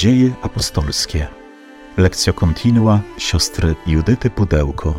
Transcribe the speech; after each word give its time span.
Dzieje 0.00 0.30
apostolskie. 0.42 1.26
Lekcja 1.96 2.32
kontinua 2.32 3.00
siostry 3.18 3.74
Judyty 3.86 4.30
Pudełko. 4.30 4.94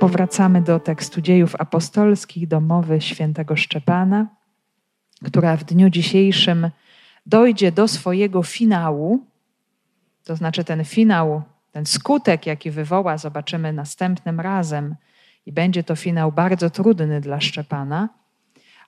Powracamy 0.00 0.62
do 0.62 0.80
tekstu 0.80 1.20
dziejów 1.20 1.56
apostolskich, 1.58 2.48
do 2.48 2.60
mowy 2.60 3.00
świętego 3.00 3.56
Szczepana, 3.56 4.26
która 5.24 5.56
w 5.56 5.64
dniu 5.64 5.90
dzisiejszym 5.90 6.70
dojdzie 7.26 7.72
do 7.72 7.88
swojego 7.88 8.42
finału. 8.42 9.26
To 10.24 10.36
znaczy, 10.36 10.64
ten 10.64 10.84
finał, 10.84 11.42
ten 11.72 11.86
skutek, 11.86 12.46
jaki 12.46 12.70
wywoła, 12.70 13.18
zobaczymy 13.18 13.72
następnym 13.72 14.40
razem, 14.40 14.94
i 15.46 15.52
będzie 15.52 15.82
to 15.84 15.96
finał 15.96 16.32
bardzo 16.32 16.70
trudny 16.70 17.20
dla 17.20 17.40
Szczepana 17.40 18.19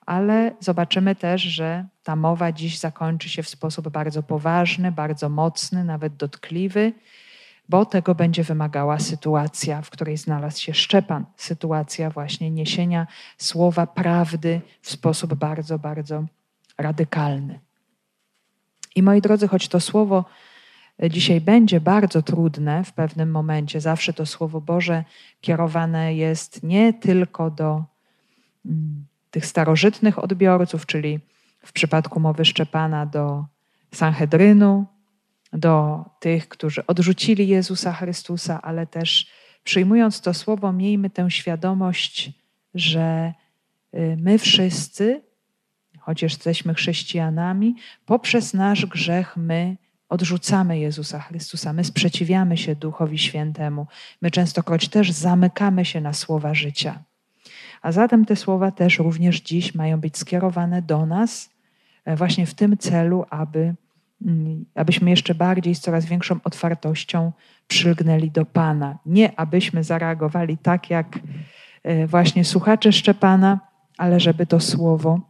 ale 0.06 0.52
zobaczymy 0.60 1.14
też, 1.14 1.42
że 1.42 1.86
ta 2.02 2.16
mowa 2.16 2.52
dziś 2.52 2.78
zakończy 2.78 3.28
się 3.28 3.42
w 3.42 3.48
sposób 3.48 3.88
bardzo 3.88 4.22
poważny, 4.22 4.92
bardzo 4.92 5.28
mocny, 5.28 5.84
nawet 5.84 6.16
dotkliwy, 6.16 6.92
bo 7.68 7.84
tego 7.84 8.14
będzie 8.14 8.44
wymagała 8.44 8.98
sytuacja, 8.98 9.82
w 9.82 9.90
której 9.90 10.16
znalazł 10.16 10.60
się 10.60 10.74
Szczepan. 10.74 11.24
Sytuacja 11.36 12.10
właśnie 12.10 12.50
niesienia 12.50 13.06
słowa 13.38 13.86
prawdy 13.86 14.60
w 14.80 14.90
sposób 14.90 15.34
bardzo, 15.34 15.78
bardzo 15.78 16.24
radykalny. 16.78 17.60
I 18.94 19.02
moi 19.02 19.20
drodzy, 19.20 19.48
choć 19.48 19.68
to 19.68 19.80
słowo 19.80 20.24
dzisiaj 21.10 21.40
będzie 21.40 21.80
bardzo 21.80 22.22
trudne 22.22 22.84
w 22.84 22.92
pewnym 22.92 23.30
momencie, 23.30 23.80
zawsze 23.80 24.12
to 24.12 24.26
słowo 24.26 24.60
Boże 24.60 25.04
kierowane 25.40 26.14
jest 26.14 26.62
nie 26.62 26.92
tylko 26.92 27.50
do 27.50 27.84
mm, 28.66 29.06
tych 29.32 29.46
starożytnych 29.46 30.18
odbiorców, 30.18 30.86
czyli 30.86 31.20
w 31.64 31.72
przypadku 31.72 32.20
mowy 32.20 32.44
Szczepana 32.44 33.06
do 33.06 33.44
Sanhedrynu, 33.94 34.86
do 35.52 36.04
tych, 36.20 36.48
którzy 36.48 36.86
odrzucili 36.86 37.48
Jezusa 37.48 37.92
Chrystusa, 37.92 38.62
ale 38.62 38.86
też 38.86 39.26
przyjmując 39.64 40.20
to 40.20 40.34
słowo, 40.34 40.72
miejmy 40.72 41.10
tę 41.10 41.30
świadomość, 41.30 42.32
że 42.74 43.32
y, 43.94 44.16
my 44.20 44.38
wszyscy, 44.38 45.22
chociaż 45.98 46.32
jesteśmy 46.32 46.74
chrześcijanami, 46.74 47.76
poprzez 48.06 48.54
nasz 48.54 48.86
grzech 48.86 49.36
my 49.36 49.76
odrzucamy 50.08 50.78
Jezusa 50.78 51.20
Chrystusa, 51.20 51.72
my 51.72 51.84
sprzeciwiamy 51.84 52.56
się 52.56 52.76
Duchowi 52.76 53.18
Świętemu, 53.18 53.86
my 54.22 54.30
częstokroć 54.30 54.88
też 54.88 55.10
zamykamy 55.10 55.84
się 55.84 56.00
na 56.00 56.12
słowa 56.12 56.54
życia. 56.54 57.02
A 57.82 57.92
zatem 57.92 58.24
te 58.24 58.36
słowa 58.36 58.70
też 58.70 58.98
również 58.98 59.40
dziś 59.40 59.74
mają 59.74 60.00
być 60.00 60.18
skierowane 60.18 60.82
do 60.82 61.06
nas 61.06 61.50
e, 62.04 62.16
właśnie 62.16 62.46
w 62.46 62.54
tym 62.54 62.78
celu, 62.78 63.24
aby, 63.30 63.74
mm, 64.26 64.64
abyśmy 64.74 65.10
jeszcze 65.10 65.34
bardziej 65.34 65.74
z 65.74 65.80
coraz 65.80 66.04
większą 66.04 66.36
otwartością 66.44 67.32
przylgnęli 67.68 68.30
do 68.30 68.44
Pana. 68.46 68.98
Nie 69.06 69.38
abyśmy 69.40 69.84
zareagowali 69.84 70.58
tak 70.58 70.90
jak 70.90 71.18
e, 71.82 72.06
właśnie 72.06 72.44
słuchacze 72.44 72.92
Szczepana, 72.92 73.60
ale 73.98 74.20
żeby 74.20 74.46
to 74.46 74.60
słowo 74.60 75.20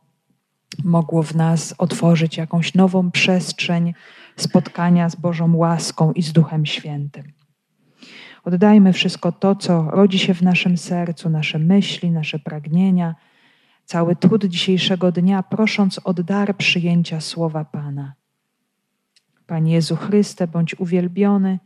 mogło 0.85 1.23
w 1.23 1.35
nas 1.35 1.75
otworzyć 1.79 2.37
jakąś 2.37 2.75
nową 2.75 3.11
przestrzeń 3.11 3.95
spotkania 4.37 5.09
z 5.09 5.17
Bożą 5.17 5.57
łaską 5.57 6.13
i 6.13 6.23
z 6.23 6.33
Duchem 6.33 6.67
Świętym. 6.67 7.42
Oddajmy 8.45 8.93
wszystko 8.93 9.33
to, 9.33 9.57
co 9.57 9.91
rodzi 9.91 10.19
się 10.19 10.35
w 10.35 10.43
naszym 10.43 10.77
sercu, 10.77 11.31
nasze 11.31 11.59
myśli, 11.59 12.11
nasze 12.11 12.39
pragnienia, 12.39 13.15
cały 13.85 14.17
trud 14.17 14.45
dzisiejszego 14.45 15.13
dnia, 15.13 15.43
prosząc 15.43 16.01
o 16.05 16.15
dar 16.15 16.57
przyjęcia 16.57 17.21
słowa 17.21 17.65
Pana. 17.65 18.15
Panie 19.47 19.73
Jezu 19.73 19.97
Chryste, 19.97 20.47
bądź 20.47 20.75
uwielbiony 20.81 21.59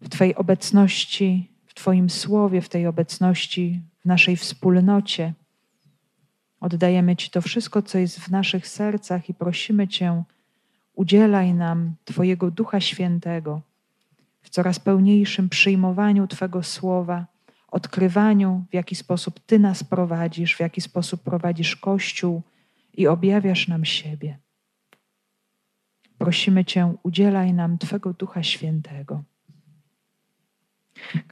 w 0.00 0.08
Twojej 0.08 0.34
obecności, 0.34 1.50
w 1.66 1.74
Twoim 1.74 2.10
słowie, 2.10 2.60
w 2.60 2.68
tej 2.68 2.86
obecności, 2.86 3.80
w 4.00 4.04
naszej 4.04 4.36
wspólnocie. 4.36 5.34
Oddajemy 6.60 7.16
Ci 7.16 7.30
to 7.30 7.42
wszystko, 7.42 7.82
co 7.82 7.98
jest 7.98 8.20
w 8.20 8.30
naszych 8.30 8.68
sercach 8.68 9.28
i 9.28 9.34
prosimy 9.34 9.88
Cię, 9.88 10.22
udzielaj 10.94 11.54
nam 11.54 11.94
Twojego 12.04 12.50
Ducha 12.50 12.80
Świętego 12.80 13.69
w 14.42 14.50
coraz 14.50 14.78
pełniejszym 14.78 15.48
przyjmowaniu 15.48 16.26
Twego 16.26 16.62
słowa, 16.62 17.26
odkrywaniu, 17.68 18.64
w 18.70 18.74
jaki 18.74 18.94
sposób 18.94 19.40
Ty 19.46 19.58
nas 19.58 19.84
prowadzisz, 19.84 20.56
w 20.56 20.60
jaki 20.60 20.80
sposób 20.80 21.22
prowadzisz 21.22 21.76
Kościół 21.76 22.42
i 22.94 23.06
objawiasz 23.06 23.68
nam 23.68 23.84
siebie. 23.84 24.38
Prosimy 26.18 26.64
Cię, 26.64 26.94
udzielaj 27.02 27.52
nam 27.52 27.78
Twego 27.78 28.12
Ducha 28.12 28.42
Świętego. 28.42 29.22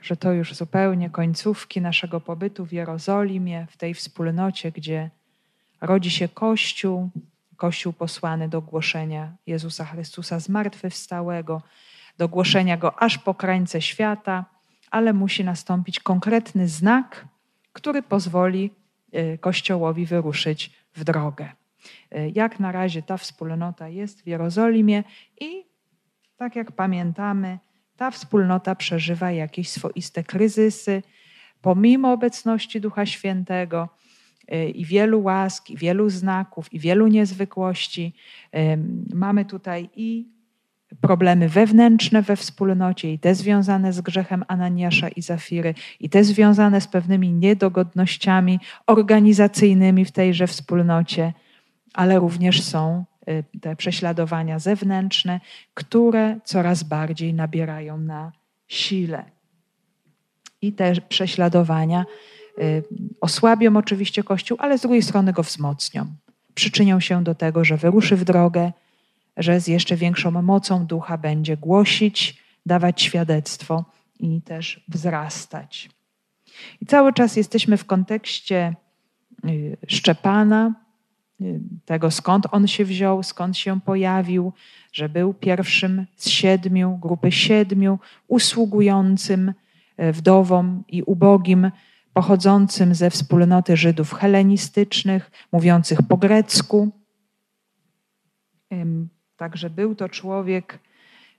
Że 0.03 0.17
to 0.17 0.33
już 0.33 0.55
zupełnie 0.55 1.11
końcówki 1.11 1.81
naszego 1.81 2.21
pobytu 2.21 2.67
w 2.67 2.73
Jerozolimie, 2.73 3.67
w 3.71 3.77
tej 3.77 3.95
wspólnocie, 3.95 4.73
gdzie 4.73 5.11
rodzi 5.81 6.11
się 6.11 6.29
Kościół, 6.29 7.11
Kościół 7.57 7.93
posłany 7.93 8.49
do 8.49 8.63
głoszenia 8.63 9.33
Jezusa 9.47 9.85
Chrystusa 9.85 10.41
zmartwychwstałego, 10.41 11.63
do 12.19 12.29
głoszenia 12.29 12.77
go 12.77 13.03
aż 13.03 13.19
po 13.19 13.35
krańce 13.35 13.83
świata, 13.83 14.45
ale 14.91 15.13
musi 15.13 15.45
nastąpić 15.45 16.01
konkretny 16.01 16.69
znak, 16.69 17.29
który 17.73 18.03
pozwoli 18.03 18.71
y, 19.15 19.39
Kościołowi 19.39 20.07
wyruszyć 20.07 20.71
w 20.95 21.05
drogę. 21.05 21.49
Y, 22.13 22.33
jak 22.35 22.61
na 22.61 22.73
razie 22.73 23.03
ta 23.03 23.17
wspólnota 23.17 23.89
jest 23.89 24.23
w 24.23 24.27
Jerozolimie 24.27 25.05
i 25.41 25.65
tak 26.37 26.57
jak 26.57 26.73
pamiętamy, 26.73 27.59
ta 27.97 28.11
wspólnota 28.11 28.75
przeżywa 28.75 29.31
jakieś 29.31 29.69
swoiste 29.71 30.25
kryzysy, 30.25 31.03
pomimo 31.63 32.13
obecności 32.13 32.81
Ducha 32.81 33.07
Świętego 33.07 33.89
y, 34.53 34.71
i 34.71 34.85
wielu 34.85 35.23
łask, 35.23 35.71
i 35.71 35.77
wielu 35.77 36.11
znaków, 36.11 36.73
i 36.73 36.79
wielu 36.79 37.07
niezwykłości. 37.07 38.15
Mamy 39.15 39.45
tutaj 39.45 39.91
i 39.97 40.38
problemy 41.01 41.49
wewnętrzne 41.49 42.23
we 42.23 42.37
wspólnocie 42.37 43.13
i 43.13 43.19
te 43.19 43.35
związane 43.35 43.93
z 43.93 44.01
grzechem 44.01 44.45
Ananiasza 44.49 45.09
i 45.09 45.23
Zafiry, 45.23 45.75
i 46.01 46.11
te 46.11 46.25
związane 46.25 46.81
z 46.81 46.87
pewnymi 46.87 47.33
niedogodnościami 47.33 48.61
organizacyjnymi 48.87 50.05
w 50.05 50.13
tejże 50.13 50.47
wspólnocie, 50.47 51.33
ale 51.95 52.19
również 52.19 52.63
są 52.63 53.05
y, 53.29 53.45
te 53.61 53.77
prześladowania 53.77 54.59
zewnętrzne, 54.59 55.41
które 55.75 56.41
coraz 56.45 56.83
bardziej 56.83 57.35
nabierają 57.35 57.99
na 57.99 58.33
sile. 58.69 59.25
I 60.63 60.73
te 60.73 60.93
prześladowania 61.09 62.05
y, 62.59 62.83
osłabią 63.21 63.77
oczywiście 63.77 64.23
Kościół, 64.23 64.59
ale 64.61 64.79
z 64.79 64.83
drugiej 64.83 65.03
strony 65.03 65.33
go 65.33 65.43
wzmocnią. 65.43 66.07
Przyczynią 66.55 67.01
się 67.01 67.25
do 67.25 67.35
tego, 67.35 67.65
że 67.65 67.77
wyruszy 67.77 68.17
w 68.17 68.25
drogę, 68.25 68.73
że 69.39 69.61
z 69.61 69.69
jeszcze 69.69 69.97
większą 69.97 70.31
mocą 70.43 70.87
ducha 70.87 71.19
będzie 71.19 71.57
głosić, 71.57 72.43
dawać 72.67 73.03
świadectwo 73.03 73.85
i 74.21 74.43
też 74.43 74.85
wzrastać. 74.89 75.91
I 76.81 76.87
cały 76.87 77.13
czas 77.13 77.37
jesteśmy 77.37 77.77
w 77.77 77.85
kontekście 77.85 78.75
y, 79.45 79.77
Szczepana, 79.87 80.75
y, 81.41 81.61
tego 81.85 82.11
skąd 82.11 82.47
on 82.51 82.67
się 82.67 82.85
wziął, 82.85 83.23
skąd 83.23 83.57
się 83.57 83.81
pojawił, 83.81 84.53
że 84.93 85.09
był 85.09 85.35
pierwszym 85.35 86.07
z 86.17 86.29
siedmiu, 86.29 86.99
grupy 87.03 87.33
siedmiu, 87.33 87.99
usługującym 88.29 89.49
y, 90.01 90.13
wdowom 90.13 90.85
i 90.89 91.03
ubogim, 91.03 91.71
pochodzącym 92.13 92.95
ze 92.95 93.11
wspólnoty 93.11 93.77
Żydów 93.77 94.13
helenistycznych, 94.13 95.31
mówiących 95.53 96.03
po 96.03 96.17
grecku. 96.17 96.93
Także 99.39 99.71
był 99.71 99.95
to 99.95 100.09
człowiek 100.09 100.79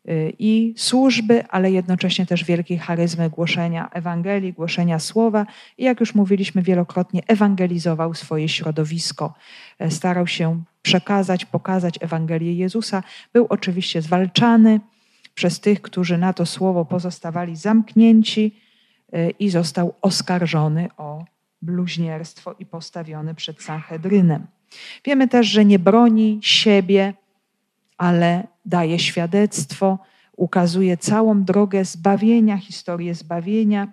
y, 0.10 0.34
i 0.40 0.74
służby, 0.78 1.48
ale 1.48 1.72
jednocześnie 1.72 2.25
też 2.25 2.44
wielkiej 2.44 2.78
charyzmy 2.78 3.30
głoszenia 3.30 3.90
Ewangelii, 3.90 4.54
głoszenia 4.54 5.00
słowa 5.00 5.46
i 5.78 5.84
jak 5.84 6.00
już 6.00 6.16
mówiliśmy 6.16 6.62
wielokrotnie, 6.62 7.22
ewangelizował 7.28 8.13
swoje 8.13 8.50
środowisko. 8.50 9.34
E, 9.80 9.92
starał 9.92 10.28
się 10.28 10.63
przekazać, 10.81 11.46
pokazać 11.46 11.96
Ewangelię 12.01 12.54
Jezusa. 12.54 13.04
Był 13.34 13.46
oczywiście 13.50 14.02
zwalczany 14.02 14.80
przez 15.34 15.60
tych, 15.60 15.81
którzy 15.81 16.18
na 16.18 16.34
to 16.34 16.45
słowo 16.45 16.86
pozostawali 16.86 17.56
zamknięci 17.56 18.56
e, 19.13 19.30
i 19.30 19.50
został 19.50 19.94
oskarżony 20.02 20.90
o 20.98 21.25
bluźnierstwo 21.62 22.56
i 22.60 22.66
postawiony 22.66 23.36
przed 23.36 23.62
Sanhedrynem. 23.62 24.48
Wiemy 25.06 25.28
też, 25.28 25.48
że 25.48 25.66
nie 25.66 25.80
broni 25.80 26.40
siebie, 26.42 27.13
ale 28.00 28.48
daje 28.66 29.00
świadectwo, 29.00 30.00
ukazuje 30.38 30.98
całą 30.98 31.44
drogę 31.44 31.86
zbawienia, 31.86 32.57
historię 32.57 33.16
zbawienia, 33.16 33.88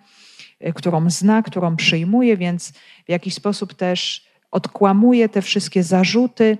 e, 0.61 0.73
którą 0.73 1.11
zna, 1.11 1.43
którą 1.43 1.77
przyjmuje, 1.77 2.37
więc 2.37 2.73
w 3.07 3.09
jakiś 3.09 3.35
sposób 3.35 3.75
też 3.75 4.27
odkłamuje 4.51 5.29
te 5.29 5.43
wszystkie 5.43 5.83
zarzuty 5.83 6.59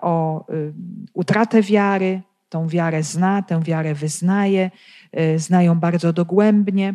o 0.00 0.46
utratę 1.14 1.62
wiary, 1.62 2.22
tą 2.48 2.68
wiarę 2.68 3.02
zna, 3.02 3.42
tę 3.42 3.62
wiarę 3.62 3.94
wyznaje, 3.94 4.70
znają 5.36 5.80
bardzo 5.80 6.12
dogłębnie 6.12 6.94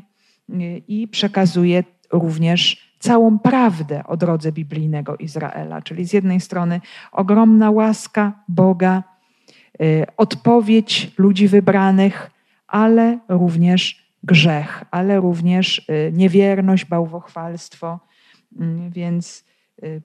i 0.88 1.08
przekazuje 1.08 1.84
również 2.12 2.94
całą 3.00 3.40
prawdę 3.40 4.04
o 4.08 4.18
drodze 4.18 4.52
biblijnego 4.52 5.18
Izraela. 5.18 5.82
Czyli 5.82 6.06
z 6.06 6.14
jednej 6.14 6.40
strony 6.40 6.82
ogromna 7.12 7.72
łaska 7.72 8.44
Boga, 8.48 8.98
y, 9.00 9.13
odpowiedź 10.18 11.12
ludzi 11.18 11.48
wybranych, 11.48 12.32
ale 12.68 13.20
również 13.30 14.04
grzech, 14.24 14.84
ale 14.92 15.20
również 15.20 15.80
y, 15.90 16.12
niewierność, 16.14 16.86
bałwochwalstwo. 16.86 18.00
Mm, 18.60 18.92
więc 18.92 19.46
y, 19.84 20.02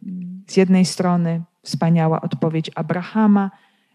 z 0.47 0.57
jednej 0.57 0.85
strony 0.85 1.43
wspaniała 1.63 2.21
odpowiedź 2.21 2.71
Abrahama, 2.75 3.51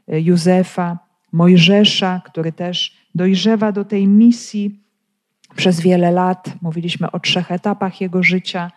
Józefa, 0.07 0.97
Mojżesza, 1.31 2.21
który 2.25 2.51
też 2.51 2.97
dojrzewa 3.15 3.71
do 3.71 3.85
tej 3.85 4.07
misji 4.07 4.79
przez 5.55 5.81
wiele 5.81 6.11
lat. 6.11 6.53
Mówiliśmy 6.61 7.11
o 7.11 7.19
trzech 7.19 7.51
etapach 7.51 8.01
jego 8.01 8.23
życia 8.23 8.71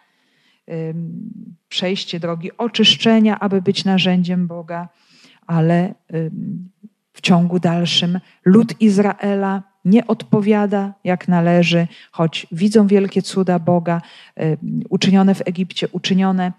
przejście 1.68 2.20
drogi 2.20 2.56
oczyszczenia, 2.58 3.40
aby 3.40 3.62
być 3.62 3.84
narzędziem 3.84 4.46
Boga, 4.46 4.88
ale 5.46 5.94
w 7.12 7.20
ciągu 7.20 7.58
dalszym 7.58 8.20
lud 8.44 8.80
Izraela 8.80 9.62
nie 9.84 10.06
odpowiada 10.06 10.94
jak 11.04 11.28
należy, 11.28 11.86
choć 12.10 12.46
widzą 12.52 12.86
wielkie 12.86 13.22
cuda 13.22 13.58
Boga, 13.58 14.02
uczynione 14.90 15.34
w 15.34 15.42
Egipcie, 15.44 15.88
uczynione 15.92 16.52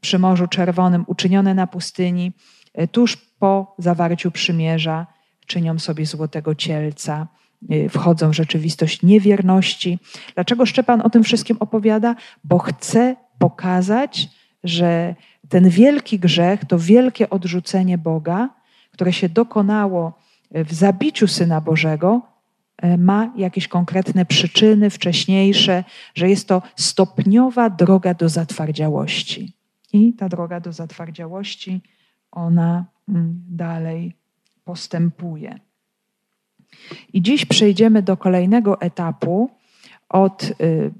przy 0.00 0.18
Morzu 0.18 0.46
Czerwonym, 0.46 1.04
uczynione 1.06 1.54
na 1.54 1.66
pustyni, 1.66 2.32
e, 2.74 2.88
tuż 2.88 3.16
po 3.16 3.74
zawarciu 3.78 4.30
przymierza 4.30 5.06
czynią 5.46 5.78
sobie 5.78 6.06
złotego 6.06 6.54
cielca, 6.54 7.26
e, 7.70 7.88
wchodzą 7.88 8.30
w 8.30 8.34
rzeczywistość 8.34 9.02
niewierności. 9.02 9.98
Dlaczego 10.34 10.66
Szczepan 10.66 11.00
o 11.00 11.10
tym 11.10 11.24
wszystkim 11.24 11.56
opowiada? 11.60 12.16
Bo 12.44 12.58
chce 12.58 13.16
pokazać, 13.38 14.28
że 14.64 15.14
ten 15.48 15.68
wielki 15.68 16.18
grzech, 16.18 16.64
to 16.64 16.78
wielkie 16.78 17.30
odrzucenie 17.30 17.98
Boga, 17.98 18.48
które 18.90 19.12
się 19.12 19.28
dokonało 19.28 20.12
w 20.50 20.74
zabiciu 20.74 21.28
Syna 21.28 21.60
Bożego, 21.60 22.22
e, 22.76 22.98
ma 22.98 23.32
jakieś 23.36 23.68
konkretne 23.68 24.26
przyczyny 24.26 24.90
wcześniejsze, 24.90 25.84
że 26.14 26.28
jest 26.30 26.48
to 26.48 26.62
stopniowa 26.76 27.70
droga 27.70 28.14
do 28.14 28.28
zatwardziałości. 28.28 29.52
I 29.92 30.12
ta 30.12 30.28
droga 30.28 30.60
do 30.60 30.72
zatwardziałości, 30.72 31.80
ona 32.32 32.84
mm, 33.08 33.42
dalej 33.48 34.14
postępuje. 34.64 35.58
I 37.12 37.22
dziś 37.22 37.44
przejdziemy 37.44 38.02
do 38.02 38.16
kolejnego 38.16 38.80
etapu 38.80 39.50
od 40.08 40.42
y, 40.60 40.90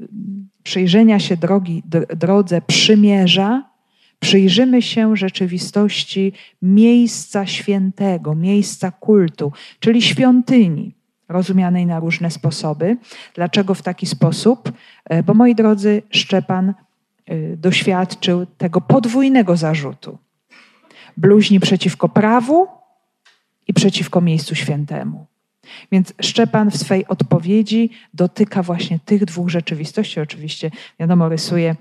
przyjrzenia 0.62 1.18
się 1.18 1.36
drogi, 1.36 1.82
drodze 2.16 2.60
przymierza, 2.62 3.73
przyjrzymy 4.24 4.82
się 4.82 5.16
rzeczywistości 5.16 6.32
miejsca 6.62 7.46
świętego, 7.46 8.34
miejsca 8.34 8.90
kultu, 8.90 9.52
czyli 9.80 10.02
świątyni, 10.02 10.94
rozumianej 11.28 11.86
na 11.86 12.00
różne 12.00 12.30
sposoby. 12.30 12.96
Dlaczego 13.34 13.74
w 13.74 13.82
taki 13.82 14.06
sposób? 14.06 14.72
E, 15.04 15.22
bo 15.22 15.34
moi 15.34 15.54
drodzy, 15.54 16.02
Szczepan 16.10 16.74
y, 17.30 17.56
doświadczył 17.56 18.46
tego 18.46 18.80
podwójnego 18.80 19.56
zarzutu. 19.56 20.18
Bluźni 21.16 21.60
przeciwko 21.60 22.08
prawu 22.08 22.68
i 23.68 23.74
przeciwko 23.74 24.20
miejscu 24.20 24.54
świętemu. 24.54 25.26
Więc 25.92 26.14
Szczepan 26.20 26.70
w 26.70 26.76
swej 26.76 27.06
odpowiedzi 27.06 27.90
dotyka 28.14 28.62
właśnie 28.62 28.98
tych 29.04 29.24
dwóch 29.24 29.48
rzeczywistości. 29.48 30.20
Oczywiście, 30.20 30.70
wiadomo, 31.00 31.28
rysuje 31.28 31.70
e, 31.70 31.76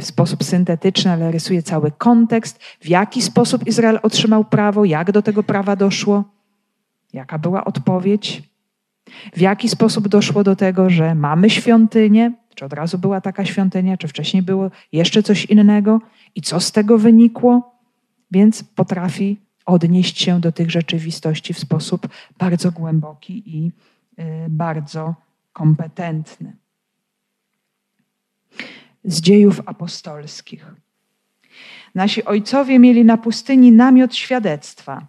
w 0.00 0.04
sposób 0.04 0.44
syntetyczny, 0.44 1.10
ale 1.12 1.32
rysuje 1.32 1.62
cały 1.62 1.90
kontekst, 1.90 2.62
w 2.80 2.88
jaki 2.88 3.22
sposób 3.22 3.66
Izrael 3.66 3.98
otrzymał 4.02 4.44
prawo, 4.44 4.84
jak 4.84 5.12
do 5.12 5.22
tego 5.22 5.42
prawa 5.42 5.76
doszło, 5.76 6.24
jaka 7.12 7.38
była 7.38 7.64
odpowiedź, 7.64 8.42
w 9.32 9.40
jaki 9.40 9.68
sposób 9.68 10.08
doszło 10.08 10.44
do 10.44 10.56
tego, 10.56 10.90
że 10.90 11.14
mamy 11.14 11.50
świątynię, 11.50 12.32
czy 12.54 12.64
od 12.64 12.72
razu 12.72 12.98
była 12.98 13.20
taka 13.20 13.44
świątynia, 13.44 13.96
czy 13.96 14.08
wcześniej 14.08 14.42
było 14.42 14.70
jeszcze 14.92 15.22
coś 15.22 15.44
innego 15.44 16.00
i 16.34 16.42
co 16.42 16.60
z 16.60 16.72
tego 16.72 16.98
wynikło. 16.98 17.74
Więc 18.30 18.64
potrafi 18.64 19.40
odnieść 19.66 20.20
się 20.20 20.40
do 20.40 20.52
tych 20.52 20.70
rzeczywistości 20.70 21.54
w 21.54 21.58
sposób 21.58 22.08
bardzo 22.38 22.72
głęboki 22.72 23.42
i 23.46 23.72
y, 24.18 24.22
bardzo 24.48 25.14
kompetentny. 25.52 26.56
Z 29.04 29.20
dziejów 29.20 29.60
apostolskich. 29.66 30.66
Nasi 31.94 32.24
ojcowie 32.24 32.78
mieli 32.78 33.04
na 33.04 33.16
pustyni 33.16 33.72
namiot 33.72 34.14
świadectwa. 34.14 35.06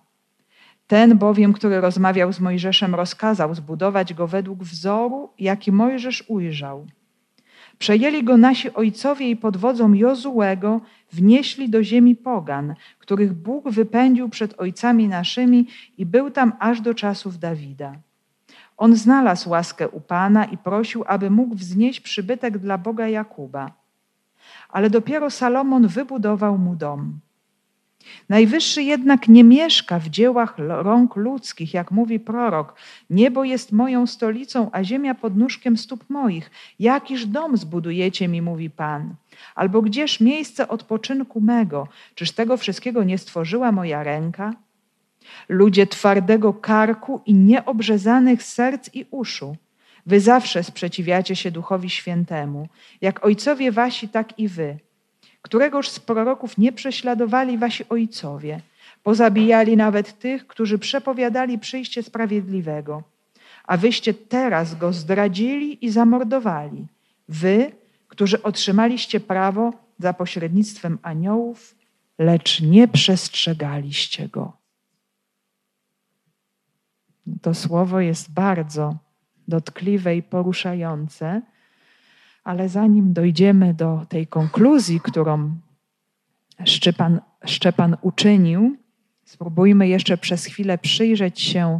Ten 0.87 1.17
bowiem, 1.17 1.53
który 1.53 1.81
rozmawiał 1.81 2.33
z 2.33 2.39
Mojżeszem, 2.39 2.95
rozkazał 2.95 3.55
zbudować 3.55 4.13
go 4.13 4.27
według 4.27 4.63
wzoru, 4.63 5.29
jaki 5.39 5.71
Mojżesz 5.71 6.23
ujrzał. 6.27 6.87
Przejęli 7.77 8.23
go 8.23 8.37
nasi 8.37 8.73
ojcowie 8.73 9.29
i 9.29 9.35
pod 9.35 9.57
wodzą 9.57 9.93
Jozułego 9.93 10.81
wnieśli 11.11 11.69
do 11.69 11.83
ziemi 11.83 12.15
pogan, 12.15 12.75
których 12.99 13.33
Bóg 13.33 13.69
wypędził 13.69 14.29
przed 14.29 14.59
ojcami 14.59 15.07
naszymi 15.07 15.67
i 15.97 16.05
był 16.05 16.31
tam 16.31 16.53
aż 16.59 16.81
do 16.81 16.93
czasów 16.93 17.39
Dawida. 17.39 17.95
On 18.77 18.95
znalazł 18.95 19.49
łaskę 19.49 19.89
u 19.89 20.01
Pana 20.01 20.45
i 20.45 20.57
prosił, 20.57 21.03
aby 21.07 21.29
mógł 21.29 21.55
wznieść 21.55 21.99
przybytek 21.99 22.57
dla 22.57 22.77
Boga 22.77 23.07
Jakuba. 23.07 23.84
Ale 24.75 24.89
dopiero 24.89 25.29
Salomon 25.29 25.87
wybudował 25.87 26.57
mu 26.57 26.75
dom. 26.75 27.19
Najwyższy 28.29 28.83
jednak 28.83 29.27
nie 29.27 29.43
mieszka 29.43 29.99
w 29.99 30.09
dziełach 30.09 30.53
rąk 30.57 31.15
ludzkich, 31.15 31.73
jak 31.73 31.91
mówi 31.91 32.19
prorok. 32.19 32.75
Niebo 33.09 33.43
jest 33.43 33.71
moją 33.71 34.07
stolicą, 34.07 34.69
a 34.71 34.83
ziemia 34.83 35.15
pod 35.15 35.37
nóżkiem 35.37 35.77
stóp 35.77 36.09
moich. 36.09 36.51
Jakiż 36.79 37.25
dom 37.25 37.57
zbudujecie 37.57 38.27
mi, 38.27 38.41
mówi 38.41 38.69
Pan? 38.69 39.15
Albo 39.55 39.81
gdzież 39.81 40.19
miejsce 40.19 40.67
odpoczynku 40.67 41.41
mego? 41.41 41.87
Czyż 42.15 42.31
tego 42.31 42.57
wszystkiego 42.57 43.03
nie 43.03 43.17
stworzyła 43.17 43.71
moja 43.71 44.03
ręka? 44.03 44.53
Ludzie 45.49 45.87
twardego 45.87 46.53
karku 46.53 47.21
i 47.25 47.33
nieobrzezanych 47.33 48.43
serc 48.43 48.89
i 48.93 49.05
uszu. 49.11 49.55
Wy 50.05 50.19
zawsze 50.19 50.63
sprzeciwiacie 50.63 51.35
się 51.35 51.51
Duchowi 51.51 51.89
Świętemu. 51.89 52.67
Jak 53.01 53.25
ojcowie 53.25 53.71
wasi, 53.71 54.09
tak 54.09 54.39
i 54.39 54.47
wy. 54.47 54.79
Któregoż 55.41 55.89
z 55.89 55.99
proroków 55.99 56.57
nie 56.57 56.71
prześladowali 56.71 57.57
wasi 57.57 57.89
ojcowie? 57.89 58.61
Pozabijali 59.03 59.77
nawet 59.77 60.19
tych, 60.19 60.47
którzy 60.47 60.79
przepowiadali 60.79 61.59
przyjście 61.59 62.03
sprawiedliwego. 62.03 63.03
A 63.63 63.77
wyście 63.77 64.13
teraz 64.13 64.75
go 64.75 64.93
zdradzili 64.93 65.85
i 65.85 65.89
zamordowali. 65.89 66.87
Wy, 67.29 67.71
którzy 68.07 68.43
otrzymaliście 68.43 69.19
prawo 69.19 69.73
za 69.99 70.13
pośrednictwem 70.13 70.99
aniołów, 71.01 71.75
lecz 72.19 72.61
nie 72.61 72.87
przestrzegaliście 72.87 74.29
go. 74.29 74.53
To 77.41 77.53
słowo 77.53 77.99
jest 77.99 78.33
bardzo 78.33 79.04
dotkliwe 79.47 80.15
i 80.15 80.23
poruszające, 80.23 81.41
ale 82.43 82.69
zanim 82.69 83.13
dojdziemy 83.13 83.73
do 83.73 84.05
tej 84.09 84.27
konkluzji, 84.27 84.99
którą 84.99 85.55
Szczepan, 86.65 87.19
Szczepan 87.45 87.97
uczynił, 88.01 88.77
spróbujmy 89.25 89.87
jeszcze 89.87 90.17
przez 90.17 90.45
chwilę 90.45 90.77
przyjrzeć 90.77 91.41
się 91.41 91.79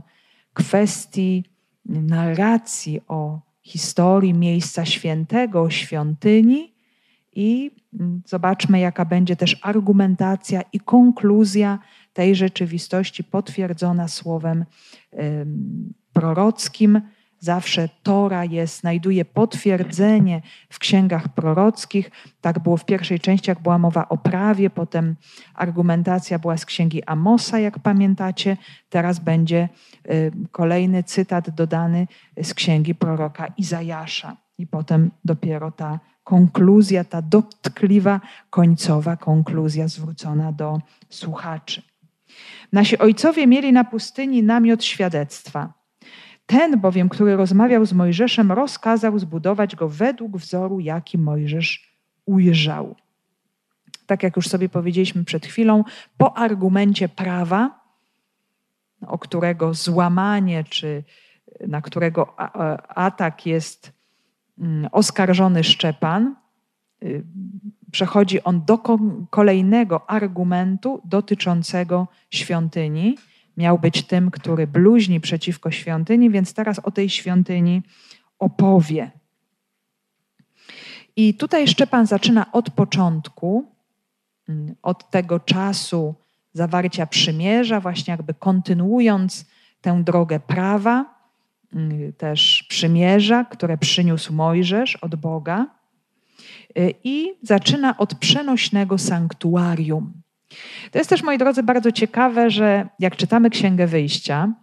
kwestii 0.54 1.44
narracji 1.86 3.02
o 3.08 3.40
historii 3.62 4.34
miejsca 4.34 4.86
świętego, 4.86 5.70
świątyni 5.70 6.74
i 7.36 7.72
zobaczmy, 8.26 8.80
jaka 8.80 9.06
będzie 9.06 9.36
też 9.36 9.60
argumentacja 9.62 10.62
i 10.74 10.80
konkluzja 10.80 11.80
tej 12.14 12.36
rzeczywistości 12.36 13.24
potwierdzona 13.24 14.08
słowem 14.08 14.66
prorockim. 16.14 17.02
Zawsze 17.46 17.90
Tora 18.04 18.46
jest, 18.46 18.80
znajduje 18.80 19.26
potwierdzenie 19.26 20.42
w 20.70 20.80
księgach 20.80 21.30
prorockich. 21.30 22.12
Tak 22.42 22.60
było 22.60 22.78
w 22.78 22.86
pierwszej 22.86 23.20
części, 23.20 23.52
jak 23.52 23.60
była 23.60 23.78
mowa 23.78 24.10
o 24.10 24.18
prawie, 24.18 24.70
potem 24.70 25.16
argumentacja 25.54 26.40
była 26.40 26.58
z 26.58 26.66
księgi 26.66 27.04
Amosa, 27.04 27.60
jak 27.60 27.80
pamiętacie. 27.80 28.58
Teraz 28.90 29.20
będzie 29.20 29.70
y, 30.10 30.32
kolejny 30.52 31.04
cytat 31.04 31.50
dodany 31.50 32.08
z 32.44 32.54
księgi 32.54 32.96
proroka 32.96 33.48
Izajasza. 33.58 34.38
I 34.58 34.68
potem 34.68 35.12
dopiero 35.26 35.72
ta 35.72 36.00
konkluzja, 36.24 37.04
ta 37.04 37.22
dotkliwa, 37.22 38.22
końcowa 38.50 39.18
konkluzja 39.18 39.88
zwrócona 39.88 40.52
do 40.52 40.82
słuchaczy. 41.10 41.82
Nasi 42.74 42.98
ojcowie 42.98 43.48
mieli 43.48 43.74
na 43.74 43.84
pustyni 43.84 44.44
namiot 44.44 44.84
świadectwa. 44.84 45.85
Ten 46.46 46.80
bowiem, 46.80 47.10
który 47.10 47.36
rozmawiał 47.36 47.86
z 47.86 47.94
Mojżeszem, 47.94 48.52
rozkazał 48.52 49.20
zbudować 49.20 49.76
go 49.76 49.90
według 49.90 50.38
wzoru, 50.38 50.80
jaki 50.80 51.18
Mojżesz 51.18 51.98
ujrzał. 52.26 52.96
Tak 54.06 54.24
jak 54.24 54.36
już 54.36 54.48
sobie 54.48 54.70
powiedzieliśmy 54.70 55.24
przed 55.24 55.46
chwilą, 55.46 55.84
po 56.18 56.38
argumencie 56.38 57.10
prawa, 57.10 57.80
o 59.08 59.18
którego 59.18 59.74
złamanie 59.74 60.64
czy 60.64 61.04
na 61.68 61.82
którego 61.82 62.40
atak 62.96 63.46
jest 63.46 63.94
mm, 64.60 64.90
oskarżony 64.92 65.64
Szczepan, 65.64 66.36
y, 67.04 67.24
przechodzi 67.92 68.44
on 68.44 68.66
do 68.66 68.80
kolejnego 69.30 70.10
argumentu 70.10 71.02
dotyczącego 71.06 72.08
świątyni. 72.30 73.18
Miał 73.58 73.80
być 73.80 74.04
tym, 74.04 74.32
który 74.32 74.68
bluźni 74.68 75.20
przeciwko 75.20 75.72
świątyni, 75.72 76.30
więc 76.30 76.54
teraz 76.54 76.80
o 76.80 76.92
tej 76.92 77.10
świątyni 77.10 77.84
opowie. 78.40 79.12
I 81.16 81.34
tutaj 81.34 81.68
Szczepan 81.68 82.06
zaczyna 82.06 82.52
od 82.52 82.70
początku, 82.70 83.72
mm, 84.50 84.76
od 84.82 85.10
tego 85.10 85.40
czasu 85.40 86.16
zawarcia 86.54 87.06
przymierza, 87.06 87.80
właśnie 87.80 88.12
jakby 88.12 88.34
kontynuując 88.34 89.46
tę 89.82 90.04
drogę 90.04 90.40
prawa, 90.40 91.06
mm, 91.74 92.14
też 92.14 92.66
przymierza, 92.70 93.46
które 93.46 93.78
przyniósł 93.78 94.34
Mojżesz 94.34 94.96
od 94.96 95.16
Boga. 95.16 95.68
Y, 96.78 96.94
I 97.04 97.34
zaczyna 97.42 97.98
od 97.98 98.16
przenośnego 98.16 98.98
sanktuarium. 98.98 100.14
To 100.92 100.98
jest 100.98 101.10
też, 101.10 101.24
moi 101.24 101.38
drodzy, 101.38 101.64
bardzo 101.64 101.92
ciekawe, 101.92 102.50
że 102.50 102.88
jak 103.00 103.16
czytamy 103.16 103.50
Księgę 103.50 103.88
Wyjścia, 103.88 104.54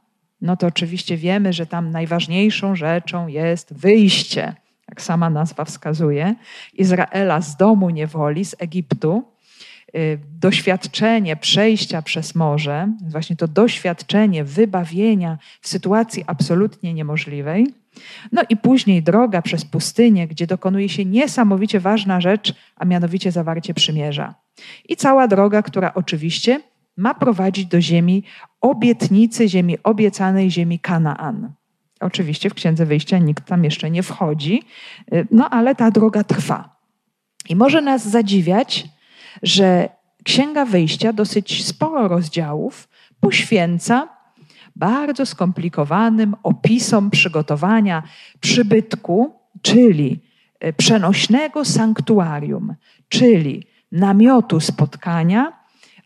no 0.41 0.57
to 0.57 0.67
oczywiście 0.67 1.17
wiemy, 1.17 1.53
że 1.53 1.67
tam 1.67 1.91
najważniejszą 1.91 2.77
rzeczą 2.77 3.27
jest 3.27 3.75
wyjście, 3.75 4.55
jak 4.89 5.03
sama 5.03 5.31
nazwa 5.31 5.65
wskazuje, 5.65 6.35
Izraela 6.75 7.41
z 7.41 7.57
domu 7.57 7.91
niewoli, 7.91 8.45
z 8.45 8.55
Egiptu. 8.59 9.33
Y, 9.97 10.19
doświadczenie 10.41 11.37
przejścia 11.37 12.03
przez 12.03 12.35
morze, 12.35 12.93
właśnie 13.09 13.37
to 13.37 13.49
doświadczenie 13.49 14.45
wybawienia 14.45 15.39
w 15.61 15.69
sytuacji 15.69 16.25
absolutnie 16.27 16.95
niemożliwej, 16.95 17.67
no 18.33 18.43
i 18.49 18.57
później 18.57 19.03
droga 19.03 19.43
przez 19.43 19.65
pustynię, 19.65 20.29
gdzie 20.29 20.47
dokonuje 20.47 20.89
się 20.89 21.05
niesamowicie 21.05 21.81
ważna 21.81 22.21
rzecz, 22.21 22.55
a 22.77 22.85
mianowicie 22.85 23.33
zawarcie 23.33 23.75
przymierza. 23.75 24.42
I 24.89 24.97
cała 24.97 25.29
droga, 25.29 25.63
która 25.63 25.95
oczywiście 25.95 26.61
ma 26.97 27.15
prowadzić 27.15 27.67
do 27.67 27.81
ziemi 27.81 28.25
obietnicy, 28.61 29.49
ziemi 29.49 29.77
obiecanej, 29.83 30.51
ziemi 30.51 30.79
Kanaan. 30.79 31.53
Oczywiście 32.01 32.51
w 32.51 32.55
Księdze 32.55 32.87
Wyjścia 32.87 33.19
nikt 33.19 33.47
tam 33.47 33.65
jeszcze 33.65 33.91
nie 33.91 34.03
wchodzi, 34.03 34.63
y, 35.15 35.27
no 35.31 35.51
ale 35.51 35.75
ta 35.75 35.91
droga 35.91 36.25
trwa. 36.25 36.77
I 37.49 37.57
może 37.57 37.81
nas 37.81 38.09
zadziwiać, 38.09 38.89
że 39.43 39.89
Księga 40.25 40.65
Wyjścia 40.65 41.13
dosyć 41.13 41.67
sporo 41.67 42.09
rozdziałów 42.09 42.89
poświęca 43.21 44.09
bardzo 44.77 45.27
skomplikowanym 45.27 46.37
opisom 46.43 47.11
przygotowania 47.11 48.03
przybytku, 48.41 49.35
czyli 49.63 50.21
e, 50.61 50.73
przenośnego 50.73 51.65
sanktuarium, 51.65 52.75
czyli 53.09 53.67
namiotu 53.93 54.61
spotkania, 54.61 55.53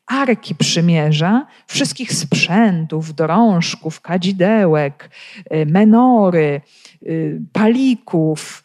arki 0.06 0.54
przymierza, 0.54 1.46
wszystkich 1.66 2.12
sprzętów, 2.12 3.14
drążków, 3.14 4.00
kadzidełek, 4.00 5.10
e, 5.50 5.66
menory, 5.66 6.60
e, 7.02 7.06
palików, 7.52 8.64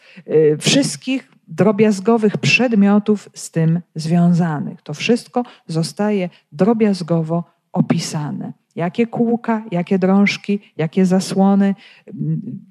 wszystkich 0.59 1.31
drobiazgowych 1.47 2.37
przedmiotów 2.37 3.29
z 3.33 3.51
tym 3.51 3.81
związanych. 3.95 4.81
To 4.81 4.93
wszystko 4.93 5.43
zostaje 5.67 6.29
drobiazgowo 6.51 7.43
opisane. 7.71 8.53
Jakie 8.75 9.07
kółka, 9.07 9.63
jakie 9.71 9.99
drążki, 9.99 10.59
jakie 10.77 11.05
zasłony, 11.05 11.75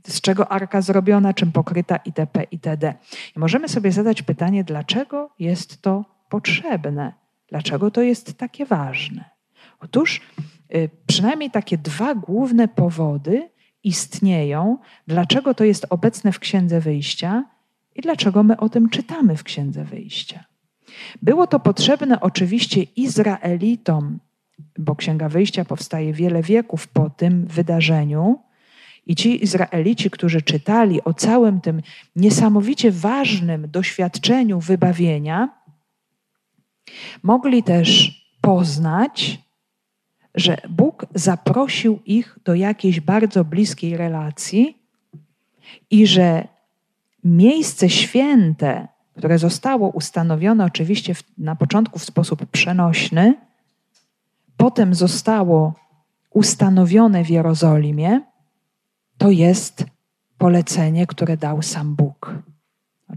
z 0.06 0.20
czego 0.20 0.52
arka 0.52 0.80
zrobiona, 0.80 1.34
czym 1.34 1.52
pokryta 1.52 1.96
itp. 1.96 2.44
itd. 2.50 2.94
I 3.36 3.38
możemy 3.38 3.68
sobie 3.68 3.92
zadać 3.92 4.22
pytanie, 4.22 4.64
dlaczego 4.64 5.30
jest 5.38 5.82
to 5.82 6.04
potrzebne? 6.30 7.12
Dlaczego 7.48 7.90
to 7.90 8.02
jest 8.02 8.38
takie 8.38 8.66
ważne? 8.66 9.24
Otóż 9.80 10.20
y, 10.74 10.90
przynajmniej 11.06 11.50
takie 11.50 11.78
dwa 11.78 12.14
główne 12.14 12.68
powody 12.68 13.50
istnieją, 13.84 14.78
dlaczego 15.06 15.54
to 15.54 15.64
jest 15.64 15.86
obecne 15.90 16.32
w 16.32 16.38
Księdze 16.38 16.80
Wyjścia 16.80 17.44
i 17.94 18.00
dlaczego 18.00 18.42
my 18.42 18.56
o 18.56 18.68
tym 18.68 18.88
czytamy 18.88 19.36
w 19.36 19.44
Księdze 19.44 19.84
Wyjścia. 19.84 20.44
Było 21.22 21.46
to 21.46 21.60
potrzebne 21.60 22.20
oczywiście 22.20 22.82
Izraelitom 22.82 24.18
bo 24.78 24.96
Księga 24.96 25.28
Wyjścia 25.28 25.64
powstaje 25.64 26.12
wiele 26.12 26.42
wieków 26.42 26.88
po 26.88 27.10
tym 27.10 27.46
wydarzeniu. 27.46 28.38
I 29.06 29.16
ci 29.16 29.44
Izraelici, 29.44 30.10
którzy 30.10 30.42
czytali 30.42 31.04
o 31.04 31.14
całym 31.14 31.60
tym 31.60 31.82
niesamowicie 32.16 32.90
ważnym 32.90 33.70
doświadczeniu 33.70 34.60
wybawienia, 34.60 35.48
mogli 37.22 37.62
też 37.62 38.20
poznać, 38.40 39.38
że 40.34 40.56
Bóg 40.68 41.06
zaprosił 41.14 41.98
ich 42.06 42.38
do 42.44 42.54
jakiejś 42.54 43.00
bardzo 43.00 43.44
bliskiej 43.44 43.96
relacji 43.96 44.78
i 45.90 46.06
że 46.06 46.48
miejsce 47.24 47.90
święte, 47.90 48.88
które 49.16 49.38
zostało 49.38 49.88
ustanowione 49.88 50.64
oczywiście 50.64 51.14
na 51.38 51.56
początku 51.56 51.98
w 51.98 52.04
sposób 52.04 52.46
przenośny, 52.46 53.34
potem 54.56 54.94
zostało 54.94 55.74
ustanowione 56.30 57.24
w 57.24 57.30
Jerozolimie, 57.30 58.20
to 59.18 59.30
jest 59.30 59.84
polecenie, 60.38 61.06
które 61.06 61.36
dał 61.36 61.62
sam 61.62 61.94
Bóg. 61.94 62.34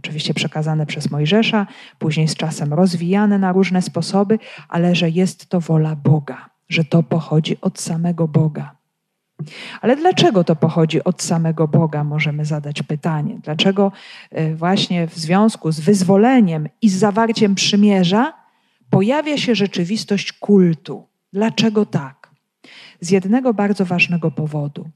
Oczywiście 0.03 0.33
przekazane 0.33 0.85
przez 0.85 1.11
Mojżesza, 1.11 1.67
później 1.99 2.27
z 2.27 2.35
czasem 2.35 2.73
rozwijane 2.73 3.37
na 3.37 3.51
różne 3.51 3.81
sposoby, 3.81 4.39
ale 4.69 4.95
że 4.95 5.09
jest 5.09 5.49
to 5.49 5.59
wola 5.59 5.95
Boga, 5.95 6.49
że 6.69 6.83
to 6.83 7.03
pochodzi 7.03 7.57
od 7.61 7.79
samego 7.79 8.27
Boga. 8.27 8.75
Ale 9.81 9.95
dlaczego 9.95 10.43
to 10.43 10.55
pochodzi 10.55 11.03
od 11.03 11.21
samego 11.21 11.67
Boga, 11.67 12.03
możemy 12.03 12.45
zadać 12.45 12.83
pytanie. 12.83 13.39
Dlaczego 13.43 13.91
e, 14.31 14.55
właśnie 14.55 15.07
w 15.07 15.15
związku 15.15 15.71
z 15.71 15.79
wyzwoleniem 15.79 16.69
i 16.81 16.89
z 16.89 16.97
zawarciem 16.97 17.55
przymierza 17.55 18.33
pojawia 18.89 19.37
się 19.37 19.55
rzeczywistość 19.55 20.31
kultu? 20.31 21.07
Dlaczego 21.33 21.85
tak? 21.85 22.29
Z 22.99 23.11
jednego 23.11 23.53
bardzo 23.53 23.85
ważnego 23.85 24.31
powodu, 24.31 24.89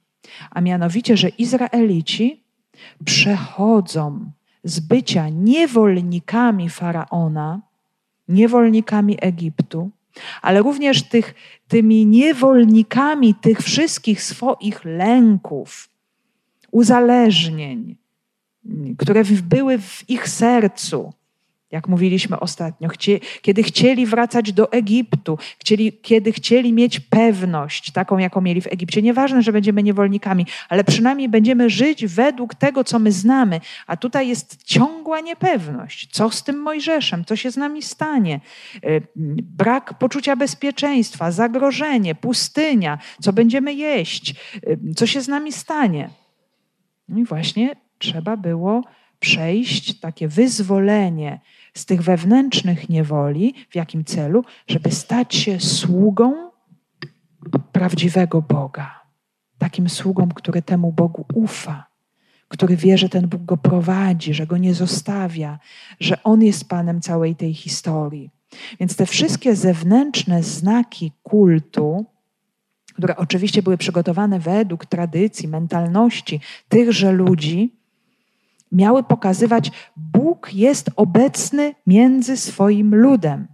a 0.51 0.61
mianowicie, 0.61 1.17
że 1.17 1.29
Izraelici 1.29 2.43
przechodzą 3.05 4.31
z 4.63 4.79
bycia 4.79 5.29
niewolnikami 5.29 6.69
faraona, 6.69 7.61
niewolnikami 8.27 9.17
Egiptu, 9.21 9.89
ale 10.41 10.61
również 10.61 11.03
tych, 11.03 11.35
tymi 11.67 12.05
niewolnikami 12.05 13.35
tych 13.35 13.59
wszystkich 13.59 14.23
swoich 14.23 14.85
lęków, 14.85 15.89
uzależnień, 16.71 17.95
które 18.97 19.23
były 19.23 19.77
w 19.77 20.09
ich 20.09 20.29
sercu, 20.29 21.13
jak 21.71 21.87
mówiliśmy 21.87 22.39
ostatnio, 22.39 22.89
kiedy 23.41 23.63
chcieli 23.63 24.05
wracać 24.05 24.53
do 24.53 24.71
Egiptu, 24.71 25.37
chcieli, 25.59 25.93
kiedy 25.93 26.31
chcieli 26.31 26.73
mieć 26.73 26.99
pewność, 26.99 27.91
taką 27.91 28.17
jaką 28.17 28.41
mieli 28.41 28.61
w 28.61 28.67
Egipcie. 28.67 29.01
Nieważne, 29.01 29.41
że 29.41 29.51
będziemy 29.51 29.83
niewolnikami, 29.83 30.45
ale 30.69 30.83
przynajmniej 30.83 31.29
będziemy 31.29 31.69
żyć 31.69 32.05
według 32.05 32.55
tego, 32.55 32.83
co 32.83 32.99
my 32.99 33.11
znamy. 33.11 33.61
A 33.87 33.97
tutaj 33.97 34.27
jest 34.27 34.63
ciągła 34.63 35.19
niepewność. 35.19 36.09
Co 36.11 36.29
z 36.29 36.43
tym 36.43 36.59
Mojżeszem? 36.61 37.25
Co 37.25 37.35
się 37.35 37.51
z 37.51 37.57
nami 37.57 37.81
stanie? 37.81 38.39
Y, 38.85 39.07
brak 39.41 39.93
poczucia 39.99 40.35
bezpieczeństwa, 40.35 41.31
zagrożenie, 41.31 42.15
pustynia, 42.15 42.97
co 43.21 43.33
będziemy 43.33 43.73
jeść, 43.73 44.35
y, 44.55 44.93
co 44.95 45.07
się 45.07 45.21
z 45.21 45.27
nami 45.27 45.51
stanie. 45.51 46.09
No 47.09 47.19
i 47.19 47.23
właśnie 47.23 47.75
trzeba 47.97 48.37
było 48.37 48.83
przejść 49.19 49.99
takie 49.99 50.27
wyzwolenie 50.27 51.39
z 51.73 51.85
tych 51.85 52.01
wewnętrznych 52.01 52.89
niewoli. 52.89 53.53
W 53.69 53.75
jakim 53.75 54.05
celu? 54.05 54.43
Żeby 54.67 54.91
stać 54.91 55.35
się 55.35 55.59
sługą 55.59 56.51
prawdziwego 57.71 58.41
Boga. 58.41 59.01
Takim 59.57 59.89
sługą, 59.89 60.29
który 60.29 60.61
temu 60.61 60.91
Bogu 60.91 61.25
ufa, 61.33 61.87
który 62.47 62.75
wie, 62.75 62.97
że 62.97 63.09
ten 63.09 63.27
Bóg 63.27 63.43
go 63.43 63.57
prowadzi, 63.57 64.33
że 64.33 64.47
go 64.47 64.57
nie 64.57 64.73
zostawia, 64.73 65.59
że 65.99 66.23
on 66.23 66.43
jest 66.43 66.69
Panem 66.69 67.01
całej 67.01 67.35
tej 67.35 67.53
historii. 67.53 68.29
Więc 68.79 68.95
te 68.95 69.05
wszystkie 69.05 69.55
zewnętrzne 69.55 70.43
znaki 70.43 71.11
kultu, 71.23 72.05
które 72.93 73.17
oczywiście 73.17 73.61
były 73.61 73.77
przygotowane 73.77 74.39
według 74.39 74.85
tradycji, 74.85 75.47
mentalności 75.47 76.39
tychże 76.69 77.11
ludzi, 77.11 77.75
miały 78.71 79.03
pokazywać, 79.03 79.71
Bóg 79.95 80.53
jest 80.53 80.89
obecny 80.95 81.75
między 81.87 82.37
swoim 82.37 82.95
ludem. 82.95 83.47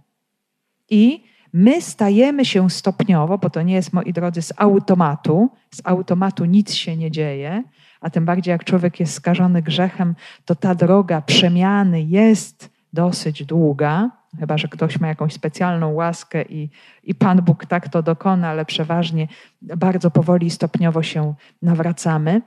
I 0.90 1.24
my 1.52 1.82
stajemy 1.82 2.44
się 2.44 2.70
stopniowo, 2.70 3.38
bo 3.38 3.50
to 3.50 3.62
nie 3.62 3.74
jest, 3.74 3.92
moi 3.92 4.12
drodzy, 4.12 4.42
z 4.42 4.52
automatu, 4.56 5.50
z 5.70 5.80
automatu 5.84 6.44
nic 6.44 6.72
się 6.72 6.96
nie 6.96 7.10
dzieje, 7.10 7.62
a 8.00 8.10
tym 8.10 8.24
bardziej 8.24 8.52
jak 8.52 8.64
człowiek 8.64 9.00
jest 9.00 9.14
skażony 9.14 9.62
grzechem, 9.62 10.14
to 10.44 10.54
ta 10.54 10.74
droga 10.74 11.22
przemiany 11.22 12.02
jest 12.02 12.70
dosyć 12.92 13.44
długa, 13.44 14.10
chyba 14.38 14.58
że 14.58 14.68
ktoś 14.68 15.00
ma 15.00 15.08
jakąś 15.08 15.32
specjalną 15.32 15.92
łaskę 15.92 16.42
i, 16.42 16.70
i 17.02 17.14
Pan 17.14 17.42
Bóg 17.42 17.66
tak 17.66 17.88
to 17.88 18.02
dokona, 18.02 18.48
ale 18.48 18.64
przeważnie 18.64 19.28
bardzo 19.62 20.10
powoli 20.10 20.46
i 20.46 20.50
stopniowo 20.50 21.02
się 21.02 21.34
nawracamy. 21.62 22.40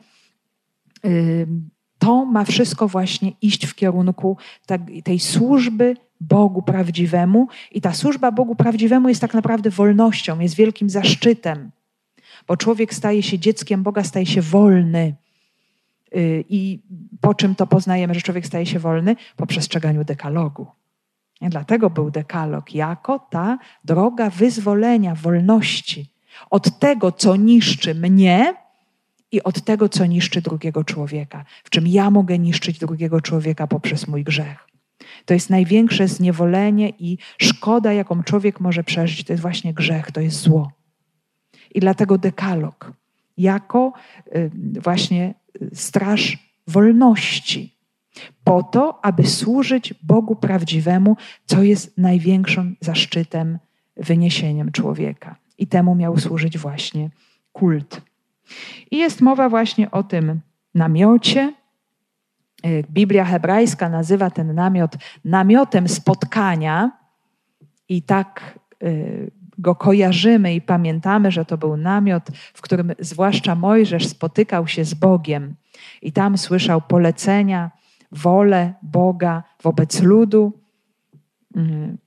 To 1.99 2.25
ma 2.25 2.43
wszystko 2.43 2.87
właśnie 2.87 3.31
iść 3.41 3.65
w 3.65 3.75
kierunku 3.75 4.37
tej 5.03 5.19
służby 5.19 5.95
Bogu 6.21 6.61
prawdziwemu, 6.61 7.47
i 7.71 7.81
ta 7.81 7.93
służba 7.93 8.31
Bogu 8.31 8.55
prawdziwemu 8.55 9.09
jest 9.09 9.21
tak 9.21 9.33
naprawdę 9.33 9.69
wolnością, 9.69 10.39
jest 10.39 10.55
wielkim 10.55 10.89
zaszczytem, 10.89 11.71
bo 12.47 12.57
człowiek 12.57 12.93
staje 12.93 13.23
się 13.23 13.39
dzieckiem 13.39 13.83
Boga, 13.83 14.03
staje 14.03 14.25
się 14.25 14.41
wolny. 14.41 15.15
Y, 16.15 16.43
I 16.49 16.79
po 17.21 17.33
czym 17.33 17.55
to 17.55 17.67
poznajemy, 17.67 18.13
że 18.13 18.21
człowiek 18.21 18.47
staje 18.47 18.65
się 18.65 18.79
wolny? 18.79 19.15
Po 19.35 19.47
przestrzeganiu 19.47 20.03
dekalogu. 20.03 20.67
I 21.41 21.49
dlatego 21.49 21.89
był 21.89 22.11
dekalog, 22.11 22.75
jako 22.75 23.19
ta 23.19 23.59
droga 23.85 24.29
wyzwolenia, 24.29 25.15
wolności 25.15 26.11
od 26.49 26.79
tego, 26.79 27.11
co 27.11 27.35
niszczy 27.35 27.95
mnie 27.95 28.53
i 29.31 29.43
od 29.43 29.61
tego, 29.61 29.89
co 29.89 30.05
niszczy 30.05 30.41
drugiego 30.41 30.83
człowieka, 30.83 31.45
w 31.63 31.69
czym 31.69 31.87
ja 31.87 32.11
mogę 32.11 32.39
niszczyć 32.39 32.79
drugiego 32.79 33.21
człowieka 33.21 33.67
poprzez 33.67 34.07
mój 34.07 34.23
grzech. 34.23 34.67
To 35.25 35.33
jest 35.33 35.49
największe 35.49 36.07
zniewolenie 36.07 36.89
i 36.99 37.17
szkoda, 37.37 37.93
jaką 37.93 38.23
człowiek 38.23 38.59
może 38.59 38.83
przeżyć, 38.83 39.23
to 39.23 39.33
jest 39.33 39.41
właśnie 39.41 39.73
grzech, 39.73 40.11
to 40.11 40.21
jest 40.21 40.39
zło. 40.39 40.71
I 41.75 41.79
dlatego 41.79 42.17
dekalog, 42.17 42.93
jako 43.37 43.93
y, 44.35 44.51
właśnie 44.81 45.33
straż 45.73 46.37
wolności, 46.67 47.77
po 48.43 48.63
to, 48.63 49.05
aby 49.05 49.27
służyć 49.27 49.93
Bogu 50.03 50.35
prawdziwemu, 50.35 51.17
co 51.45 51.63
jest 51.63 51.97
największym 51.97 52.75
zaszczytem, 52.81 53.59
wyniesieniem 53.97 54.71
człowieka. 54.71 55.35
I 55.57 55.67
temu 55.67 55.95
miał 55.95 56.17
służyć 56.17 56.57
właśnie 56.57 57.09
kult. 57.51 58.01
I 58.91 58.97
jest 58.97 59.21
mowa 59.21 59.49
właśnie 59.49 59.91
o 59.91 60.03
tym 60.03 60.39
namiocie. 60.75 61.53
Y, 62.65 62.83
Biblia 62.89 63.25
hebrajska 63.25 63.89
nazywa 63.89 64.29
ten 64.29 64.55
namiot 64.55 64.95
namiotem 65.25 65.87
spotkania, 65.87 66.91
i 67.89 68.01
tak 68.01 68.59
y, 68.83 69.31
go 69.57 69.75
kojarzymy 69.75 70.55
i 70.55 70.61
pamiętamy, 70.61 71.31
że 71.31 71.45
to 71.45 71.57
był 71.57 71.77
namiot, 71.77 72.23
w 72.53 72.61
którym 72.61 72.93
zwłaszcza 72.99 73.55
Mojżesz 73.55 74.07
spotykał 74.07 74.67
się 74.67 74.85
z 74.85 74.93
Bogiem 74.93 75.55
i 76.01 76.11
tam 76.11 76.37
słyszał 76.37 76.81
polecenia, 76.81 77.71
wolę 78.11 78.73
Boga 78.81 79.43
wobec 79.63 80.01
ludu. 80.01 80.53
Mm. 81.55 81.97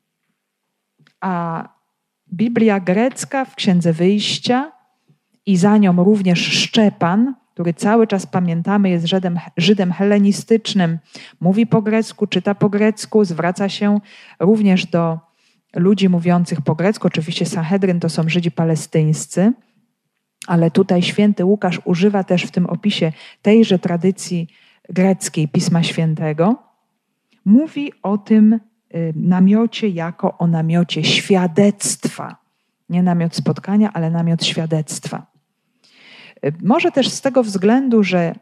A 1.21 1.69
Biblia 2.33 2.81
grecka 2.81 3.45
w 3.45 3.55
Księdze 3.55 3.93
Wyjścia 3.93 4.73
i 5.47 5.57
za 5.57 5.77
nią 5.77 6.05
również 6.05 6.39
Szczepan, 6.39 7.35
który 7.55 7.75
cały 7.75 8.07
czas 8.07 8.27
pamiętamy 8.27 8.91
jest 8.91 9.07
Żydem, 9.07 9.39
Żydem 9.57 9.93
helenistycznym, 9.93 10.99
mówi 11.41 11.67
po 11.67 11.83
grecku, 11.83 12.27
czyta 12.27 12.55
po 12.55 12.69
grecku, 12.69 13.25
zwraca 13.25 13.69
się 13.69 14.01
również 14.41 14.87
do 14.87 15.19
ludzi 15.77 16.09
mówiących 16.09 16.61
po 16.61 16.75
grecku. 16.75 17.07
Oczywiście 17.07 17.47
Sanhedryn 17.47 18.01
to 18.01 18.09
są 18.09 18.29
Żydzi 18.29 18.51
palestyńscy, 18.51 19.53
ale 20.47 20.71
tutaj 20.71 21.03
święty 21.03 21.45
Łukasz 21.45 21.81
używa 21.85 22.25
też 22.25 22.43
w 22.43 22.51
tym 22.51 22.67
opisie 22.67 23.13
tejże 23.43 23.79
tradycji 23.79 24.49
greckiej 24.89 25.49
Pisma 25.49 25.83
Świętego. 25.83 26.63
Mówi 27.45 27.93
o 28.03 28.19
tym 28.19 28.53
y, 28.95 29.13
namiocie 29.17 29.89
jako 29.89 30.39
o 30.39 30.47
namiocie 30.47 31.05
świadectwa. 31.05 32.40
Nie 32.91 33.03
namiot 33.03 33.37
spotkania, 33.37 33.93
ale 33.93 34.11
namiot 34.11 34.45
świadectwa. 34.45 35.27
Y, 36.45 36.53
może 36.63 36.93
też 36.93 37.09
z 37.09 37.21
tego 37.21 37.43
względu, 37.43 38.03
że 38.03 38.35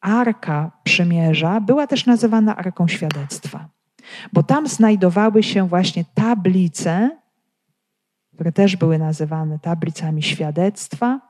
Arka 0.00 0.70
Przymierza 0.84 1.60
była 1.60 1.86
też 1.86 2.06
nazywana 2.06 2.56
Arką 2.56 2.88
Świadectwa 2.88 3.68
bo 4.32 4.42
tam 4.42 4.66
znajdowały 4.66 5.42
się 5.42 5.68
właśnie 5.68 6.04
tablice, 6.14 7.18
które 8.34 8.52
też 8.52 8.76
były 8.76 8.98
nazywane 8.98 9.58
tablicami 9.58 10.22
świadectwa. 10.22 11.20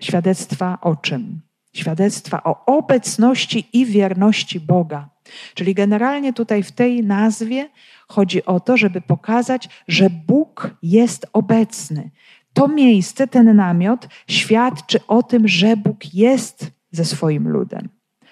Świadectwa 0.00 0.78
o 0.80 0.96
czym? 0.96 1.40
Świadectwa 1.72 2.42
o 2.44 2.64
obecności 2.64 3.68
i 3.72 3.86
wierności 3.86 4.60
Boga. 4.60 5.08
Czyli 5.54 5.74
generalnie 5.74 6.32
tutaj 6.32 6.62
w 6.62 6.72
tej 6.72 7.04
nazwie 7.04 7.68
chodzi 8.08 8.44
o 8.44 8.60
to, 8.60 8.76
żeby 8.76 9.00
pokazać, 9.00 9.68
że 9.88 10.10
Bóg 10.26 10.70
jest 10.82 11.26
obecny. 11.32 12.10
To 12.52 12.68
miejsce, 12.68 13.26
ten 13.26 13.56
namiot 13.56 14.08
świadczy 14.28 15.06
o 15.06 15.22
tym, 15.22 15.48
że 15.48 15.76
Bóg 15.76 16.14
jest 16.14 16.70
ze 16.90 17.04
swoim 17.04 17.48
ludem, 17.48 17.88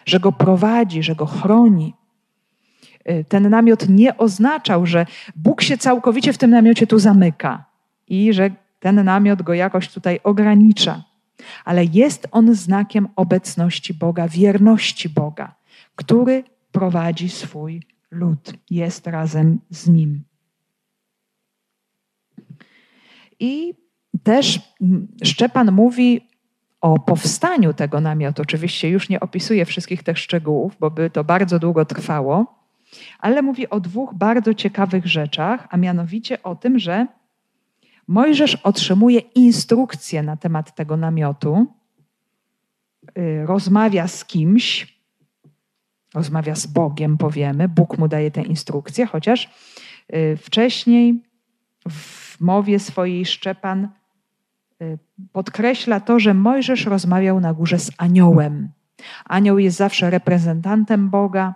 że 0.06 0.20
go 0.20 0.32
prowadzi, 0.32 1.02
że 1.02 1.14
go 1.14 1.26
chroni. 1.26 1.94
Y, 3.10 3.24
ten 3.28 3.50
namiot 3.50 3.88
nie 3.88 4.16
oznaczał, 4.16 4.86
że 4.86 5.06
Bóg 5.36 5.62
się 5.62 5.78
całkowicie 5.78 6.32
w 6.32 6.38
tym 6.38 6.50
namiocie 6.50 6.86
tu 6.86 6.98
zamyka 6.98 7.64
i 8.08 8.32
że 8.32 8.50
ten 8.80 9.04
namiot 9.04 9.42
go 9.42 9.54
jakoś 9.54 9.88
tutaj 9.88 10.20
ogranicza. 10.24 11.04
Ale 11.64 11.84
jest 11.84 12.28
on 12.30 12.54
znakiem 12.54 13.08
obecności 13.16 13.94
Boga, 13.94 14.28
wierności 14.28 15.08
Boga, 15.08 15.54
który 15.96 16.44
prowadzi 16.72 17.28
swój 17.28 17.82
lud, 18.12 18.52
jest 18.70 19.06
razem 19.06 19.58
z 19.70 19.88
nim. 19.88 20.22
I 23.40 23.74
też 24.22 24.60
Szczepan 25.24 25.72
mówi 25.72 26.28
o 26.80 26.98
powstaniu 26.98 27.74
tego 27.74 28.00
namiotu. 28.00 28.42
Oczywiście 28.42 28.88
już 28.88 29.08
nie 29.08 29.20
opisuję 29.20 29.64
wszystkich 29.64 30.02
tych 30.02 30.18
szczegółów, 30.18 30.76
bo 30.80 30.90
by 30.90 31.10
to 31.10 31.24
bardzo 31.24 31.58
długo 31.58 31.84
trwało 31.84 32.62
ale 33.18 33.42
mówi 33.42 33.70
o 33.70 33.80
dwóch 33.80 34.14
bardzo 34.14 34.54
ciekawych 34.54 35.06
rzeczach, 35.06 35.66
a 35.70 35.76
mianowicie 35.76 36.42
o 36.42 36.54
tym, 36.54 36.78
że 36.78 37.06
Mojżesz 38.08 38.54
otrzymuje 38.54 39.18
instrukcje 39.20 40.22
na 40.22 40.36
temat 40.36 40.74
tego 40.74 40.96
namiotu, 40.96 41.66
y, 43.18 43.46
rozmawia 43.46 44.08
z 44.08 44.24
kimś, 44.24 45.01
rozmawia 46.14 46.54
z 46.54 46.66
Bogiem, 46.66 47.18
powiemy, 47.18 47.68
Bóg 47.68 47.98
mu 47.98 48.08
daje 48.08 48.30
te 48.30 48.42
instrukcje, 48.42 49.06
chociaż 49.06 49.50
y, 50.14 50.36
wcześniej 50.36 51.22
w 51.90 52.40
mowie 52.40 52.78
swojej 52.78 53.26
Szczepan 53.26 53.88
y, 54.82 54.98
podkreśla 55.32 56.00
to, 56.00 56.20
że 56.20 56.34
Mojżesz 56.34 56.86
rozmawiał 56.86 57.40
na 57.40 57.54
górze 57.54 57.78
z 57.78 57.90
aniołem. 57.98 58.68
Anioł 59.24 59.58
jest 59.58 59.76
zawsze 59.76 60.10
reprezentantem 60.10 61.10
Boga, 61.10 61.54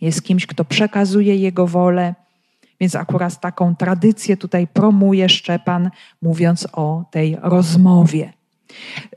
jest 0.00 0.22
kimś, 0.22 0.46
kto 0.46 0.64
przekazuje 0.64 1.36
Jego 1.36 1.66
wolę. 1.66 2.14
Więc 2.80 2.94
akurat 2.96 3.40
taką 3.40 3.76
tradycję 3.76 4.36
tutaj 4.36 4.66
promuje 4.66 5.28
Szczepan, 5.28 5.90
mówiąc 6.22 6.68
o 6.72 7.04
tej 7.10 7.36
rozmowie. 7.42 8.32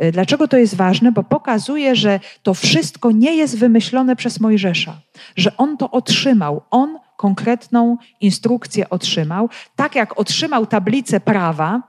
Y, 0.03 0.11
dlaczego 0.11 0.47
to 0.47 0.57
jest 0.57 0.75
ważne? 0.75 1.11
Bo 1.11 1.23
pokazuje, 1.23 1.95
że 1.95 2.19
to 2.43 2.53
wszystko 2.53 3.11
nie 3.11 3.35
jest 3.35 3.57
wymyślone 3.57 4.15
przez 4.15 4.39
Mojżesza, 4.39 5.01
że 5.35 5.57
on 5.57 5.77
to 5.77 5.91
otrzymał. 5.91 6.61
On 6.71 6.99
konkretną 7.17 7.97
instrukcję 8.21 8.89
otrzymał. 8.89 9.49
Tak 9.75 9.95
jak 9.95 10.19
otrzymał 10.19 10.65
tablicę 10.65 11.19
prawa, 11.19 11.81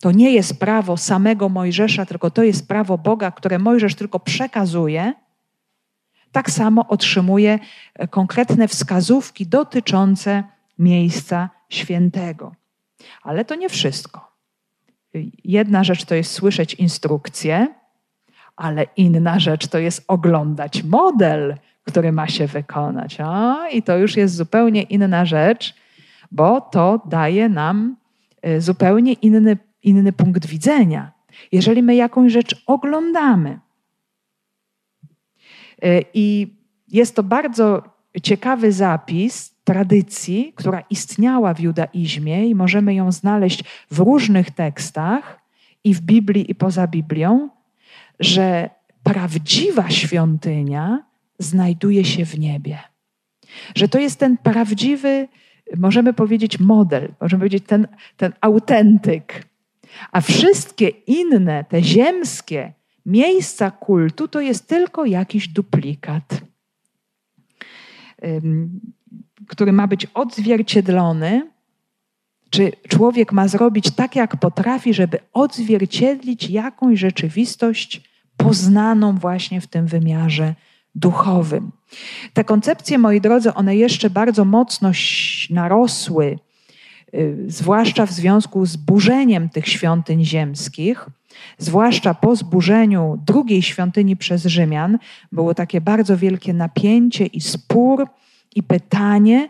to 0.00 0.12
nie 0.12 0.30
jest 0.32 0.58
prawo 0.58 0.96
samego 0.96 1.48
Mojżesza, 1.48 2.06
tylko 2.06 2.30
to 2.30 2.42
jest 2.42 2.68
prawo 2.68 2.98
Boga, 2.98 3.30
które 3.30 3.58
Mojżesz 3.58 3.94
tylko 3.94 4.20
przekazuje 4.20 5.12
tak 6.34 6.50
samo 6.50 6.88
otrzymuje 6.88 7.58
e, 7.94 8.08
konkretne 8.08 8.68
wskazówki 8.68 9.46
dotyczące 9.46 10.44
miejsca 10.78 11.50
świętego. 11.68 12.54
Ale 13.22 13.44
to 13.44 13.54
nie 13.54 13.68
wszystko. 13.68 14.33
Jedna 15.44 15.84
rzecz 15.84 16.04
to 16.04 16.14
jest 16.14 16.32
słyszeć 16.32 16.74
instrukcje, 16.74 17.74
ale 18.56 18.86
inna 18.96 19.38
rzecz 19.38 19.66
to 19.66 19.78
jest 19.78 20.04
oglądać 20.08 20.82
model, 20.82 21.56
który 21.84 22.12
ma 22.12 22.28
się 22.28 22.46
wykonać. 22.46 23.20
O, 23.20 23.68
I 23.68 23.82
to 23.82 23.98
już 23.98 24.16
jest 24.16 24.34
zupełnie 24.34 24.82
inna 24.82 25.24
rzecz, 25.24 25.74
bo 26.30 26.60
to 26.60 27.02
daje 27.06 27.48
nam 27.48 27.96
y, 28.46 28.60
zupełnie 28.60 29.12
inny, 29.12 29.58
inny 29.82 30.12
punkt 30.12 30.46
widzenia. 30.46 31.12
Jeżeli 31.52 31.82
my 31.82 31.94
jakąś 31.94 32.32
rzecz 32.32 32.62
oglądamy, 32.66 33.58
y, 35.84 36.04
i 36.14 36.56
jest 36.88 37.16
to 37.16 37.22
bardzo 37.22 37.82
ciekawy 38.22 38.72
zapis 38.72 39.53
tradycji, 39.64 40.52
która 40.56 40.82
istniała 40.90 41.54
w 41.54 41.60
judaizmie 41.60 42.48
i 42.48 42.54
możemy 42.54 42.94
ją 42.94 43.12
znaleźć 43.12 43.64
w 43.90 43.98
różnych 43.98 44.50
tekstach 44.50 45.40
i 45.84 45.94
w 45.94 46.00
Biblii, 46.00 46.50
i 46.50 46.54
poza 46.54 46.86
Biblią, 46.86 47.48
że 48.20 48.70
prawdziwa 49.02 49.90
świątynia 49.90 51.04
znajduje 51.38 52.04
się 52.04 52.26
w 52.26 52.38
niebie. 52.38 52.78
Że 53.74 53.88
to 53.88 53.98
jest 53.98 54.18
ten 54.18 54.36
prawdziwy, 54.36 55.28
możemy 55.76 56.12
powiedzieć, 56.12 56.60
model, 56.60 57.14
możemy 57.20 57.40
powiedzieć, 57.40 57.64
ten, 57.66 57.88
ten 58.16 58.32
autentyk. 58.40 59.46
A 60.12 60.20
wszystkie 60.20 60.88
inne, 60.88 61.64
te 61.64 61.82
ziemskie 61.82 62.72
miejsca 63.06 63.70
kultu, 63.70 64.28
to 64.28 64.40
jest 64.40 64.68
tylko 64.68 65.04
jakiś 65.04 65.48
duplikat, 65.48 66.40
który 69.48 69.72
ma 69.72 69.86
być 69.86 70.06
odzwierciedlony. 70.14 71.50
Czy 72.50 72.72
człowiek 72.88 73.32
ma 73.32 73.48
zrobić 73.48 73.90
tak, 73.90 74.16
jak 74.16 74.36
potrafi, 74.36 74.94
żeby 74.94 75.18
odzwierciedlić 75.32 76.50
jakąś 76.50 76.98
rzeczywistość 76.98 78.00
poznaną 78.36 79.18
właśnie 79.18 79.60
w 79.60 79.66
tym 79.66 79.86
wymiarze 79.86 80.54
duchowym. 80.94 81.70
Te 82.32 82.44
koncepcje, 82.44 82.98
moi 82.98 83.20
drodzy, 83.20 83.54
one 83.54 83.76
jeszcze 83.76 84.10
bardzo 84.10 84.44
mocno 84.44 84.90
narosły, 85.50 86.38
y, 87.14 87.44
zwłaszcza 87.46 88.06
w 88.06 88.12
związku 88.12 88.66
z 88.66 88.76
burzeniem 88.76 89.48
tych 89.48 89.68
świątyń 89.68 90.24
ziemskich, 90.24 91.06
zwłaszcza 91.58 92.14
po 92.14 92.36
zburzeniu 92.36 93.18
drugiej 93.26 93.62
świątyni 93.62 94.16
przez 94.16 94.44
Rzymian. 94.44 94.98
Było 95.32 95.54
takie 95.54 95.80
bardzo 95.80 96.16
wielkie 96.16 96.52
napięcie 96.52 97.26
i 97.26 97.40
spór 97.40 98.06
i 98.54 98.62
pytanie, 98.62 99.48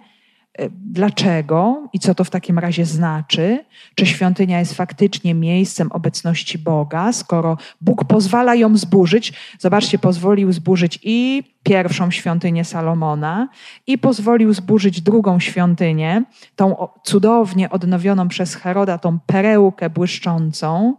E, 0.59 0.69
dlaczego 0.71 1.88
i 1.93 1.99
co 1.99 2.14
to 2.14 2.25
w 2.25 2.31
takim 2.31 2.59
razie 2.59 2.85
znaczy? 2.85 3.64
Czy 3.95 4.07
świątynia 4.07 4.59
jest 4.59 4.75
faktycznie 4.75 5.35
miejscem 5.35 5.93
obecności 5.93 6.59
Boga, 6.59 7.12
skoro 7.12 7.57
Bóg 7.81 8.05
pozwala 8.05 8.55
ją 8.55 8.77
zburzyć? 8.77 9.33
Zobaczcie, 9.59 9.99
pozwolił 9.99 10.53
zburzyć 10.53 10.99
i 11.03 11.43
pierwszą 11.62 12.11
świątynię 12.11 12.64
Salomona, 12.64 13.49
i 13.87 13.99
pozwolił 13.99 14.53
zburzyć 14.53 15.01
drugą 15.01 15.40
świątynię, 15.40 16.23
tą 16.57 16.88
cudownie 17.05 17.71
odnowioną 17.71 18.29
przez 18.29 18.55
Heroda, 18.55 18.99
tą 18.99 19.19
perełkę 19.27 19.90
błyszczącą, 19.90 20.97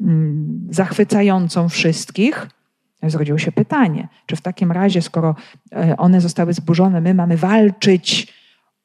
mm, 0.00 0.68
zachwycającą 0.70 1.68
wszystkich. 1.68 2.57
Zrodziło 3.02 3.38
się 3.38 3.52
pytanie, 3.52 4.08
czy 4.26 4.36
w 4.36 4.40
takim 4.40 4.72
razie, 4.72 5.02
skoro 5.02 5.34
e, 5.72 5.96
one 5.96 6.20
zostały 6.20 6.52
zburzone, 6.52 7.00
my 7.00 7.14
mamy 7.14 7.36
walczyć 7.36 8.34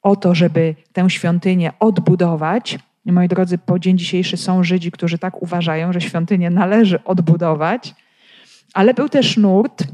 o 0.02 0.16
to, 0.16 0.34
żeby 0.34 0.74
tę 0.92 1.10
świątynię 1.10 1.72
odbudować. 1.80 2.78
I 3.04 3.12
moi 3.12 3.28
drodzy, 3.28 3.58
po 3.58 3.78
dzień 3.78 3.98
dzisiejszy 3.98 4.36
są 4.36 4.64
Żydzi, 4.64 4.90
którzy 4.90 5.18
tak 5.18 5.42
uważają, 5.42 5.92
że 5.92 6.00
świątynię 6.00 6.50
należy 6.50 7.04
odbudować, 7.04 7.94
ale 8.74 8.94
był 8.94 9.08
też 9.08 9.36
nurt, 9.36 9.84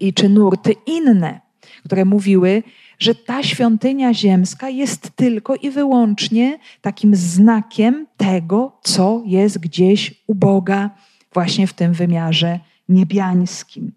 i 0.00 0.14
czy 0.14 0.28
nurty 0.28 0.74
inne, 0.86 1.40
które 1.84 2.04
mówiły, 2.04 2.62
że 2.98 3.14
ta 3.14 3.42
świątynia 3.42 4.14
ziemska 4.14 4.68
jest 4.68 5.10
tylko 5.16 5.54
i 5.56 5.70
wyłącznie 5.70 6.58
takim 6.80 7.16
znakiem 7.16 8.06
tego, 8.16 8.78
co 8.82 9.22
jest 9.26 9.58
gdzieś 9.58 10.14
u 10.26 10.34
Boga, 10.34 10.90
właśnie 11.32 11.66
w 11.66 11.72
tym 11.72 11.92
wymiarze 11.92 12.60
niebiańskim. 12.88 13.92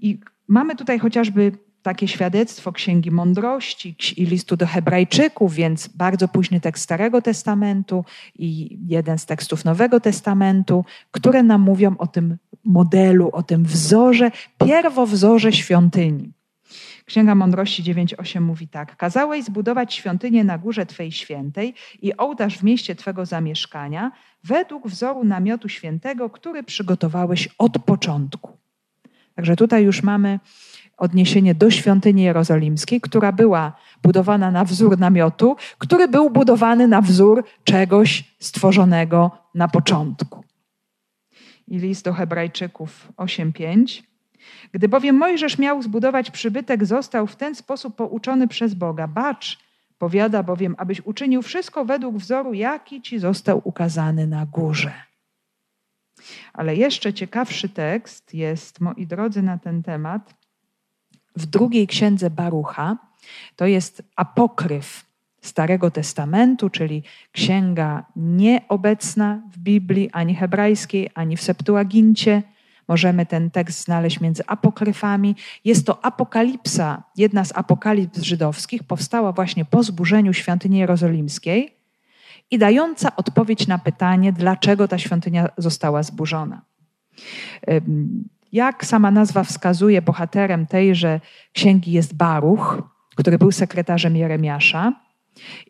I 0.00 0.18
mamy 0.48 0.76
tutaj 0.76 0.98
chociażby 0.98 1.52
takie 1.82 2.08
świadectwo 2.08 2.72
Księgi 2.72 3.10
Mądrości 3.10 3.96
i 4.16 4.26
listu 4.26 4.56
do 4.56 4.66
Hebrajczyków, 4.66 5.54
więc 5.54 5.88
bardzo 5.88 6.28
późny 6.28 6.60
tekst 6.60 6.84
Starego 6.84 7.22
Testamentu 7.22 8.04
i 8.38 8.78
jeden 8.86 9.18
z 9.18 9.26
tekstów 9.26 9.64
Nowego 9.64 10.00
Testamentu, 10.00 10.84
które 11.10 11.42
nam 11.42 11.60
mówią 11.60 11.96
o 11.98 12.06
tym 12.06 12.36
modelu, 12.64 13.30
o 13.32 13.42
tym 13.42 13.64
wzorze, 13.64 14.30
pierwowzorze 14.66 15.52
świątyni. 15.52 16.32
Księga 17.10 17.34
Mądrości 17.34 17.82
9:8 17.82 18.40
mówi 18.40 18.68
tak: 18.68 18.96
Kazałeś 18.96 19.44
zbudować 19.44 19.94
świątynię 19.94 20.44
na 20.44 20.58
górze 20.58 20.86
Twej 20.86 21.12
świętej 21.12 21.74
i 22.02 22.16
ołtarz 22.16 22.58
w 22.58 22.62
mieście 22.62 22.94
Twego 22.94 23.26
zamieszkania, 23.26 24.12
według 24.44 24.88
wzoru 24.88 25.24
namiotu 25.24 25.68
świętego, 25.68 26.30
który 26.30 26.62
przygotowałeś 26.62 27.48
od 27.58 27.78
początku. 27.84 28.58
Także 29.34 29.56
tutaj 29.56 29.84
już 29.84 30.02
mamy 30.02 30.40
odniesienie 30.96 31.54
do 31.54 31.70
świątyni 31.70 32.22
jerozolimskiej, 32.22 33.00
która 33.00 33.32
była 33.32 33.72
budowana 34.02 34.50
na 34.50 34.64
wzór 34.64 34.98
namiotu, 34.98 35.56
który 35.78 36.08
był 36.08 36.30
budowany 36.30 36.88
na 36.88 37.00
wzór 37.00 37.44
czegoś 37.64 38.24
stworzonego 38.38 39.30
na 39.54 39.68
początku. 39.68 40.44
I 41.66 41.78
list 41.78 42.04
do 42.04 42.12
Hebrajczyków 42.12 43.12
8:5. 43.16 44.09
Gdy 44.72 44.88
bowiem 44.88 45.16
Mojżesz 45.16 45.58
miał 45.58 45.82
zbudować 45.82 46.30
przybytek, 46.30 46.84
został 46.84 47.26
w 47.26 47.36
ten 47.36 47.54
sposób 47.54 47.96
pouczony 47.96 48.48
przez 48.48 48.74
Boga. 48.74 49.08
Bacz, 49.08 49.58
powiada 49.98 50.42
bowiem, 50.42 50.74
abyś 50.78 51.00
uczynił 51.00 51.42
wszystko 51.42 51.84
według 51.84 52.16
wzoru, 52.16 52.54
jaki 52.54 53.02
ci 53.02 53.18
został 53.18 53.60
ukazany 53.64 54.26
na 54.26 54.46
górze. 54.46 54.92
Ale 56.52 56.76
jeszcze 56.76 57.14
ciekawszy 57.14 57.68
tekst 57.68 58.34
jest, 58.34 58.80
moi 58.80 59.06
drodzy, 59.06 59.42
na 59.42 59.58
ten 59.58 59.82
temat 59.82 60.34
w 61.36 61.46
drugiej 61.46 61.86
księdze 61.86 62.30
Barucha, 62.30 62.96
to 63.56 63.66
jest 63.66 64.02
apokryf 64.16 65.10
Starego 65.40 65.90
Testamentu, 65.90 66.70
czyli 66.70 67.02
księga 67.32 68.04
nieobecna 68.16 69.42
w 69.52 69.58
Biblii, 69.58 70.10
ani 70.12 70.34
hebrajskiej, 70.34 71.10
ani 71.14 71.36
w 71.36 71.42
Septuagincie. 71.42 72.42
Możemy 72.90 73.26
ten 73.26 73.50
tekst 73.50 73.84
znaleźć 73.84 74.20
między 74.20 74.46
apokryfami. 74.46 75.36
Jest 75.64 75.86
to 75.86 76.04
apokalipsa, 76.04 77.02
jedna 77.16 77.44
z 77.44 77.56
apokalips 77.56 78.22
żydowskich, 78.22 78.84
powstała 78.84 79.32
właśnie 79.32 79.64
po 79.64 79.82
zburzeniu 79.82 80.32
świątyni 80.32 80.78
jerozolimskiej 80.78 81.76
i 82.50 82.58
dająca 82.58 83.16
odpowiedź 83.16 83.66
na 83.66 83.78
pytanie, 83.78 84.32
dlaczego 84.32 84.88
ta 84.88 84.98
świątynia 84.98 85.48
została 85.58 86.02
zburzona. 86.02 86.62
Jak 88.52 88.84
sama 88.84 89.10
nazwa 89.10 89.44
wskazuje, 89.44 90.02
bohaterem 90.02 90.66
tejże 90.66 91.20
księgi 91.52 91.92
jest 91.92 92.14
Baruch, 92.14 92.82
który 93.16 93.38
był 93.38 93.52
sekretarzem 93.52 94.16
Jeremiasza. 94.16 94.92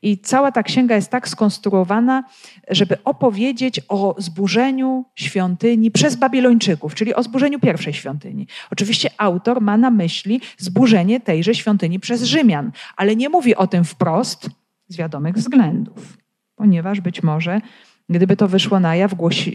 I 0.02 0.18
cała 0.18 0.52
ta 0.52 0.62
księga 0.62 0.96
jest 0.96 1.10
tak 1.10 1.28
skonstruowana, 1.28 2.24
żeby 2.68 3.04
opowiedzieć 3.04 3.80
o 3.88 4.14
zburzeniu 4.18 5.04
świątyni 5.14 5.90
przez 5.90 6.16
Babilończyków, 6.16 6.94
czyli 6.94 7.14
o 7.14 7.22
zburzeniu 7.22 7.60
pierwszej 7.60 7.92
świątyni. 7.92 8.46
Oczywiście 8.70 9.10
autor 9.18 9.60
ma 9.60 9.76
na 9.76 9.90
myśli 9.90 10.40
zburzenie 10.58 11.20
tejże 11.20 11.54
świątyni 11.54 12.00
przez 12.00 12.22
Rzymian, 12.22 12.72
ale 12.96 13.16
nie 13.16 13.28
mówi 13.28 13.56
o 13.56 13.66
tym 13.66 13.84
wprost 13.84 14.50
z 14.88 14.96
wiadomych 14.96 15.34
względów, 15.34 16.18
ponieważ 16.56 17.00
być 17.00 17.22
może, 17.22 17.60
gdyby 18.08 18.36
to 18.36 18.48
wyszło 18.48 18.80
na 18.80 18.96
jaw, 18.96 19.14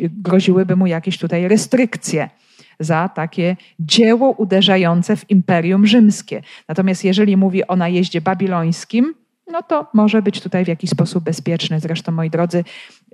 groziłyby 0.10 0.76
mu 0.76 0.88
jakieś 0.88 1.18
tutaj 1.18 1.48
restrykcje 1.48 2.30
za 2.80 3.10
takie 3.10 3.58
dzieło 3.80 4.32
uderzające 4.32 5.16
w 5.16 5.30
imperium 5.30 5.88
rzymskie. 5.88 6.42
Natomiast 6.68 7.04
jeżeli 7.04 7.38
mówi 7.38 7.68
o 7.68 7.76
najeździe 7.76 8.22
babilońskim, 8.22 9.14
no 9.48 9.64
to 9.64 9.88
może 9.94 10.22
być 10.22 10.42
tutaj 10.42 10.66
w 10.66 10.68
jakiś 10.68 10.90
sposób 10.90 11.24
bezpieczny. 11.24 11.80
Zresztą, 11.80 12.12
moi 12.12 12.30
drodzy, 12.30 12.64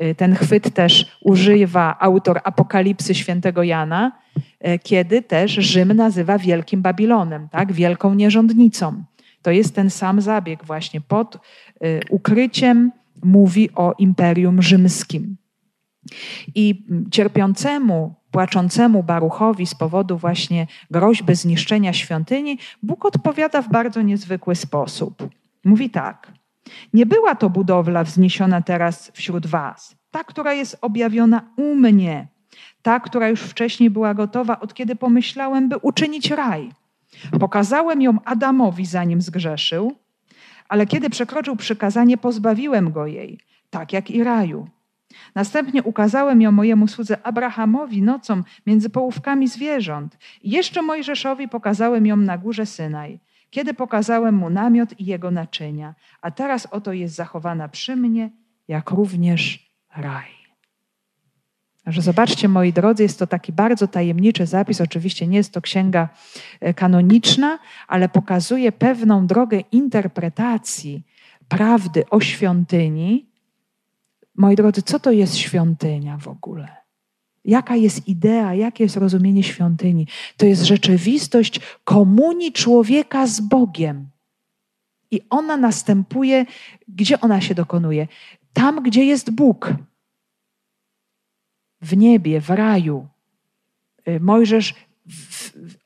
y, 0.04 0.16
ten 0.16 0.36
chwyt 0.36 0.74
też 0.74 1.18
używa 1.22 1.98
autor 2.00 2.40
Apokalipsy 2.44 3.16
świętego 3.16 3.64
Jana, 3.64 4.12
y, 4.38 4.80
kiedy 4.80 5.22
też 5.22 5.52
Rzym 5.52 5.94
nazywa 5.94 6.38
Wielkim 6.38 6.82
Babilonem, 6.82 7.50
tak? 7.50 7.74
wielką 7.74 8.14
nierządnicą. 8.14 9.04
To 9.42 9.52
jest 9.52 9.76
ten 9.76 9.90
sam 9.90 10.22
zabieg 10.22 10.66
właśnie 10.66 11.02
pod 11.02 11.36
y, 11.36 12.00
ukryciem 12.10 12.92
mówi 13.24 13.70
o 13.76 13.94
imperium 13.98 14.62
rzymskim. 14.62 15.38
I 16.56 16.86
cierpiącemu 17.12 18.16
płaczącemu 18.32 19.04
Baruchowi 19.04 19.66
z 19.66 19.76
powodu 19.76 20.18
właśnie 20.18 20.68
groźby 20.92 21.36
zniszczenia 21.36 21.94
świątyni, 21.94 22.58
Bóg 22.84 23.06
odpowiada 23.06 23.62
w 23.62 23.70
bardzo 23.70 24.02
niezwykły 24.02 24.56
sposób. 24.56 25.30
Mówi 25.66 25.90
tak: 25.90 26.32
Nie 26.94 27.06
była 27.06 27.36
to 27.36 27.50
budowla 27.50 28.04
wzniesiona 28.04 28.62
teraz 28.62 29.12
wśród 29.14 29.48
Was, 29.48 29.96
ta, 30.12 30.24
która 30.24 30.54
jest 30.54 30.78
objawiona 30.82 31.42
u 31.58 31.76
mnie. 31.76 32.28
ta, 32.82 33.00
która 33.00 33.30
już 33.30 33.42
wcześniej 33.42 33.90
była 33.90 34.14
gotowa, 34.14 34.60
od 34.60 34.74
kiedy 34.74 34.96
pomyślałem, 34.96 35.70
by 35.70 35.78
uczynić 35.78 36.32
raj. 36.32 36.72
Pokazałem 37.40 38.02
ją 38.02 38.18
Adamowi, 38.26 38.86
zanim 38.86 39.22
zgrzeszył, 39.22 39.96
ale 40.70 40.86
kiedy 40.86 41.10
przekroczył 41.10 41.56
przykazanie, 41.56 42.18
pozbawiłem 42.18 42.92
go 42.92 43.08
jej, 43.08 43.40
tak 43.70 43.94
jak 43.94 44.12
i 44.12 44.24
raju. 44.24 44.68
Następnie 45.36 45.84
ukazałem 45.84 46.42
ją 46.42 46.52
mojemu 46.52 46.88
słudze 46.88 47.26
Abrahamowi 47.28 48.02
nocą 48.02 48.44
między 48.66 48.90
połówkami 48.90 49.48
zwierząt. 49.48 50.18
I 50.42 50.50
jeszcze 50.52 50.82
Mojżeszowi 50.82 51.48
pokazałem 51.48 52.06
ją 52.06 52.18
na 52.18 52.38
górze 52.38 52.66
Synaj, 52.66 53.20
kiedy 53.52 53.74
pokazałem 53.74 54.36
mu 54.36 54.50
namiot 54.50 55.00
i 55.00 55.06
jego 55.06 55.32
naczynia. 55.32 55.96
A 56.22 56.32
teraz 56.32 56.66
oto 56.66 56.94
jest 56.94 57.16
zachowana 57.16 57.68
przy 57.68 57.96
mnie, 57.96 58.30
jak 58.68 58.90
również 58.92 59.72
raj. 59.96 60.42
Że 61.86 62.02
zobaczcie, 62.02 62.48
moi 62.48 62.74
drodzy, 62.74 63.04
jest 63.04 63.20
to 63.20 63.28
taki 63.28 63.52
bardzo 63.52 63.88
tajemniczy 63.88 64.46
zapis. 64.46 64.82
Oczywiście 64.82 65.28
nie 65.28 65.38
jest 65.38 65.54
to 65.54 65.62
księga 65.62 66.10
e, 66.60 66.74
kanoniczna, 66.74 67.60
ale 67.88 68.10
pokazuje 68.10 68.72
pewną 68.72 69.28
drogę 69.28 69.60
interpretacji 69.72 71.04
prawdy 71.48 72.04
o 72.10 72.22
świątyni. 72.22 73.30
Moi 74.36 74.56
drodzy, 74.56 74.82
co 74.82 75.00
to 75.00 75.12
jest 75.12 75.38
świątynia 75.38 76.18
w 76.18 76.28
ogóle? 76.28 76.81
Jaka 77.46 77.76
jest 77.76 78.08
idea, 78.08 78.54
jakie 78.54 78.84
jest 78.84 78.98
rozumienie 78.98 79.44
świątyni? 79.44 80.08
To 80.38 80.46
jest 80.46 80.64
rzeczywistość 80.64 81.60
komunii 81.84 82.52
człowieka 82.52 83.28
z 83.28 83.40
Bogiem. 83.40 84.10
I 85.12 85.22
ona 85.30 85.58
następuje, 85.58 86.46
gdzie 86.88 87.22
ona 87.22 87.42
się 87.42 87.56
dokonuje? 87.56 88.08
Tam, 88.54 88.84
gdzie 88.84 89.06
jest 89.06 89.32
Bóg 89.32 89.74
w 91.82 91.98
niebie, 91.98 92.42
w 92.42 92.50
raju. 92.50 93.08
Y, 94.08 94.20
Mojżesz 94.20 94.76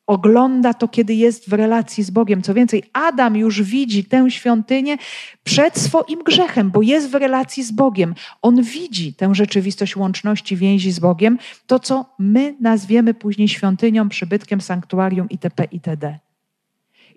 ogląda 0.08 0.74
to, 0.74 0.88
kiedy 0.88 1.14
jest 1.14 1.50
w 1.50 1.54
relacji 1.54 2.04
z 2.04 2.10
Bogiem. 2.10 2.42
Co 2.42 2.54
więcej, 2.54 2.84
Adam 2.94 3.36
już 3.36 3.62
widzi 3.62 4.04
tę 4.04 4.32
świątynię 4.32 4.98
przed 5.44 5.78
swoim 5.78 6.20
grzechem, 6.26 6.72
bo 6.72 6.82
jest 6.82 7.10
w 7.10 7.16
relacji 7.16 7.64
z 7.64 7.72
Bogiem. 7.72 8.16
On 8.42 8.62
widzi 8.62 9.14
tę 9.14 9.36
rzeczywistość 9.36 9.96
łączności 9.96 10.56
więzi 10.56 10.92
z 10.92 11.00
Bogiem, 11.00 11.38
to 11.68 11.80
co 11.80 12.06
my 12.20 12.56
nazwiemy 12.62 13.14
później 13.14 13.48
świątynią, 13.48 14.10
przybytkiem, 14.10 14.62
sanktuarium 14.62 15.30
itp. 15.30 15.68
itd. 15.72 16.20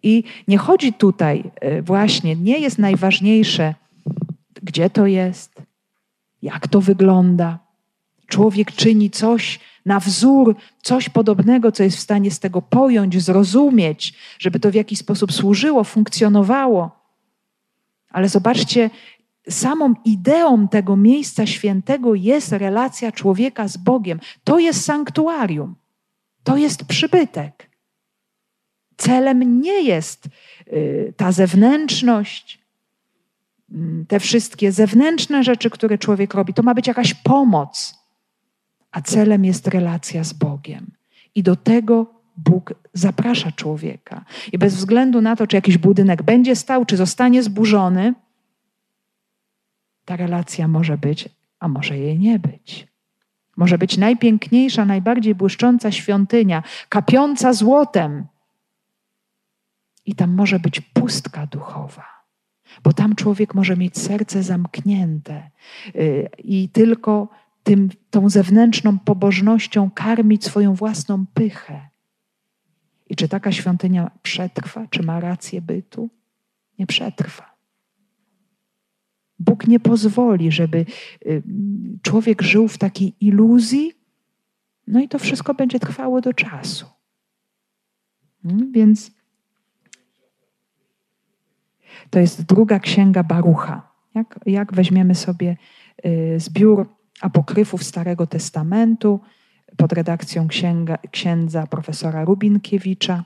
I 0.03 0.24
nie 0.48 0.59
chodzi 0.59 0.92
tutaj 0.92 1.44
y, 1.79 1.83
właśnie, 1.83 2.37
nie 2.37 2.59
jest 2.59 2.79
najważniejsze, 2.79 3.74
gdzie 4.62 4.90
to 4.90 5.07
jest, 5.07 5.62
jak 6.42 6.68
to 6.68 6.81
wygląda, 6.81 7.59
człowiek 8.27 8.72
czyni 8.72 9.11
coś 9.11 9.61
na 9.88 10.01
wzór, 10.01 10.57
coś 10.83 11.09
podobnego, 11.09 11.72
co 11.72 11.83
jest 11.83 11.96
w 11.96 12.01
stanie 12.01 12.31
z 12.31 12.40
tego 12.40 12.62
pojąć, 12.62 13.22
zrozumieć, 13.22 14.14
żeby 14.38 14.61
to 14.61 14.70
w 14.70 14.74
jakiś 14.74 14.98
sposób 14.98 15.33
służyło, 15.33 15.85
funkcjonowało. 15.85 16.90
Ale 18.11 18.29
zobaczcie, 18.29 18.90
samą 19.48 19.94
ideą 20.05 20.68
tego 20.68 20.96
miejsca 20.96 21.46
świętego 21.46 22.14
jest 22.14 22.53
relacja 22.53 23.12
człowieka 23.12 23.68
z 23.68 23.77
Bogiem. 23.77 24.20
To 24.44 24.59
jest 24.59 24.85
sanktuarium, 24.85 25.74
to 26.44 26.57
jest 26.57 26.85
przybytek. 26.85 27.70
Celem 28.96 29.61
nie 29.61 29.83
jest 29.83 30.27
y, 30.27 31.14
ta 31.16 31.33
zewnętrzność, 31.33 32.59
mm, 33.72 34.07
te 34.07 34.20
wszystkie 34.20 34.72
zewnętrzne 34.72 35.44
rzeczy, 35.44 35.70
które 35.70 35.98
człowiek 35.98 36.35
robi. 36.35 36.55
To 36.55 36.62
ma 36.62 36.74
być 36.74 36.87
jakaś 36.87 37.14
pomoc 37.14 37.97
a 38.90 39.01
celem 39.01 39.44
jest 39.44 39.68
relacja 39.68 40.24
z 40.24 40.33
Bogiem. 40.33 40.90
I 41.35 41.42
do 41.42 41.57
tego 41.57 42.18
Bóg 42.37 42.74
zaprasza 42.92 43.53
człowieka. 43.53 44.24
I 44.53 44.59
bez 44.59 44.74
względu 44.74 45.20
na 45.20 45.37
to, 45.37 45.46
czy 45.46 45.57
jakiś 45.57 45.79
budynek 45.79 46.22
będzie 46.22 46.57
stał, 46.57 46.85
czy 46.85 46.96
zostanie 46.96 47.42
zburzony, 47.42 48.14
ta 50.05 50.16
relacja 50.16 50.68
może 50.68 50.98
być, 50.98 51.29
a 51.61 51.68
może 51.68 51.98
jej 51.98 52.18
nie 52.18 52.38
być. 52.38 52.88
Może 53.57 53.79
być 53.79 53.96
najpiękniejsza, 53.96 54.85
najbardziej 54.85 55.35
błyszcząca 55.35 55.92
świątynia, 55.92 56.62
kapiąca 56.88 57.53
złotem. 57.53 58.27
I 60.07 60.14
tam 60.14 60.35
może 60.35 60.59
być 60.59 60.81
pustka 60.81 61.46
duchowa, 61.46 62.07
bo 62.83 62.92
tam 62.92 63.14
człowiek 63.14 63.55
może 63.55 63.77
mieć 63.77 63.98
serce 63.98 64.42
zamknięte 64.42 65.51
y, 65.94 66.29
i 66.38 66.68
tylko 66.68 67.29
tym, 67.68 67.88
tą 68.11 68.31
zewnętrzną 68.31 68.98
pobożnością 68.98 69.90
karmić 69.90 70.44
swoją 70.44 70.74
własną 70.74 71.26
pychę. 71.35 71.88
I 73.11 73.16
czy 73.16 73.28
taka 73.28 73.52
świątynia 73.52 74.11
przetrwa, 74.22 74.87
czy 74.90 75.02
ma 75.02 75.20
rację 75.20 75.62
bytu? 75.62 76.11
Nie 76.78 76.87
przetrwa. 76.87 77.54
Bóg 79.38 79.66
nie 79.66 79.81
pozwoli, 79.81 80.52
żeby 80.52 80.87
y, 81.26 81.42
człowiek 82.02 82.42
żył 82.42 82.68
w 82.68 82.78
takiej 82.78 83.14
iluzji, 83.20 83.92
no 84.87 85.00
i 85.00 85.09
to 85.09 85.18
wszystko 85.18 85.54
będzie 85.54 85.81
trwało 85.81 86.20
do 86.20 86.33
czasu. 86.33 86.87
Hmm? 88.42 88.72
Więc 88.72 89.11
to 92.11 92.18
jest 92.18 92.42
druga 92.42 92.78
księga 92.78 93.22
Barucha. 93.22 93.92
Jak, 94.14 94.40
jak 94.46 94.74
weźmiemy 94.74 95.14
sobie 95.14 95.57
y, 96.07 96.40
zbiór 96.40 96.97
apokryfów 97.20 97.85
Starego 97.85 98.26
Testamentu 98.26 99.20
pod 99.76 99.92
redakcją 99.92 100.48
księga, 100.48 100.98
księdza 101.11 101.66
profesora 101.66 102.24
Rubinkiewicza. 102.24 103.24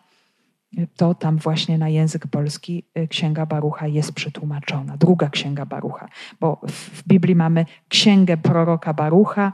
To 0.97 1.15
tam 1.15 1.39
właśnie 1.39 1.79
na 1.79 1.89
język 1.89 2.27
polski 2.27 2.85
y, 2.99 3.09
księga 3.09 3.47
Barucha 3.47 3.87
jest 3.87 4.13
przetłumaczona. 4.13 4.97
Druga 4.97 5.31
księga 5.31 5.67
Barucha, 5.67 6.09
bo 6.41 6.61
w 6.69 7.09
Biblii 7.09 7.35
mamy 7.35 7.67
księgę 7.89 8.37
proroka 8.37 8.95
Barucha, 8.95 9.53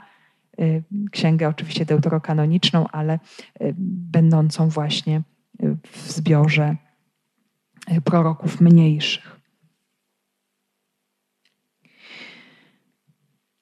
y, 0.61 0.83
księgę 1.13 1.49
oczywiście 1.49 1.85
deuterokanoniczną, 1.85 2.89
ale 2.89 3.15
y, 3.61 3.75
będącą 4.13 4.69
właśnie 4.69 5.23
w 5.93 6.13
zbiorze 6.13 6.77
proroków 8.05 8.61
mniejszych. 8.61 9.41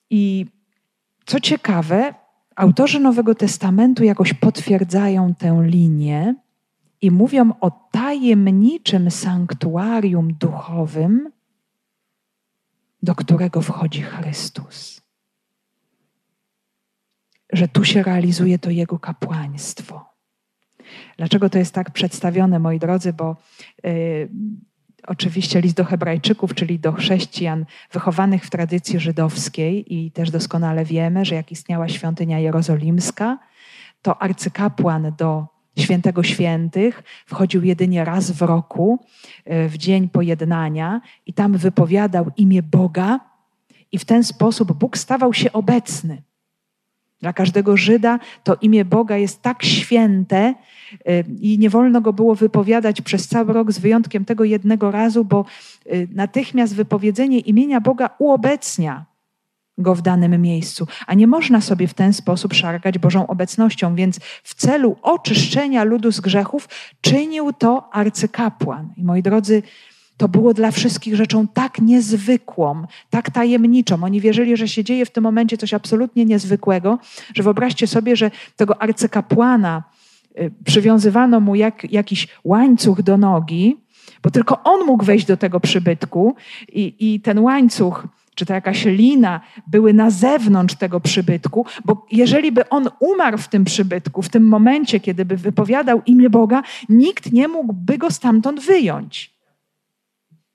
I 0.09 0.45
co 1.27 1.39
ciekawe, 1.39 2.13
autorzy 2.55 2.99
Nowego 2.99 3.35
Testamentu 3.35 4.03
jakoś 4.03 4.33
potwierdzają 4.33 5.35
tę 5.35 5.61
linię 5.63 6.35
i 7.01 7.11
mówią 7.11 7.51
o 7.61 7.71
tajemniczym 7.91 9.11
sanktuarium 9.11 10.33
duchowym, 10.33 11.31
do 13.03 13.15
którego 13.15 13.61
wchodzi 13.61 14.01
Chrystus. 14.01 15.01
Że 17.53 17.67
tu 17.67 17.85
się 17.85 18.03
realizuje 18.03 18.59
to 18.59 18.69
Jego 18.69 18.99
kapłaństwo. 18.99 20.05
Dlaczego 21.17 21.49
to 21.49 21.57
jest 21.57 21.73
tak 21.73 21.91
przedstawione, 21.91 22.59
moi 22.59 22.79
drodzy? 22.79 23.13
Bo 23.13 23.35
yy, 23.83 24.29
oczywiście 25.07 25.61
list 25.61 25.75
do 25.75 25.85
Hebrajczyków, 25.85 26.53
czyli 26.53 26.79
do 26.79 26.91
chrześcijan 26.91 27.65
wychowanych 27.91 28.45
w 28.45 28.49
tradycji 28.49 28.99
żydowskiej 28.99 29.95
i 29.95 30.11
też 30.11 30.31
doskonale 30.31 30.85
wiemy, 30.85 31.25
że 31.25 31.35
jak 31.35 31.51
istniała 31.51 31.87
świątynia 31.87 32.39
jerozolimska, 32.39 33.37
to 34.01 34.21
arcykapłan 34.21 35.13
do 35.17 35.47
świętego 35.77 36.23
świętych 36.23 37.03
wchodził 37.25 37.63
jedynie 37.63 38.05
raz 38.05 38.31
w 38.31 38.41
roku, 38.41 38.99
e, 39.45 39.69
w 39.69 39.77
dzień 39.77 40.09
pojednania 40.09 41.01
i 41.25 41.33
tam 41.33 41.57
wypowiadał 41.57 42.31
imię 42.37 42.63
Boga 42.63 43.19
i 43.91 43.97
w 43.97 44.05
ten 44.05 44.23
sposób 44.23 44.73
Bóg 44.73 44.97
stawał 44.97 45.33
się 45.33 45.51
obecny. 45.51 46.21
Dla 47.21 47.33
każdego 47.33 47.77
Żyda 47.77 48.19
to 48.43 48.57
imię 48.61 48.85
Boga 48.85 49.17
jest 49.17 49.41
tak 49.41 49.63
święte 49.63 50.55
y, 50.93 51.25
i 51.39 51.59
nie 51.59 51.69
wolno 51.69 52.01
go 52.01 52.13
było 52.13 52.35
wypowiadać 52.35 53.01
przez 53.01 53.27
cały 53.27 53.53
rok, 53.53 53.71
z 53.71 53.79
wyjątkiem 53.79 54.25
tego 54.25 54.43
jednego 54.43 54.91
razu, 54.91 55.25
bo 55.25 55.45
y, 55.85 56.07
natychmiast 56.11 56.75
wypowiedzenie 56.75 57.39
imienia 57.39 57.81
Boga 57.81 58.09
uobecnia 58.19 59.05
go 59.77 59.95
w 59.95 60.01
danym 60.01 60.41
miejscu, 60.41 60.87
a 61.07 61.13
nie 61.13 61.27
można 61.27 61.61
sobie 61.61 61.87
w 61.87 61.93
ten 61.93 62.13
sposób 62.13 62.53
szargać 62.53 62.97
Bożą 62.97 63.27
obecnością, 63.27 63.95
więc 63.95 64.19
w 64.43 64.55
celu 64.55 64.95
oczyszczenia 65.01 65.83
ludu 65.83 66.11
z 66.11 66.19
grzechów 66.19 66.69
czynił 67.01 67.53
to 67.53 67.93
arcykapłan. 67.93 68.93
I 68.97 69.03
moi 69.03 69.21
drodzy, 69.21 69.63
to 70.17 70.27
było 70.27 70.53
dla 70.53 70.71
wszystkich 70.71 71.15
rzeczą 71.15 71.47
tak 71.47 71.81
niezwykłą, 71.81 72.85
tak 73.09 73.31
tajemniczą. 73.31 74.03
Oni 74.03 74.21
wierzyli, 74.21 74.57
że 74.57 74.67
się 74.67 74.83
dzieje 74.83 75.05
w 75.05 75.11
tym 75.11 75.23
momencie 75.23 75.57
coś 75.57 75.73
absolutnie 75.73 76.25
niezwykłego, 76.25 76.99
że 77.35 77.43
wyobraźcie 77.43 77.87
sobie, 77.87 78.15
że 78.15 78.31
tego 78.55 78.81
arcykapłana 78.81 79.83
y, 80.39 80.51
przywiązywano 80.65 81.39
mu 81.39 81.55
jak, 81.55 81.91
jakiś 81.91 82.27
łańcuch 82.43 83.01
do 83.01 83.17
nogi, 83.17 83.77
bo 84.23 84.31
tylko 84.31 84.63
on 84.63 84.85
mógł 84.85 85.05
wejść 85.05 85.25
do 85.25 85.37
tego 85.37 85.59
przybytku 85.59 86.35
i, 86.67 86.95
i 86.99 87.21
ten 87.21 87.39
łańcuch 87.39 88.07
czy 88.35 88.45
to 88.45 88.53
jakaś 88.53 88.85
lina 88.85 89.41
były 89.67 89.93
na 89.93 90.09
zewnątrz 90.09 90.75
tego 90.75 90.99
przybytku, 90.99 91.65
bo 91.85 92.05
jeżeli 92.11 92.51
by 92.51 92.69
on 92.69 92.89
umarł 92.99 93.37
w 93.37 93.47
tym 93.47 93.65
przybytku, 93.65 94.21
w 94.21 94.29
tym 94.29 94.43
momencie, 94.43 94.99
kiedy 94.99 95.25
by 95.25 95.37
wypowiadał 95.37 96.01
imię 96.05 96.29
Boga, 96.29 96.63
nikt 96.89 97.31
nie 97.31 97.47
mógłby 97.47 97.97
go 97.97 98.11
stamtąd 98.11 98.59
wyjąć, 98.59 99.36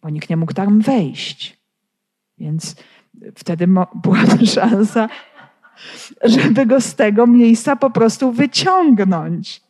bo 0.02 0.10
nikt 0.10 0.30
nie 0.30 0.36
mógł 0.36 0.52
tam 0.52 0.80
wejść. 0.80 1.58
Więc 2.38 2.76
wtedy 3.34 3.66
była 4.02 4.24
szansa, 4.46 5.08
żeby 6.24 6.66
go 6.66 6.80
z 6.80 6.94
tego 6.94 7.26
miejsca 7.26 7.76
po 7.76 7.90
prostu 7.90 8.32
wyciągnąć. 8.32 9.62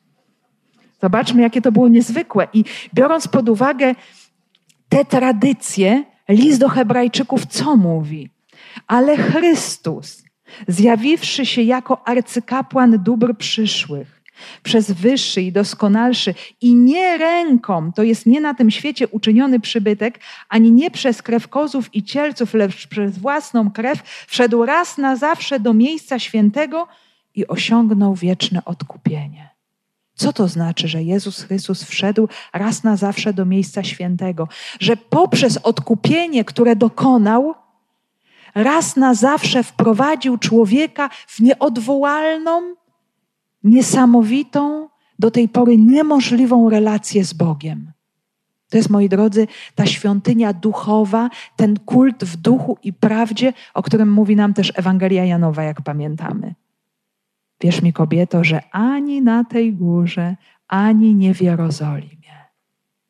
Zobaczmy, 1.00 1.42
jakie 1.42 1.62
to 1.62 1.72
było 1.72 1.88
niezwykłe. 1.88 2.48
I 2.52 2.64
biorąc 2.94 3.28
pod 3.28 3.48
uwagę 3.48 3.94
te 4.88 5.04
tradycje, 5.04 6.04
list 6.28 6.60
do 6.60 6.68
Hebrajczyków 6.68 7.46
co 7.46 7.76
mówi? 7.76 8.30
Ale 8.86 9.16
Chrystus, 9.16 10.24
zjawiwszy 10.68 11.46
się 11.46 11.62
jako 11.62 12.08
arcykapłan 12.08 12.98
dóbr 13.02 13.36
przyszłych, 13.36 14.21
przez 14.62 14.90
wyższy 14.90 15.42
i 15.42 15.52
doskonalszy 15.52 16.34
i 16.60 16.74
nie 16.74 17.18
ręką, 17.18 17.92
to 17.92 18.02
jest 18.02 18.26
nie 18.26 18.40
na 18.40 18.54
tym 18.54 18.70
świecie 18.70 19.08
uczyniony 19.08 19.60
przybytek, 19.60 20.20
ani 20.48 20.72
nie 20.72 20.90
przez 20.90 21.22
krew 21.22 21.48
kozów 21.48 21.94
i 21.94 22.02
cielców, 22.02 22.54
lecz 22.54 22.86
przez 22.86 23.18
własną 23.18 23.70
krew, 23.70 24.26
wszedł 24.26 24.64
raz 24.64 24.98
na 24.98 25.16
zawsze 25.16 25.60
do 25.60 25.74
miejsca 25.74 26.18
świętego 26.18 26.88
i 27.34 27.46
osiągnął 27.46 28.14
wieczne 28.14 28.64
odkupienie. 28.64 29.52
Co 30.14 30.32
to 30.32 30.48
znaczy, 30.48 30.88
że 30.88 31.02
Jezus 31.02 31.42
Chrystus 31.42 31.84
wszedł 31.84 32.28
raz 32.52 32.84
na 32.84 32.96
zawsze 32.96 33.32
do 33.32 33.44
miejsca 33.44 33.84
świętego? 33.84 34.48
Że 34.80 34.96
poprzez 34.96 35.56
odkupienie, 35.56 36.44
które 36.44 36.76
dokonał, 36.76 37.54
raz 38.54 38.96
na 38.96 39.14
zawsze 39.14 39.62
wprowadził 39.62 40.38
człowieka 40.38 41.10
w 41.26 41.40
nieodwołalną, 41.40 42.74
niesamowitą, 43.64 44.88
do 45.18 45.30
tej 45.30 45.48
pory 45.48 45.78
niemożliwą 45.78 46.70
relację 46.70 47.24
z 47.24 47.32
Bogiem. 47.32 47.92
To 48.68 48.76
jest, 48.76 48.90
moi 48.90 49.08
drodzy, 49.08 49.46
ta 49.74 49.86
świątynia 49.86 50.52
duchowa, 50.52 51.30
ten 51.56 51.78
kult 51.78 52.24
w 52.24 52.36
duchu 52.36 52.78
i 52.82 52.92
prawdzie, 52.92 53.52
o 53.74 53.82
którym 53.82 54.12
mówi 54.12 54.36
nam 54.36 54.54
też 54.54 54.72
Ewangelia 54.76 55.24
Janowa, 55.24 55.62
jak 55.62 55.82
pamiętamy. 55.82 56.54
Wierz 57.60 57.82
mi, 57.82 57.92
kobieto, 57.92 58.44
że 58.44 58.62
ani 58.70 59.22
na 59.22 59.44
tej 59.44 59.72
górze, 59.72 60.36
ani 60.68 61.14
nie 61.14 61.34
w 61.34 61.42
Jerozolimie. 61.42 62.21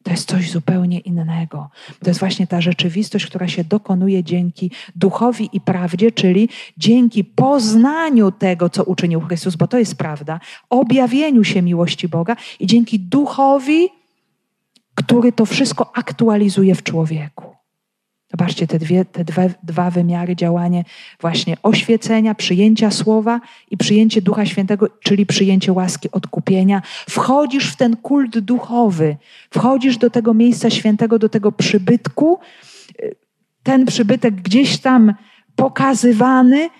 To 0.02 0.10
jest 0.10 0.28
coś 0.28 0.50
zupełnie 0.50 0.98
innego. 0.98 1.70
To 2.00 2.10
jest 2.10 2.20
właśnie 2.20 2.46
ta 2.46 2.60
rzeczywistość, 2.60 3.26
która 3.26 3.48
się 3.48 3.64
dokonuje 3.64 4.24
dzięki 4.24 4.70
duchowi 4.96 5.50
i 5.52 5.60
prawdzie, 5.60 6.12
czyli 6.12 6.48
dzięki 6.78 7.24
poznaniu 7.24 8.32
tego, 8.32 8.70
co 8.70 8.84
uczynił 8.84 9.20
Chrystus, 9.20 9.56
bo 9.56 9.66
to 9.66 9.78
jest 9.78 9.98
prawda, 9.98 10.40
objawieniu 10.70 11.44
się 11.44 11.62
miłości 11.62 12.08
Boga 12.08 12.36
i 12.60 12.66
dzięki 12.66 13.00
duchowi, 13.00 13.88
który 14.94 15.32
to 15.32 15.46
wszystko 15.46 15.96
aktualizuje 15.96 16.74
w 16.74 16.82
człowieku. 16.82 17.61
Zobaczcie 18.32 18.66
te, 18.66 18.78
dwie, 18.78 19.04
te 19.04 19.24
dwa, 19.24 19.42
dwa 19.62 19.90
wymiary 19.90 20.36
działania 20.36 20.82
właśnie 21.20 21.56
oświecenia, 21.62 22.34
przyjęcia 22.34 22.90
słowa 22.90 23.40
i 23.70 23.76
przyjęcie 23.76 24.22
Ducha 24.22 24.46
Świętego, 24.46 24.88
czyli 25.02 25.26
przyjęcie 25.26 25.72
łaski 25.72 26.10
odkupienia. 26.12 26.82
Wchodzisz 27.10 27.72
w 27.72 27.76
ten 27.76 27.96
kult 27.96 28.38
duchowy, 28.38 29.16
wchodzisz 29.50 29.96
do 29.96 30.10
tego 30.10 30.34
miejsca 30.34 30.70
świętego, 30.70 31.18
do 31.18 31.28
tego 31.28 31.52
przybytku. 31.52 32.38
Ten 33.62 33.86
przybytek 33.86 34.34
gdzieś 34.34 34.78
tam 34.78 35.14
pokazywany, 35.56 36.70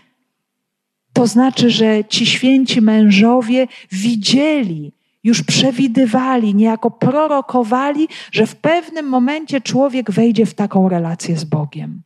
to 1.12 1.27
znaczy, 1.27 1.71
że 1.71 2.05
ci 2.05 2.27
święci 2.27 2.83
mężowie 2.83 3.67
widzieli, 3.93 4.93
już 5.24 5.42
przewidywali, 5.42 6.54
niejako 6.54 6.90
prorokowali, 6.90 8.08
że 8.32 8.46
w 8.46 8.56
pewnym 8.56 9.06
momencie 9.06 9.61
człowiek 9.61 10.11
wejdzie 10.11 10.46
w 10.46 10.54
taką 10.54 10.88
relację 10.88 11.37
z 11.37 11.44
Bogiem. 11.44 12.02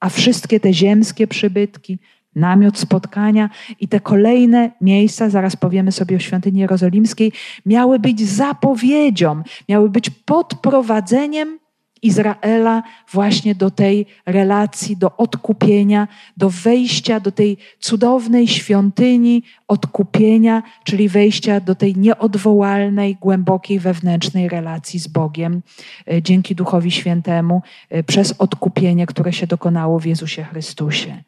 A 0.00 0.08
wszystkie 0.08 0.60
te 0.60 0.72
ziemskie 0.72 1.26
przybytki, 1.26 1.98
namiot 2.34 2.78
spotkania 2.78 3.50
i 3.80 3.88
te 3.88 4.00
kolejne 4.00 4.70
miejsca, 4.80 5.30
zaraz 5.30 5.56
powiemy 5.56 5.92
sobie 5.92 6.16
o 6.16 6.18
świątyni 6.18 6.60
jerozolimskiej, 6.60 7.32
miały 7.66 7.98
być 7.98 8.28
zapowiedzią, 8.28 9.42
miały 9.68 9.90
być 9.90 10.10
podprowadzeniem 10.10 11.58
Izraela 12.04 12.82
właśnie 13.12 13.54
do 13.54 13.70
tej 13.70 14.06
relacji, 14.26 14.96
do 14.96 15.16
odkupienia, 15.16 16.08
do 16.36 16.50
wejścia 16.50 17.20
do 17.20 17.32
tej 17.32 17.56
cudownej 17.80 18.48
świątyni 18.48 19.42
odkupienia, 19.68 20.62
czyli 20.84 21.08
wejścia 21.08 21.60
do 21.60 21.74
tej 21.74 21.96
nieodwołalnej, 21.96 23.16
głębokiej 23.20 23.78
wewnętrznej 23.78 24.48
relacji 24.48 25.00
z 25.00 25.08
Bogiem 25.08 25.62
e, 26.06 26.22
dzięki 26.22 26.54
Duchowi 26.54 26.90
Świętemu 26.90 27.62
e, 27.90 28.02
przez 28.02 28.34
odkupienie, 28.38 29.06
które 29.06 29.32
się 29.32 29.46
dokonało 29.46 30.00
w 30.00 30.06
Jezusie 30.06 30.44
Chrystusie. 30.44 31.22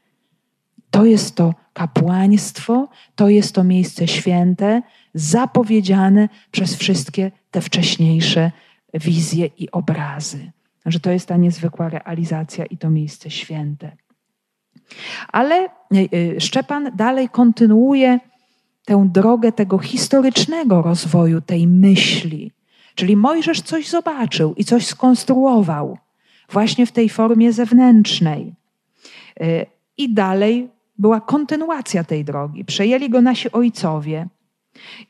To 0.90 1.04
jest 1.04 1.34
to 1.34 1.54
kapłaństwo, 1.72 2.88
to 3.14 3.28
jest 3.28 3.54
to 3.54 3.64
miejsce 3.64 4.08
święte, 4.08 4.82
zapowiedziane 5.14 6.28
przez 6.50 6.76
wszystkie 6.76 7.30
te 7.50 7.60
wcześniejsze 7.60 8.52
wizje 8.94 9.46
i 9.58 9.70
obrazy 9.70 10.52
że 10.87 11.01
to 11.01 11.11
jest 11.11 11.29
ta 11.29 11.37
niezwykła 11.37 11.88
realizacja 11.88 12.64
i 12.64 12.77
to 12.77 12.90
miejsce 12.90 13.31
święte. 13.31 13.96
Ale 15.33 15.55
e, 15.55 15.68
e, 16.37 16.40
Szczepan 16.40 16.90
dalej 16.96 17.29
kontynuuje 17.29 18.18
tę 18.85 19.09
drogę 19.12 19.53
tego 19.53 19.79
historycznego 19.79 20.83
rozwoju 20.83 21.40
tej 21.40 21.66
myśli. 21.66 22.53
Czyli 22.94 23.16
Mojżesz 23.16 23.62
coś 23.62 23.88
zobaczył 23.88 24.55
i 24.55 24.64
coś 24.64 24.87
skonstruował 24.87 25.99
właśnie 26.51 26.87
w 26.87 26.92
tej 26.92 27.09
formie 27.09 27.53
zewnętrznej. 27.53 28.55
E, 29.40 29.66
I 29.99 30.14
dalej 30.14 30.68
była 30.99 31.20
kontynuacja 31.20 32.05
tej 32.05 32.25
drogi. 32.25 32.64
Przejęli 32.64 33.11
go 33.11 33.20
nasi 33.20 33.53
ojcowie, 33.53 34.29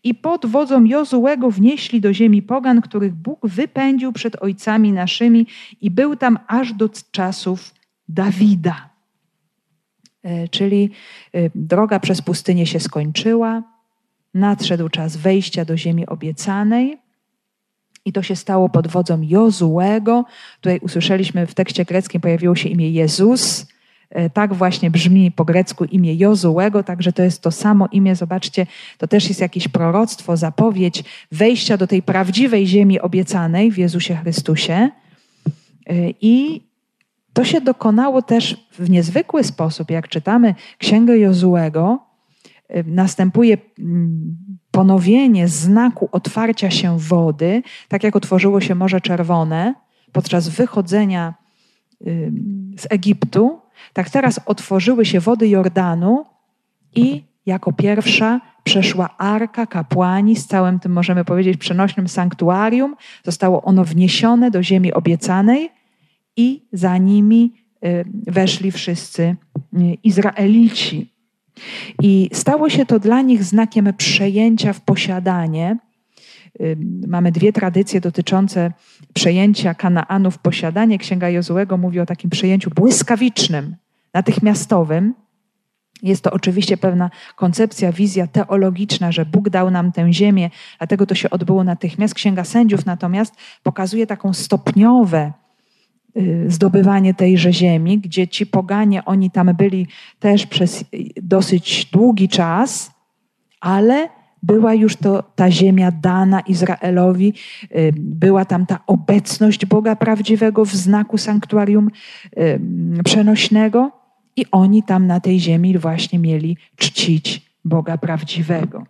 i 0.04 0.14
pod 0.14 0.46
wodzą 0.46 0.84
Jozułego 0.84 1.50
wnieśli 1.50 2.00
do 2.00 2.14
ziemi 2.14 2.42
pogan, 2.42 2.80
których 2.80 3.14
Bóg 3.14 3.46
wypędził 3.46 4.12
przed 4.12 4.42
ojcami 4.42 4.92
naszymi 4.92 5.46
i 5.80 5.90
był 5.90 6.16
tam 6.16 6.38
aż 6.46 6.72
do 6.72 6.88
czasów 7.10 7.74
Dawida. 8.08 8.88
E, 10.22 10.48
czyli 10.48 10.90
e, 11.32 11.50
droga 11.54 12.00
przez 12.00 12.22
pustynię 12.22 12.66
się 12.66 12.80
skończyła, 12.80 13.62
nadszedł 14.34 14.88
czas 14.88 15.16
wejścia 15.16 15.64
do 15.64 15.76
ziemi 15.76 16.06
obiecanej. 16.06 16.98
I 18.04 18.12
to 18.12 18.22
się 18.22 18.36
stało 18.36 18.68
pod 18.68 18.88
wodzą 18.88 19.22
Jozułego. 19.22 20.24
Tutaj 20.60 20.78
usłyszeliśmy 20.78 21.46
w 21.46 21.54
tekście 21.54 21.84
greckim 21.84 22.20
pojawiło 22.20 22.56
się 22.56 22.68
imię 22.68 22.90
Jezus, 22.90 23.66
tak 24.32 24.54
właśnie 24.54 24.90
brzmi 24.90 25.30
po 25.30 25.44
grecku 25.44 25.84
imię 25.84 26.14
Jozułego, 26.14 26.82
także 26.82 27.12
to 27.12 27.22
jest 27.22 27.42
to 27.42 27.50
samo 27.50 27.88
imię. 27.92 28.14
Zobaczcie, 28.14 28.66
to 28.98 29.08
też 29.08 29.28
jest 29.28 29.40
jakieś 29.40 29.68
proroctwo, 29.68 30.36
zapowiedź 30.36 31.04
wejścia 31.32 31.76
do 31.76 31.86
tej 31.86 32.02
prawdziwej 32.02 32.66
ziemi 32.66 33.00
obiecanej 33.00 33.72
w 33.72 33.78
Jezusie 33.78 34.16
Chrystusie. 34.16 34.72
E, 34.74 34.90
I 36.20 36.66
to 37.32 37.44
się 37.44 37.60
dokonało 37.60 38.22
też 38.22 38.68
w 38.78 38.90
niezwykły 38.90 39.44
sposób. 39.44 39.90
Jak 39.90 40.08
czytamy 40.08 40.54
Księgę 40.78 41.18
Jozułego, 41.18 41.98
e, 42.68 42.82
następuje 42.82 43.58
mm, 43.78 44.36
ponowienie 44.70 45.48
znaku 45.48 46.08
otwarcia 46.12 46.70
się 46.70 46.98
wody, 46.98 47.62
tak 47.88 48.04
jak 48.04 48.16
otworzyło 48.16 48.60
się 48.60 48.74
Morze 48.74 49.00
Czerwone 49.00 49.74
podczas 50.12 50.48
wychodzenia 50.48 51.34
z 52.78 52.86
Egiptu, 52.90 53.60
tak 53.96 54.10
teraz 54.10 54.40
otworzyły 54.46 55.04
się 55.04 55.20
wody 55.20 55.48
Jordanu 55.48 56.24
i 56.94 57.22
jako 57.46 57.72
pierwsza 57.72 58.40
przeszła 58.64 59.16
arka 59.18 59.66
kapłani 59.66 60.36
z 60.36 60.46
całym 60.46 60.80
tym, 60.80 60.92
możemy 60.92 61.24
powiedzieć, 61.24 61.56
przenośnym 61.56 62.08
sanktuarium. 62.08 62.96
Zostało 63.24 63.62
ono 63.62 63.84
wniesione 63.84 64.50
do 64.50 64.62
ziemi 64.62 64.92
obiecanej 64.92 65.70
i 66.36 66.68
za 66.72 66.98
nimi 66.98 67.52
y, 67.84 68.04
weszli 68.26 68.72
wszyscy 68.72 69.22
y, 69.22 69.36
Izraelici. 70.02 71.12
I 72.02 72.30
stało 72.32 72.70
się 72.70 72.86
to 72.86 72.98
dla 72.98 73.22
nich 73.22 73.44
znakiem 73.44 73.92
przejęcia 73.96 74.72
w 74.72 74.80
posiadanie 74.80 75.76
Mamy 77.06 77.32
dwie 77.32 77.52
tradycje 77.52 78.00
dotyczące 78.00 78.72
przejęcia 79.14 79.74
Kanaanu 79.74 80.30
w 80.30 80.38
posiadanie. 80.38 80.98
Księga 80.98 81.28
Jozułego 81.28 81.76
mówi 81.76 82.00
o 82.00 82.06
takim 82.06 82.30
przejęciu 82.30 82.70
błyskawicznym, 82.70 83.76
natychmiastowym. 84.16 85.14
Jest 86.02 86.24
to 86.24 86.30
oczywiście 86.30 86.76
pewna 86.76 87.10
koncepcja, 87.36 87.92
wizja 87.92 88.26
teologiczna, 88.26 89.12
że 89.12 89.26
Bóg 89.26 89.50
dał 89.50 89.70
nam 89.70 89.92
tę 89.92 90.12
ziemię, 90.12 90.50
dlatego 90.78 91.06
to 91.06 91.14
się 91.14 91.30
odbyło 91.30 91.64
natychmiast. 91.64 92.14
Księga 92.14 92.44
Sędziów 92.44 92.86
natomiast 92.86 93.34
pokazuje 93.62 94.06
taką 94.06 94.32
stopniowe 94.32 95.32
y, 96.16 96.44
zdobywanie 96.48 97.14
tejże 97.14 97.52
ziemi, 97.52 97.98
gdzie 97.98 98.28
ci 98.28 98.46
poganie, 98.46 99.04
oni 99.04 99.30
tam 99.30 99.54
byli 99.54 99.86
też 100.18 100.46
przez 100.46 100.84
dosyć 101.22 101.84
długi 101.92 102.28
czas, 102.28 102.90
ale 103.60 104.08
była 104.42 104.74
już 104.74 104.96
to, 104.96 105.22
ta 105.22 105.50
ziemia 105.50 105.90
dana 105.90 106.40
Izraelowi, 106.40 107.34
y, 107.76 107.92
była 107.96 108.44
tam 108.44 108.66
ta 108.66 108.78
obecność 108.86 109.66
Boga 109.66 109.96
prawdziwego 109.96 110.64
w 110.64 110.74
znaku 110.74 111.18
sanktuarium 111.18 111.90
y, 112.38 112.60
przenośnego 113.04 113.95
i 114.36 114.46
oni 114.50 114.82
tam 114.82 115.06
na 115.06 115.20
tej 115.20 115.40
ziemi 115.40 115.78
właśnie 115.78 116.18
mieli 116.18 116.56
czcić 116.76 117.46
Boga 117.64 117.98
prawdziwego. 117.98 118.86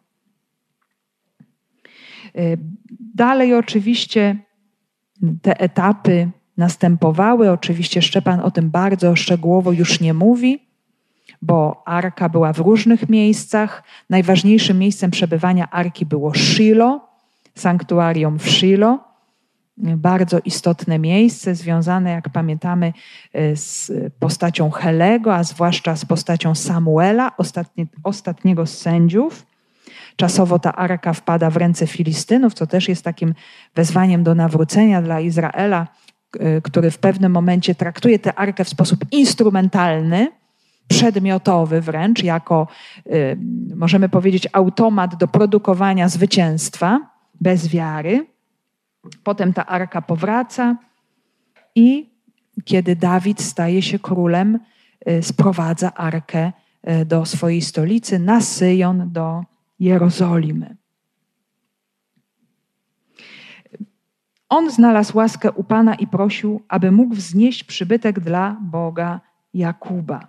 Y, 2.39 2.59
dalej 3.15 3.55
oczywiście 3.55 4.37
te 5.43 5.61
etapy 5.61 6.31
następowały. 6.57 7.51
Oczywiście 7.51 8.03
Szczepan 8.03 8.41
o 8.41 8.51
tym 8.51 8.71
bardzo 8.71 9.17
szczegółowo 9.17 9.73
już 9.73 10.01
nie 10.01 10.15
mówi, 10.15 10.67
bo 11.43 11.83
arka 11.87 12.29
była 12.29 12.53
w 12.53 12.59
różnych 12.59 13.09
miejscach. 13.09 13.83
Najważniejszym 14.11 14.79
miejscem 14.79 15.11
przebywania 15.11 15.71
arki 15.71 16.07
było 16.07 16.35
Shilo, 16.35 17.09
sanktuarium 17.55 18.39
w 18.39 18.51
Shilo. 18.51 19.06
Bardzo 19.79 20.39
istotne 20.45 20.99
miejsce, 20.99 21.55
związane, 21.55 22.11
jak 22.11 22.29
pamiętamy, 22.29 22.93
z 23.55 23.93
postacią 24.19 24.71
Helego, 24.71 25.35
a 25.35 25.45
zwłaszcza 25.45 25.97
z 25.97 26.05
postacią 26.05 26.55
Samuela, 26.55 27.37
ostatnie, 27.37 27.87
ostatniego 28.03 28.67
z 28.67 28.79
sędziów. 28.79 29.47
Czasowo 30.17 30.59
ta 30.59 30.73
arka 30.73 31.13
wpada 31.13 31.51
w 31.51 31.57
ręce 31.57 31.87
Filistynów, 31.87 32.55
co 32.55 32.67
też 32.67 32.89
jest 32.89 33.05
takim 33.05 33.35
wezwaniem 33.75 34.23
do 34.23 34.35
nawrócenia 34.35 35.03
dla 35.03 35.21
Izraela, 35.21 35.87
który 36.63 36.91
w 36.91 36.99
pewnym 36.99 37.33
momencie 37.33 37.75
traktuje 37.75 38.19
tę 38.19 38.35
arkę 38.35 38.65
w 38.65 38.69
sposób 38.69 39.05
instrumentalny, 39.11 40.29
przedmiotowy 40.89 41.81
wręcz, 41.81 42.23
jako 42.23 42.67
y, 43.07 43.39
możemy 43.77 44.09
powiedzieć 44.09 44.49
automat 44.53 45.17
do 45.17 45.29
produkowania 45.29 46.09
zwycięstwa 46.09 47.01
bez 47.41 47.69
wiary. 47.69 48.27
Potem 49.25 49.53
ta 49.53 49.67
arka 49.67 50.03
powraca 50.03 50.77
i 51.75 52.11
kiedy 52.65 52.97
Dawid 52.97 53.43
staje 53.43 53.83
się 53.83 53.99
królem, 53.99 54.59
y, 55.09 55.23
sprowadza 55.23 55.95
arkę 55.95 56.53
y, 56.89 57.05
do 57.05 57.25
swojej 57.25 57.63
stolicy, 57.63 58.19
na 58.19 58.41
Syjon, 58.41 59.13
do 59.13 59.45
Jerozolimy. 59.81 60.77
On 64.49 64.71
znalazł 64.71 65.17
łaskę 65.17 65.53
u 65.53 65.65
Pana 65.65 65.95
i 65.95 66.07
prosił, 66.07 66.63
aby 66.69 66.93
mógł 66.93 67.15
wznieść 67.15 67.65
przybytek 67.65 68.21
dla 68.21 68.57
Boga 68.61 69.21
Jakuba. 69.55 70.29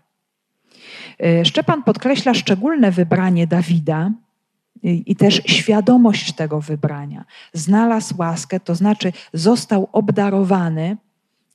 E, 1.20 1.46
Szczepan 1.46 1.84
podkreśla 1.84 2.34
szczególne 2.34 2.92
wybranie 2.92 3.48
Dawida 3.48 4.12
i 4.84 5.16
też 5.16 5.42
świadomość 5.46 6.34
tego 6.34 6.62
wybrania. 6.62 7.26
Znalazł 7.54 8.16
łaskę, 8.18 8.60
to 8.60 8.76
znaczy 8.76 9.14
został 9.34 9.90
obdarowany. 9.92 10.98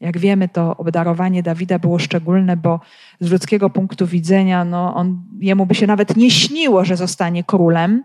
Jak 0.01 0.19
wiemy, 0.19 0.49
to 0.49 0.77
obdarowanie 0.77 1.43
Dawida 1.43 1.79
było 1.79 1.99
szczególne, 1.99 2.57
bo 2.57 2.81
z 3.21 3.31
ludzkiego 3.31 3.71
punktu 3.71 4.07
widzenia 4.07 4.65
no, 4.65 4.95
on, 4.95 5.23
jemu 5.41 5.67
by 5.67 5.75
się 5.75 5.87
nawet 5.87 6.17
nie 6.17 6.31
śniło, 6.31 6.85
że 6.85 6.97
zostanie 6.97 7.45
królem, 7.45 8.05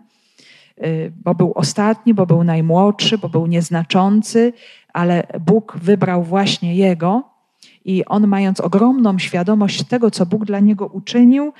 e, 0.76 1.10
bo 1.10 1.34
był 1.34 1.52
ostatni, 1.54 2.14
bo 2.14 2.26
był 2.26 2.44
najmłodszy, 2.44 3.18
bo 3.18 3.28
był 3.28 3.46
nieznaczący, 3.46 4.52
ale 4.92 5.26
Bóg 5.40 5.78
wybrał 5.82 6.22
właśnie 6.22 6.74
jego. 6.74 7.22
I 7.84 8.04
on, 8.04 8.26
mając 8.26 8.60
ogromną 8.60 9.18
świadomość 9.18 9.84
tego, 9.84 10.10
co 10.10 10.26
Bóg 10.26 10.44
dla 10.44 10.60
niego 10.60 10.86
uczynił, 10.86 11.52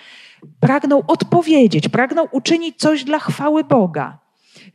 pragnął 0.61 1.05
odpowiedzieć, 1.07 1.89
pragnął 1.89 2.29
uczynić 2.33 2.77
coś 2.77 3.05
dla 3.05 3.19
chwały 3.19 3.65
Boga. 3.65 4.19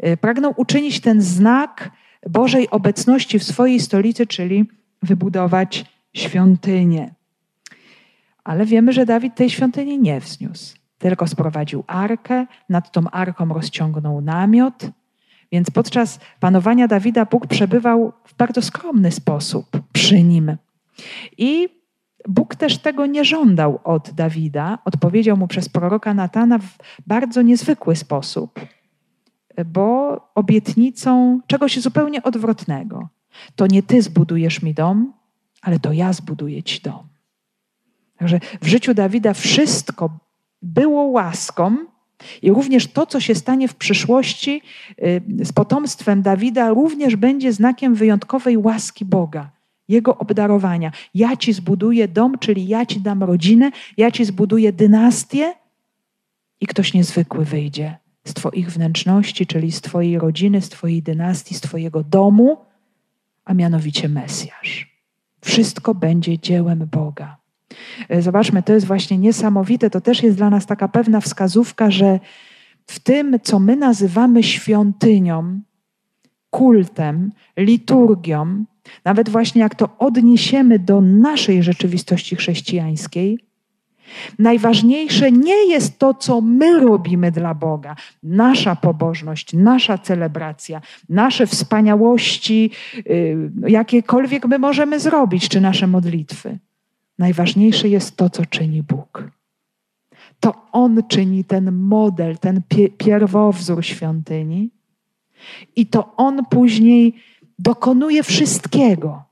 Y, 0.07 0.18
pragnął 0.18 0.53
uczynić 0.57 1.01
ten 1.01 1.22
znak 1.22 1.91
Bożej 2.30 2.70
obecności 2.70 3.39
w 3.39 3.43
swojej 3.43 3.80
stolicy, 3.80 4.28
czyli 4.28 4.66
wybudować 5.01 5.86
świątynię. 6.14 7.14
Ale 8.43 8.66
wiemy, 8.66 8.93
że 8.93 9.05
Dawid 9.05 9.36
tej 9.36 9.49
świątyni 9.49 9.99
nie 9.99 10.20
wzniósł. 10.20 10.76
Tylko 10.97 11.28
sprowadził 11.28 11.84
arkę, 11.88 12.45
nad 12.70 12.91
tą 12.91 13.09
arką 13.09 13.53
rozciągnął 13.53 14.22
namiot. 14.22 14.86
Więc 15.51 15.70
podczas 15.70 16.20
panowania 16.39 16.88
Dawida 16.88 17.26
Bóg 17.26 17.47
przebywał 17.47 18.14
w 18.26 18.36
bardzo 18.36 18.61
skromny 18.61 19.11
sposób 19.11 19.68
przy 19.93 20.24
nim. 20.24 20.57
I 21.38 21.70
Bóg 22.28 22.56
też 22.56 22.78
tego 22.78 23.06
nie 23.06 23.26
żądał 23.26 23.80
od 23.84 24.12
Dawida. 24.12 24.80
Odpowiedział 24.86 25.38
mu 25.38 25.48
przez 25.48 25.70
proroka 25.70 26.14
Natana 26.14 26.60
w 26.60 26.78
bardzo 27.08 27.42
niezwykły 27.42 27.96
sposób, 27.96 28.60
bo 29.66 30.18
obietnicą 30.36 31.40
czegoś 31.48 31.80
zupełnie 31.80 32.24
odwrotnego. 32.24 33.10
To 33.56 33.68
nie 33.68 33.84
ty 33.84 34.02
zbudujesz 34.02 34.62
mi 34.62 34.74
dom, 34.74 35.14
ale 35.62 35.80
to 35.80 35.94
ja 35.94 36.14
zbuduję 36.14 36.64
ci 36.64 36.82
dom. 36.82 37.08
Także 38.18 38.40
w 38.62 38.68
życiu 38.68 38.94
Dawida 38.94 39.34
wszystko 39.34 40.10
było 40.62 41.04
łaską, 41.04 41.78
i 42.42 42.52
również 42.52 42.88
to, 42.88 43.06
co 43.06 43.20
się 43.20 43.36
stanie 43.36 43.68
w 43.68 43.76
przyszłości 43.76 44.62
y, 45.40 45.46
z 45.46 45.54
potomstwem 45.54 46.22
Dawida, 46.22 46.70
również 46.70 47.16
będzie 47.16 47.54
znakiem 47.54 47.96
wyjątkowej 47.96 48.58
łaski 48.58 49.06
Boga. 49.06 49.50
Jego 49.88 50.18
obdarowania. 50.18 50.92
Ja 51.14 51.38
ci 51.38 51.54
zbuduję 51.54 52.08
dom, 52.08 52.38
czyli 52.40 52.68
ja 52.68 52.86
ci 52.86 53.02
dam 53.02 53.24
rodzinę, 53.24 53.72
ja 53.98 54.12
ci 54.12 54.26
zbuduję 54.26 54.74
dynastię 54.74 55.54
i 56.62 56.68
ktoś 56.68 56.94
niezwykły 56.94 57.46
wyjdzie 57.46 57.98
z 58.28 58.34
Twoich 58.34 58.72
wnętrzności, 58.72 59.46
czyli 59.46 59.72
z 59.72 59.82
Twojej 59.82 60.20
rodziny, 60.20 60.62
z 60.62 60.70
Twojej 60.70 61.04
dynastii, 61.04 61.56
z 61.56 61.62
Twojego 61.62 62.04
domu, 62.04 62.58
a 63.46 63.54
mianowicie 63.54 64.10
Mesjasz. 64.10 64.94
Wszystko 65.42 65.96
będzie 65.96 66.40
dziełem 66.40 66.88
Boga. 66.92 67.38
E, 68.10 68.22
zobaczmy, 68.22 68.64
to 68.64 68.74
jest 68.74 68.88
właśnie 68.88 69.18
niesamowite. 69.18 69.90
To 69.90 70.02
też 70.02 70.24
jest 70.24 70.38
dla 70.38 70.50
nas 70.50 70.66
taka 70.66 70.88
pewna 70.88 71.22
wskazówka, 71.22 71.92
że 71.92 72.20
w 72.88 73.00
tym, 73.00 73.40
co 73.44 73.60
my 73.60 73.76
nazywamy 73.76 74.44
świątynią, 74.44 75.62
kultem, 76.50 77.32
liturgią, 77.58 78.66
nawet 79.06 79.30
właśnie 79.30 79.62
jak 79.62 79.76
to 79.76 79.90
odniesiemy 80.00 80.80
do 80.80 81.02
naszej 81.02 81.64
rzeczywistości 81.64 82.36
chrześcijańskiej, 82.36 83.40
najważniejsze 84.40 85.32
nie 85.32 85.68
jest 85.68 86.00
to, 86.00 86.14
co 86.14 86.42
my 86.42 86.80
robimy 86.80 87.32
dla 87.32 87.54
Boga, 87.54 87.96
nasza 88.24 88.76
pobożność, 88.76 89.54
nasza 89.54 89.98
celebracja, 89.98 90.82
nasze 91.10 91.48
wspaniałości, 91.48 92.72
y, 92.98 93.52
jakiekolwiek 93.68 94.46
my 94.46 94.60
możemy 94.60 95.00
zrobić, 95.00 95.50
czy 95.50 95.62
nasze 95.62 95.88
modlitwy. 95.88 96.60
Najważniejsze 97.20 97.90
jest 97.90 98.18
to, 98.18 98.30
co 98.30 98.46
czyni 98.46 98.84
Bóg. 98.84 99.32
To 100.40 100.68
On 100.72 101.04
czyni 101.08 101.44
ten 101.44 101.72
model, 101.72 102.38
ten 102.38 102.62
pierwowzór 102.98 103.86
świątyni, 103.86 104.70
i 105.76 105.86
to 105.86 106.16
On 106.16 106.46
później 106.46 107.14
dokonuje 107.60 108.24
wszystkiego, 108.24 109.24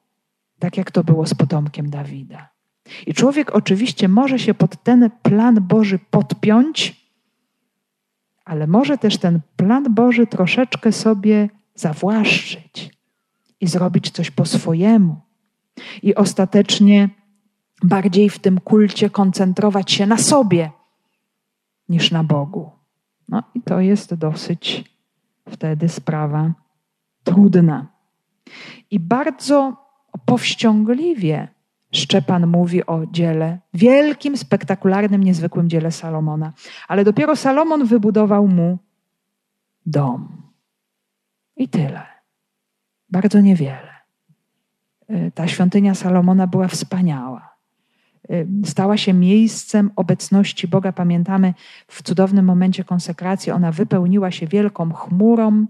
tak 0.59 0.77
jak 0.77 0.91
to 0.91 1.03
było 1.03 1.25
z 1.25 1.33
potomkiem 1.33 1.89
Dawida. 1.89 2.49
I 3.07 3.13
człowiek 3.13 3.55
oczywiście 3.55 4.07
może 4.07 4.39
się 4.39 4.53
pod 4.53 4.83
ten 4.83 5.09
plan 5.21 5.55
Boży 5.61 5.99
podpiąć, 6.09 7.01
ale 8.45 8.67
może 8.67 8.97
też 8.97 9.17
ten 9.17 9.39
plan 9.55 9.93
Boży 9.93 10.27
troszeczkę 10.27 10.91
sobie 10.91 11.49
zawłaszczyć 11.75 12.91
i 13.61 13.67
zrobić 13.67 14.09
coś 14.11 14.31
po 14.31 14.45
swojemu. 14.45 15.15
I 16.03 16.15
ostatecznie 16.15 17.09
bardziej 17.83 18.29
w 18.29 18.39
tym 18.39 18.59
kulcie 18.59 19.09
koncentrować 19.09 19.91
się 19.91 20.05
na 20.05 20.17
sobie 20.17 20.71
niż 21.89 22.11
na 22.11 22.23
Bogu. 22.23 22.71
No 23.29 23.43
i 23.55 23.61
to 23.61 23.79
jest 23.79 24.13
dosyć 24.13 24.83
wtedy 25.49 25.89
sprawa 25.89 26.53
trudna. 27.23 27.87
I 28.91 28.99
bardzo 28.99 29.75
powściągliwie 30.25 31.47
Szczepan 31.91 32.47
mówi 32.47 32.85
o 32.85 33.05
dziele, 33.11 33.59
wielkim, 33.73 34.37
spektakularnym, 34.37 35.23
niezwykłym 35.23 35.69
dziele 35.69 35.91
Salomona. 35.91 36.53
Ale 36.87 37.03
dopiero 37.03 37.35
Salomon 37.35 37.85
wybudował 37.85 38.47
mu 38.47 38.77
dom. 39.85 40.41
I 41.57 41.67
tyle. 41.67 42.01
Bardzo 43.09 43.41
niewiele. 43.41 43.93
Y, 45.09 45.31
ta 45.35 45.47
świątynia 45.47 45.95
Salomona 45.95 46.47
była 46.47 46.67
wspaniała. 46.67 47.55
Y, 48.31 48.47
stała 48.65 48.97
się 48.97 49.13
miejscem 49.13 49.91
obecności 49.95 50.67
Boga. 50.67 50.91
Pamiętamy 50.91 51.53
w 51.87 52.03
cudownym 52.03 52.45
momencie 52.45 52.83
konsekracji, 52.83 53.51
ona 53.51 53.71
wypełniła 53.71 54.31
się 54.31 54.47
wielką 54.47 54.93
chmurą, 54.93 55.65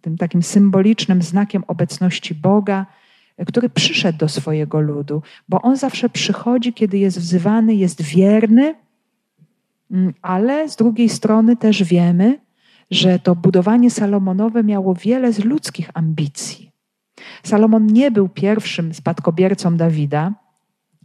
tym 0.00 0.16
takim 0.18 0.42
symbolicznym 0.42 1.22
znakiem 1.22 1.64
obecności 1.66 2.34
Boga. 2.34 2.86
który 3.46 3.68
przyszedł 3.68 4.18
do 4.18 4.28
swojego 4.28 4.80
ludu, 4.80 5.22
bo 5.48 5.62
on 5.62 5.76
zawsze 5.76 6.08
przychodzi, 6.08 6.72
kiedy 6.72 6.98
jest 6.98 7.18
wzywany, 7.18 7.74
jest 7.74 8.02
wierny, 8.02 8.74
ale 10.22 10.68
z 10.68 10.76
drugiej 10.76 11.08
strony 11.08 11.56
też 11.56 11.84
wiemy, 11.84 12.40
że 12.90 13.18
to 13.18 13.34
budowanie 13.34 13.90
Salomonowe 13.90 14.64
miało 14.64 14.94
wiele 14.94 15.32
z 15.32 15.44
ludzkich 15.44 15.90
ambicji. 15.94 16.70
Salomon 17.42 17.86
nie 17.86 18.10
był 18.10 18.28
pierwszym 18.28 18.94
spadkobiercą 18.94 19.76
Dawida. 19.76 20.32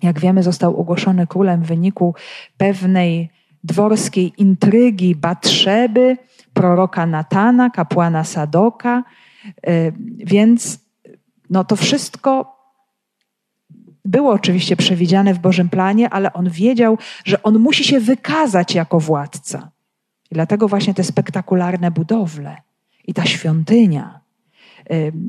Jak 0.04 0.20
wiemy, 0.20 0.44
został 0.44 0.78
ogłoszony 0.78 1.28
królem 1.28 1.64
w 1.64 1.68
wyniku 1.68 2.16
pewnej 2.58 3.30
dworskiej 3.64 4.34
intrygi 4.38 5.16
Batrzeby, 5.16 6.18
proroka 6.60 7.06
Natana, 7.06 7.70
kapłana 7.70 8.24
Sadoka. 8.24 9.04
E, 9.68 9.92
więc 10.18 10.80
no 11.50 11.64
to 11.64 11.76
wszystko 11.76 12.60
było 14.06 14.32
oczywiście 14.32 14.76
przewidziane 14.76 15.34
w 15.34 15.40
Bożym 15.40 15.70
planie, 15.70 16.10
ale 16.10 16.34
on 16.34 16.50
wiedział, 16.50 16.98
że 17.26 17.44
on 17.44 17.60
musi 17.60 17.84
się 17.84 18.00
wykazać 18.00 18.76
jako 18.76 19.00
władca. 19.00 19.72
I 20.32 20.36
dlatego 20.36 20.68
właśnie 20.68 20.94
te 20.94 21.04
spektakularne 21.04 21.92
budowle 21.92 22.58
i 23.08 23.14
ta 23.14 23.26
świątynia. 23.26 24.19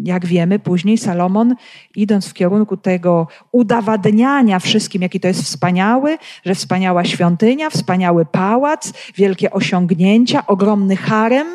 Jak 0.04 0.26
wiemy, 0.26 0.58
później 0.58 0.98
Salomon, 0.98 1.54
idąc 1.96 2.28
w 2.28 2.34
kierunku 2.34 2.76
tego 2.76 3.26
udowadniania 3.52 4.58
wszystkim, 4.58 5.02
jaki 5.02 5.20
to 5.20 5.28
jest 5.28 5.42
wspaniały, 5.42 6.18
że 6.44 6.54
wspaniała 6.54 7.04
świątynia, 7.04 7.70
wspaniały 7.70 8.26
pałac, 8.26 8.92
wielkie 9.16 9.50
osiągnięcia, 9.50 10.46
ogromny 10.46 10.96
harem, 10.96 11.46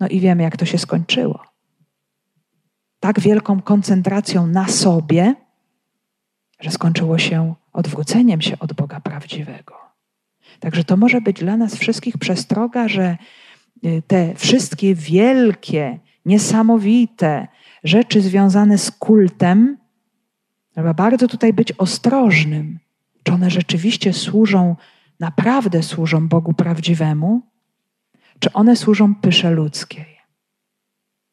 no 0.00 0.08
i 0.08 0.20
wiemy, 0.20 0.42
jak 0.42 0.56
to 0.56 0.64
się 0.64 0.78
skończyło. 0.78 1.40
Tak 3.00 3.20
wielką 3.20 3.62
koncentracją 3.62 4.46
na 4.46 4.68
sobie, 4.68 5.34
że 6.60 6.70
skończyło 6.70 7.18
się 7.18 7.54
odwróceniem 7.72 8.40
się 8.42 8.58
od 8.58 8.72
Boga 8.72 9.00
prawdziwego. 9.00 9.74
Także 10.60 10.84
to 10.84 10.96
może 10.96 11.20
być 11.20 11.40
dla 11.40 11.56
nas 11.56 11.74
wszystkich 11.74 12.18
przestroga, 12.18 12.88
że 12.88 13.16
y, 13.84 14.02
te 14.06 14.34
wszystkie 14.34 14.94
wielkie, 14.94 15.98
niesamowite 16.24 17.48
rzeczy 17.84 18.20
związane 18.20 18.78
z 18.78 18.90
kultem, 18.90 19.78
trzeba 20.72 20.94
bardzo 20.94 21.28
tutaj 21.28 21.52
być 21.52 21.72
ostrożnym, 21.72 22.78
czy 23.22 23.32
one 23.32 23.50
rzeczywiście 23.50 24.12
służą, 24.12 24.76
naprawdę 25.20 25.82
służą 25.82 26.28
Bogu 26.28 26.54
prawdziwemu, 26.54 27.42
czy 28.38 28.52
one 28.52 28.76
służą 28.76 29.14
pysze 29.14 29.50
ludzkiej. 29.50 30.14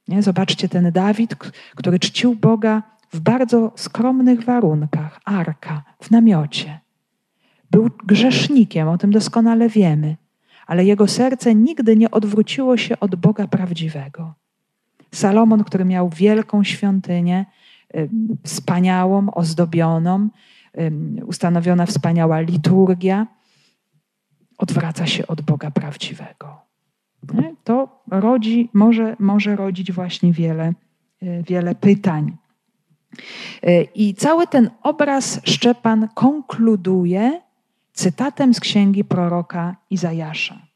Nie? 0.07 0.23
Zobaczcie 0.23 0.69
ten 0.69 0.91
Dawid, 0.91 1.35
który 1.75 1.99
czcił 1.99 2.35
Boga 2.35 2.83
w 3.11 3.19
bardzo 3.19 3.71
skromnych 3.75 4.43
warunkach, 4.43 5.19
arka, 5.25 5.83
w 6.01 6.11
namiocie. 6.11 6.79
Był 7.71 7.89
grzesznikiem, 8.05 8.87
o 8.87 8.97
tym 8.97 9.11
doskonale 9.11 9.69
wiemy, 9.69 10.17
ale 10.67 10.85
jego 10.85 11.07
serce 11.07 11.55
nigdy 11.55 11.97
nie 11.97 12.11
odwróciło 12.11 12.77
się 12.77 12.99
od 12.99 13.15
Boga 13.15 13.47
prawdziwego. 13.47 14.40
Salomon, 15.13 15.63
który 15.63 15.85
miał 15.85 16.09
wielką 16.09 16.63
świątynię, 16.63 17.45
wspaniałą, 18.43 19.31
ozdobioną, 19.31 20.29
ustanowiona 21.25 21.85
wspaniała 21.85 22.39
liturgia, 22.39 23.27
odwraca 24.57 25.07
się 25.07 25.27
od 25.27 25.41
Boga 25.41 25.71
prawdziwego. 25.71 26.61
To 27.63 28.03
rodzi, 28.11 28.69
może, 28.73 29.15
może 29.19 29.55
rodzić 29.55 29.91
właśnie 29.91 30.33
wiele, 30.33 30.73
e, 31.21 31.43
wiele 31.43 31.75
pytań. 31.75 32.37
I 33.95 34.15
cały 34.15 34.47
ten 34.47 34.69
obraz 34.83 35.41
Szczepan 35.43 36.07
konkluduje 36.13 37.41
cytatem 37.93 38.53
z 38.53 38.59
księgi 38.59 39.03
proroka 39.03 39.75
Izajasza. 39.89 40.70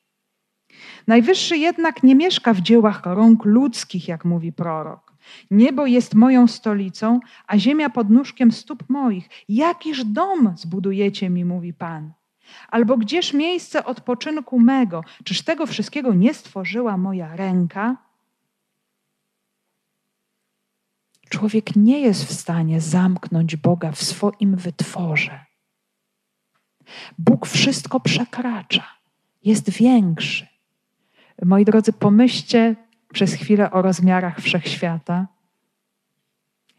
Najwyższy 1.08 1.58
jednak 1.58 2.04
nie 2.04 2.16
mieszka 2.16 2.54
w 2.54 2.62
dziełach 2.62 3.02
rąk 3.06 3.46
ludzkich, 3.46 4.08
jak 4.08 4.26
mówi 4.26 4.54
prorok. 4.54 5.14
Niebo 5.52 5.86
jest 5.86 6.14
moją 6.14 6.48
stolicą, 6.48 7.20
a 7.48 7.58
ziemia 7.58 7.90
pod 7.90 8.10
nóżkiem 8.10 8.52
stóp 8.52 8.84
moich. 8.90 9.30
Jakiż 9.50 10.06
dom 10.06 10.54
zbudujecie 10.58 11.30
mi, 11.30 11.46
mówi 11.46 11.74
Pan. 11.74 12.14
Albo 12.70 12.98
gdzież 12.98 13.34
miejsce 13.34 13.86
odpoczynku 13.86 14.60
mego? 14.60 15.04
Czyż 15.24 15.42
tego 15.42 15.66
wszystkiego 15.66 16.14
nie 16.14 16.34
stworzyła 16.34 16.98
moja 16.98 17.36
ręka? 17.36 17.98
Człowiek 21.30 21.76
nie 21.76 22.00
jest 22.00 22.26
w 22.26 22.34
stanie 22.34 22.82
zamknąć 22.82 23.56
Boga 23.56 23.92
w 23.92 24.04
swoim 24.04 24.56
wytworze. 24.56 25.46
Bóg 27.18 27.46
wszystko 27.46 28.00
przekracza, 28.00 28.84
jest 29.44 29.70
większy. 29.70 30.55
Moi 31.44 31.66
drodzy, 31.66 31.94
pomyślcie 31.94 32.76
przez 33.14 33.34
chwilę 33.34 33.72
o 33.72 33.82
rozmiarach 33.82 34.40
wszechświata, 34.40 35.28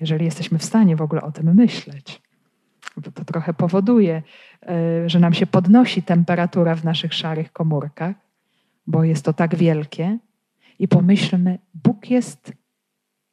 jeżeli 0.00 0.24
jesteśmy 0.24 0.58
w 0.58 0.64
stanie 0.64 0.96
w 0.96 1.02
ogóle 1.02 1.22
o 1.22 1.32
tym 1.32 1.54
myśleć. 1.54 2.22
To, 3.14 3.24
trochę 3.24 3.54
powoduje, 3.54 4.22
e, 4.62 5.08
że 5.08 5.18
nam 5.20 5.34
się 5.34 5.46
podnosi 5.46 6.02
temperatura 6.02 6.74
w 6.74 6.84
naszych 6.84 7.14
szarych 7.14 7.52
komórkach, 7.52 8.16
bo 8.86 9.04
jest 9.04 9.24
to 9.24 9.32
tak 9.32 9.56
wielkie. 9.56 10.18
I 10.78 10.88
pomyślmy, 10.88 11.58
Bóg 11.74 12.10
jest 12.10 12.52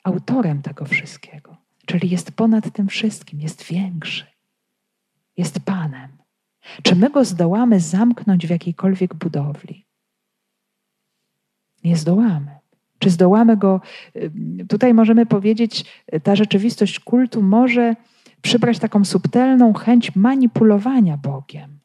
autorem 0.04 0.62
tego 0.62 0.86
wszystkiego, 0.86 1.58
czyli 1.86 2.10
jest 2.10 2.32
ponad 2.32 2.72
tym 2.74 2.88
wszystkim, 2.88 3.40
jest 3.40 3.64
większy, 3.64 4.26
jest 5.38 5.60
Panem. 5.60 6.10
Czy 6.84 6.96
my 6.96 7.10
go 7.10 7.26
zdołamy 7.26 7.80
zamknąć 7.80 8.48
w 8.48 8.50
jakiejkolwiek 8.50 9.14
budowli? 9.14 9.83
Nie 11.84 11.98
zdołamy. 11.98 12.52
Czy 13.00 13.10
zdołamy 13.10 13.58
go, 13.58 13.82
y, 14.16 14.32
tutaj 14.70 14.94
możemy 14.94 15.26
powiedzieć, 15.26 15.86
ta 16.24 16.36
rzeczywistość 16.36 17.00
kultu 17.00 17.42
może 17.42 17.96
przybrać 18.42 18.80
taką 18.80 19.06
subtelną 19.06 19.74
chęć 19.74 20.16
manipulowania 20.16 21.18
Bogiem, 21.18 21.80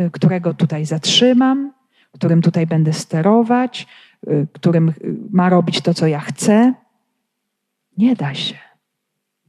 y, 0.00 0.10
którego 0.10 0.54
tutaj 0.54 0.84
zatrzymam, 0.84 1.72
którym 2.12 2.42
tutaj 2.42 2.66
będę 2.66 2.92
sterować, 2.92 3.86
y, 4.28 4.46
którym 4.52 4.92
ma 5.30 5.48
robić 5.48 5.80
to, 5.80 5.94
co 5.94 6.06
ja 6.06 6.20
chcę. 6.20 6.74
Nie 7.98 8.16
da 8.16 8.34
się, 8.34 8.58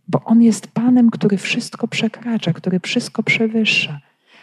bo 0.07 0.23
On 0.23 0.41
jest 0.41 0.67
Panem, 0.67 1.09
który 1.09 1.37
wszystko 1.37 1.87
przekracza, 1.87 2.53
który 2.53 2.79
wszystko 2.79 3.23
przewyższa. 3.23 3.99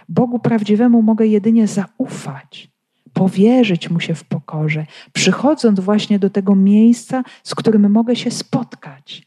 Bogu 0.09 0.38
prawdziwemu 0.38 1.03
mogę 1.03 1.26
jedynie 1.26 1.66
zaufać, 1.66 2.70
powierzyć 3.12 3.90
Mu 3.90 4.00
się 4.00 4.14
w 4.14 4.24
pokorze, 4.24 4.86
przychodząc 5.12 5.80
właśnie 5.80 6.18
do 6.18 6.30
tego 6.30 6.56
miejsca, 6.56 7.22
z 7.42 7.54
którym 7.54 7.90
mogę 7.90 8.16
się 8.16 8.30
spotkać, 8.30 9.26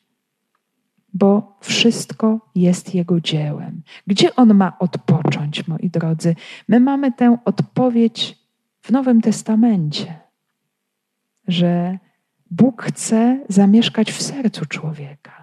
bo 1.13 1.57
wszystko 1.61 2.39
jest 2.55 2.95
Jego 2.95 3.21
dziełem. 3.21 3.81
Gdzie 4.07 4.35
On 4.35 4.53
ma 4.53 4.79
odpocząć, 4.79 5.67
moi 5.67 5.89
drodzy? 5.89 6.35
My 6.67 6.79
mamy 6.79 7.11
tę 7.11 7.37
odpowiedź 7.45 8.37
w 8.81 8.91
Nowym 8.91 9.21
Testamencie, 9.21 10.19
że 11.47 11.97
Bóg 12.51 12.83
chce 12.83 13.45
zamieszkać 13.49 14.11
w 14.11 14.21
sercu 14.21 14.65
człowieka. 14.65 15.42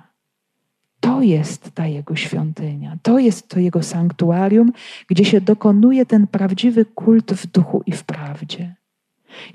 To 1.01 1.23
jest 1.23 1.71
ta 1.75 1.87
Jego 1.87 2.17
świątynia, 2.17 2.97
to 3.03 3.19
jest 3.19 3.49
to 3.49 3.61
Jego 3.61 3.83
sanktuarium, 3.83 4.73
gdzie 5.09 5.25
się 5.25 5.41
dokonuje 5.41 6.07
ten 6.07 6.27
prawdziwy 6.27 6.85
kult 6.85 7.33
w 7.33 7.47
duchu 7.47 7.83
i 7.87 7.93
w 7.93 8.05
prawdzie. 8.05 8.75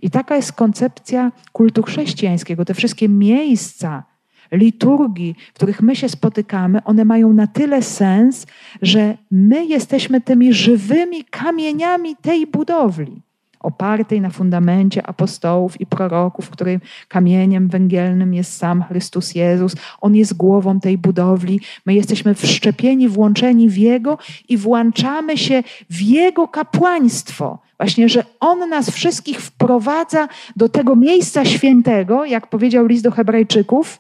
I 0.01 0.09
taka 0.09 0.35
jest 0.35 0.53
koncepcja 0.53 1.31
kultu 1.51 1.83
chrześcijańskiego. 1.83 2.65
Te 2.65 2.73
wszystkie 2.73 3.09
miejsca, 3.09 4.03
liturgii, 4.51 5.35
w 5.53 5.55
których 5.55 5.81
my 5.81 5.95
się 5.95 6.09
spotykamy, 6.09 6.83
one 6.83 7.05
mają 7.05 7.33
na 7.33 7.47
tyle 7.47 7.81
sens, 7.81 8.47
że 8.81 9.17
my 9.31 9.65
jesteśmy 9.65 10.21
tymi 10.21 10.53
żywymi 10.53 11.23
kamieniami 11.23 12.15
tej 12.15 12.47
budowli 12.47 13.21
opartej 13.59 14.21
na 14.21 14.29
fundamencie 14.29 15.07
apostołów 15.07 15.81
i 15.81 15.85
proroków, 15.85 16.49
którym 16.49 16.81
kamieniem 17.07 17.67
węgielnym 17.67 18.33
jest 18.33 18.57
sam 18.57 18.83
Chrystus 18.83 19.35
Jezus. 19.35 19.75
On 20.01 20.15
jest 20.15 20.33
głową 20.33 20.79
tej 20.79 20.97
budowli. 20.97 21.59
My 21.85 21.93
jesteśmy 21.93 22.35
wszczepieni, 22.35 23.07
włączeni 23.07 23.69
w 23.69 23.77
Jego 23.77 24.17
i 24.49 24.57
włączamy 24.57 25.37
się 25.37 25.63
w 25.89 26.01
Jego 26.01 26.47
kapłaństwo. 26.47 27.59
Właśnie, 27.79 28.09
że 28.09 28.23
On 28.39 28.69
nas 28.69 28.89
wszystkich 28.89 29.41
wprowadza 29.41 30.27
do 30.55 30.69
tego 30.69 30.95
miejsca 30.95 31.45
świętego, 31.45 32.25
jak 32.25 32.47
powiedział 32.47 32.85
list 32.85 33.03
do 33.03 33.11
Hebrajczyków, 33.11 33.99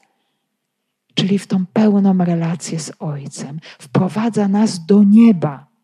czyli 1.13 1.39
w 1.39 1.47
tą 1.47 1.65
pełną 1.73 2.17
relację 2.17 2.79
z 2.79 2.91
Ojcem. 2.99 3.59
Wprowadza 3.79 4.47
nas 4.47 4.85
do 4.85 5.03
nieba. 5.03 5.74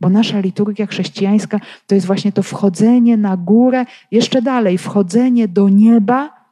Bo 0.00 0.08
nasza 0.08 0.40
liturgia 0.40 0.86
chrześcijańska 0.86 1.60
to 1.86 1.94
jest 1.94 2.06
właśnie 2.06 2.32
to 2.32 2.42
wchodzenie 2.42 3.16
na 3.16 3.36
górę, 3.36 3.84
jeszcze 4.10 4.42
dalej, 4.42 4.78
wchodzenie 4.78 5.48
do 5.48 5.68
nieba, 5.68 6.46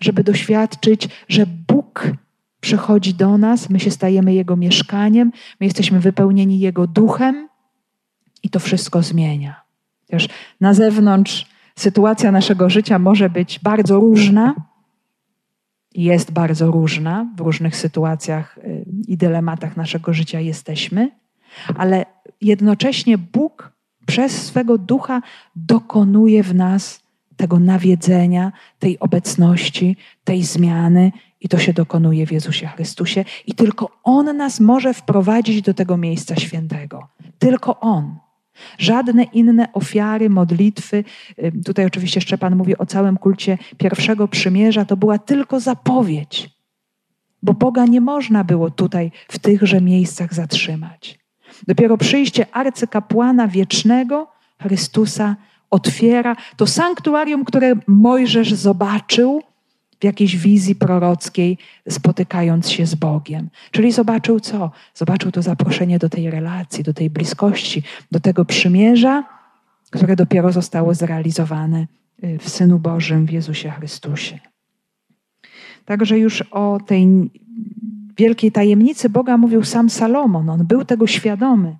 żeby 0.00 0.24
doświadczyć, 0.24 1.08
że 1.28 1.46
Bóg 1.46 2.12
przychodzi 2.60 3.14
do 3.14 3.38
nas, 3.38 3.70
my 3.70 3.80
się 3.80 3.90
stajemy 3.90 4.34
Jego 4.34 4.56
mieszkaniem, 4.56 5.32
my 5.60 5.66
jesteśmy 5.66 6.00
wypełnieni 6.00 6.60
Jego 6.60 6.86
duchem 6.86 7.48
i 8.42 8.50
to 8.50 8.60
wszystko 8.60 9.02
zmienia. 9.02 9.60
Też 10.06 10.28
na 10.60 10.74
zewnątrz 10.74 11.46
sytuacja 11.76 12.32
naszego 12.32 12.70
życia 12.70 12.98
może 12.98 13.30
być 13.30 13.58
bardzo 13.62 14.00
różna, 14.00 14.54
jest 15.94 16.30
bardzo 16.30 16.70
różna, 16.70 17.26
w 17.36 17.40
różnych 17.40 17.76
sytuacjach 17.76 18.58
y, 18.58 18.84
i 19.08 19.16
dylematach 19.16 19.76
naszego 19.76 20.12
życia 20.12 20.40
jesteśmy, 20.40 21.10
ale 21.76 22.06
jednocześnie 22.40 23.18
Bóg 23.18 23.72
przez 24.06 24.46
swego 24.46 24.78
ducha 24.78 25.22
dokonuje 25.56 26.42
w 26.42 26.54
nas 26.54 27.02
tego 27.36 27.58
nawiedzenia, 27.58 28.52
tej 28.78 28.98
obecności, 28.98 29.96
tej 30.24 30.42
zmiany, 30.42 31.12
i 31.40 31.48
to 31.48 31.58
się 31.58 31.72
dokonuje 31.72 32.26
w 32.26 32.32
Jezusie 32.32 32.66
Chrystusie. 32.66 33.24
I 33.46 33.54
tylko 33.54 33.90
On 34.04 34.36
nas 34.36 34.60
może 34.60 34.94
wprowadzić 34.94 35.62
do 35.62 35.74
tego 35.74 35.96
miejsca 35.96 36.36
świętego. 36.36 37.08
Tylko 37.38 37.80
On. 37.80 38.16
Żadne 38.78 39.22
inne 39.22 39.72
ofiary, 39.72 40.30
modlitwy, 40.30 41.04
tutaj 41.64 41.86
oczywiście 41.86 42.20
Szczepan 42.20 42.56
mówi 42.56 42.78
o 42.78 42.86
całym 42.86 43.16
kulcie 43.16 43.58
pierwszego 43.78 44.28
przymierza, 44.28 44.84
to 44.84 44.96
była 44.96 45.18
tylko 45.18 45.60
zapowiedź, 45.60 46.50
bo 47.42 47.54
Boga 47.54 47.86
nie 47.86 48.00
można 48.00 48.44
było 48.44 48.70
tutaj 48.70 49.12
w 49.28 49.38
tychże 49.38 49.80
miejscach 49.80 50.34
zatrzymać. 50.34 51.19
Dopiero 51.68 51.96
przyjście 51.96 52.46
arcykapłana 52.52 53.48
wiecznego, 53.48 54.26
Chrystusa, 54.62 55.36
otwiera 55.70 56.36
to 56.56 56.66
sanktuarium, 56.66 57.44
które 57.44 57.74
Mojżesz 57.86 58.54
zobaczył 58.54 59.42
w 60.00 60.04
jakiejś 60.04 60.36
wizji 60.36 60.74
prorockiej, 60.74 61.58
spotykając 61.88 62.70
się 62.70 62.86
z 62.86 62.94
Bogiem. 62.94 63.50
Czyli 63.70 63.92
zobaczył 63.92 64.40
co? 64.40 64.70
Zobaczył 64.94 65.32
to 65.32 65.42
zaproszenie 65.42 65.98
do 65.98 66.08
tej 66.08 66.30
relacji, 66.30 66.84
do 66.84 66.94
tej 66.94 67.10
bliskości, 67.10 67.82
do 68.12 68.20
tego 68.20 68.44
przymierza, 68.44 69.24
które 69.90 70.16
dopiero 70.16 70.52
zostało 70.52 70.94
zrealizowane 70.94 71.86
y, 72.24 72.38
w 72.38 72.48
Synu 72.48 72.78
Bożym, 72.78 73.26
w 73.26 73.30
Jezusie 73.30 73.70
Chrystusie. 73.70 74.38
Także 75.84 76.18
już 76.18 76.42
o 76.42 76.78
tej 76.86 77.30
wielkiej 78.20 78.52
tajemnicy 78.52 79.08
Boga 79.08 79.36
mówił 79.36 79.64
sam 79.64 79.90
Salomon. 79.90 80.50
On 80.50 80.66
był 80.66 80.84
tego 80.84 81.06
świadomy. 81.06 81.76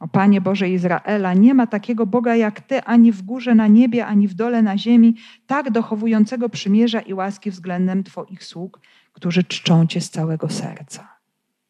O 0.00 0.08
Panie 0.08 0.40
Boże 0.40 0.68
Izraela, 0.68 1.34
nie 1.34 1.54
ma 1.54 1.66
takiego 1.66 2.06
Boga 2.06 2.36
jak 2.36 2.60
Ty 2.60 2.82
ani 2.82 3.12
w 3.12 3.22
górze 3.22 3.54
na 3.54 3.66
niebie, 3.66 4.06
ani 4.06 4.28
w 4.28 4.34
dole 4.34 4.62
na 4.62 4.78
ziemi, 4.78 5.16
tak 5.46 5.70
dochowującego 5.70 6.48
przymierza 6.48 7.00
i 7.00 7.14
łaski 7.14 7.50
względem 7.50 8.04
Twoich 8.04 8.44
sług, 8.44 8.80
którzy 9.12 9.44
czczą 9.44 9.86
Cię 9.86 10.00
z 10.00 10.10
całego 10.10 10.48
serca. 10.48 11.08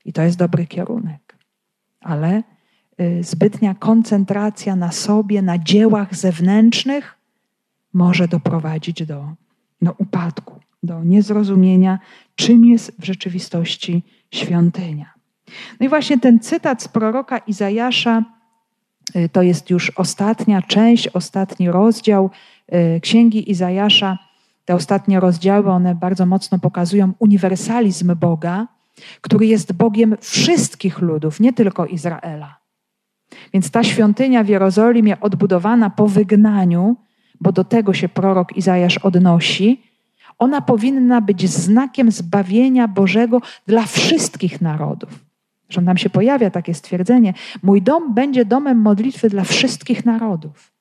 I 0.04 0.12
to 0.12 0.22
jest 0.22 0.38
dobry 0.38 0.66
kierunek. 0.66 1.38
Ale 2.00 2.42
y, 3.00 3.22
zbytnia 3.22 3.74
koncentracja 3.74 4.76
na 4.76 4.92
sobie, 4.92 5.42
na 5.42 5.58
dziełach 5.58 6.16
zewnętrznych 6.16 7.18
może 7.92 8.28
doprowadzić 8.28 9.06
do, 9.06 9.34
do 9.82 9.92
upadku, 9.98 10.60
do 10.86 11.04
niezrozumienia, 11.04 11.98
czym 12.34 12.64
jest 12.64 12.92
w 12.98 13.04
rzeczywistości 13.04 14.02
świątynia. 14.30 15.14
No 15.80 15.86
i 15.86 15.88
właśnie 15.88 16.18
ten 16.18 16.40
cytat 16.40 16.82
z 16.82 16.88
proroka 16.88 17.38
Izajasza, 17.38 18.22
y, 19.16 19.28
to 19.28 19.42
jest 19.42 19.70
już 19.70 19.90
ostatnia 19.90 20.62
część, 20.62 21.08
ostatni 21.08 21.70
rozdział 21.70 22.30
y, 22.96 23.00
Księgi 23.00 23.50
Izajasza. 23.50 24.18
Te 24.64 24.74
ostatnie 24.74 25.20
rozdziały, 25.20 25.70
one 25.70 25.94
bardzo 25.94 26.26
mocno 26.26 26.58
pokazują 26.58 27.12
uniwersalizm 27.18 28.14
Boga, 28.16 28.66
który 29.20 29.46
jest 29.46 29.72
Bogiem 29.72 30.16
wszystkich 30.20 30.98
ludów, 30.98 31.40
nie 31.40 31.52
tylko 31.52 31.86
Izraela. 31.86 32.56
Więc 33.52 33.70
ta 33.70 33.84
świątynia 33.84 34.44
w 34.44 34.48
Jerozolimie 34.48 35.20
odbudowana 35.20 35.90
po 35.90 36.08
wygnaniu, 36.08 36.96
bo 37.40 37.52
do 37.52 37.64
tego 37.64 37.94
się 37.94 38.08
prorok 38.08 38.56
Izajasz 38.56 38.98
odnosi, 38.98 39.82
ona 40.38 40.60
powinna 40.60 41.20
być 41.20 41.50
znakiem 41.50 42.10
zbawienia 42.10 42.88
Bożego 42.88 43.40
dla 43.66 43.86
wszystkich 43.86 44.60
narodów. 44.60 45.24
Że 45.68 45.80
nam 45.80 45.96
się 45.96 46.10
pojawia 46.10 46.50
takie 46.50 46.74
stwierdzenie: 46.74 47.34
Mój 47.62 47.82
dom 47.82 48.14
będzie 48.14 48.44
domem 48.44 48.78
modlitwy 48.78 49.28
dla 49.28 49.44
wszystkich 49.44 50.04
narodów. 50.04 50.72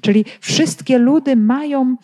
Czyli 0.00 0.24
wszystkie 0.40 0.98
ludy 0.98 1.36
mają, 1.36 1.96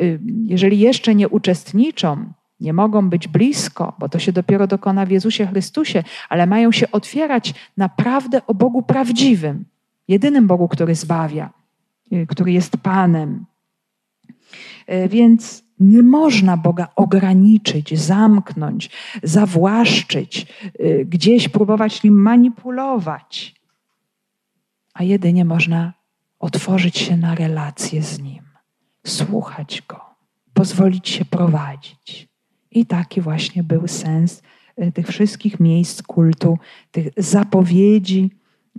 y, 0.00 0.20
jeżeli 0.44 0.78
jeszcze 0.78 1.14
nie 1.14 1.28
uczestniczą, 1.28 2.32
nie 2.60 2.72
mogą 2.72 3.10
być 3.10 3.28
blisko, 3.28 3.92
bo 3.98 4.08
to 4.08 4.18
się 4.18 4.32
dopiero 4.32 4.66
dokona 4.66 5.06
w 5.06 5.10
Jezusie 5.10 5.46
Chrystusie, 5.46 6.04
ale 6.28 6.46
mają 6.46 6.72
się 6.72 6.90
otwierać 6.90 7.54
naprawdę 7.76 8.46
o 8.46 8.54
Bogu 8.54 8.82
prawdziwym, 8.82 9.64
jedynym 10.08 10.46
Bogu, 10.46 10.68
który 10.68 10.94
zbawia, 10.94 11.50
y, 12.12 12.26
który 12.26 12.52
jest 12.52 12.76
Panem. 12.76 13.44
Y, 14.90 15.08
więc 15.08 15.63
nie 15.80 16.02
można 16.02 16.56
Boga 16.56 16.88
ograniczyć, 16.96 17.98
zamknąć, 17.98 18.90
zawłaszczyć, 19.22 20.46
y, 20.80 21.06
gdzieś 21.08 21.48
próbować 21.48 22.02
nim 22.02 22.14
manipulować, 22.14 23.54
a 24.94 25.02
jedynie 25.02 25.44
można 25.44 25.92
otworzyć 26.38 26.98
się 26.98 27.16
na 27.16 27.34
relację 27.34 28.02
z 28.02 28.20
Nim, 28.20 28.44
słuchać 29.06 29.82
Go, 29.88 30.00
pozwolić 30.54 31.08
się 31.08 31.24
prowadzić. 31.24 32.28
I 32.70 32.86
taki 32.86 33.20
właśnie 33.20 33.62
był 33.62 33.88
sens 33.88 34.42
y, 34.82 34.92
tych 34.92 35.08
wszystkich 35.08 35.60
miejsc 35.60 36.02
kultu, 36.02 36.58
tych 36.90 37.08
zapowiedzi 37.16 38.30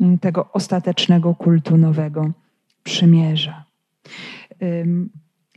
y, 0.01 0.17
tego 0.21 0.51
ostatecznego 0.53 1.35
kultu 1.35 1.77
nowego 1.77 2.31
przymierza. 2.83 3.65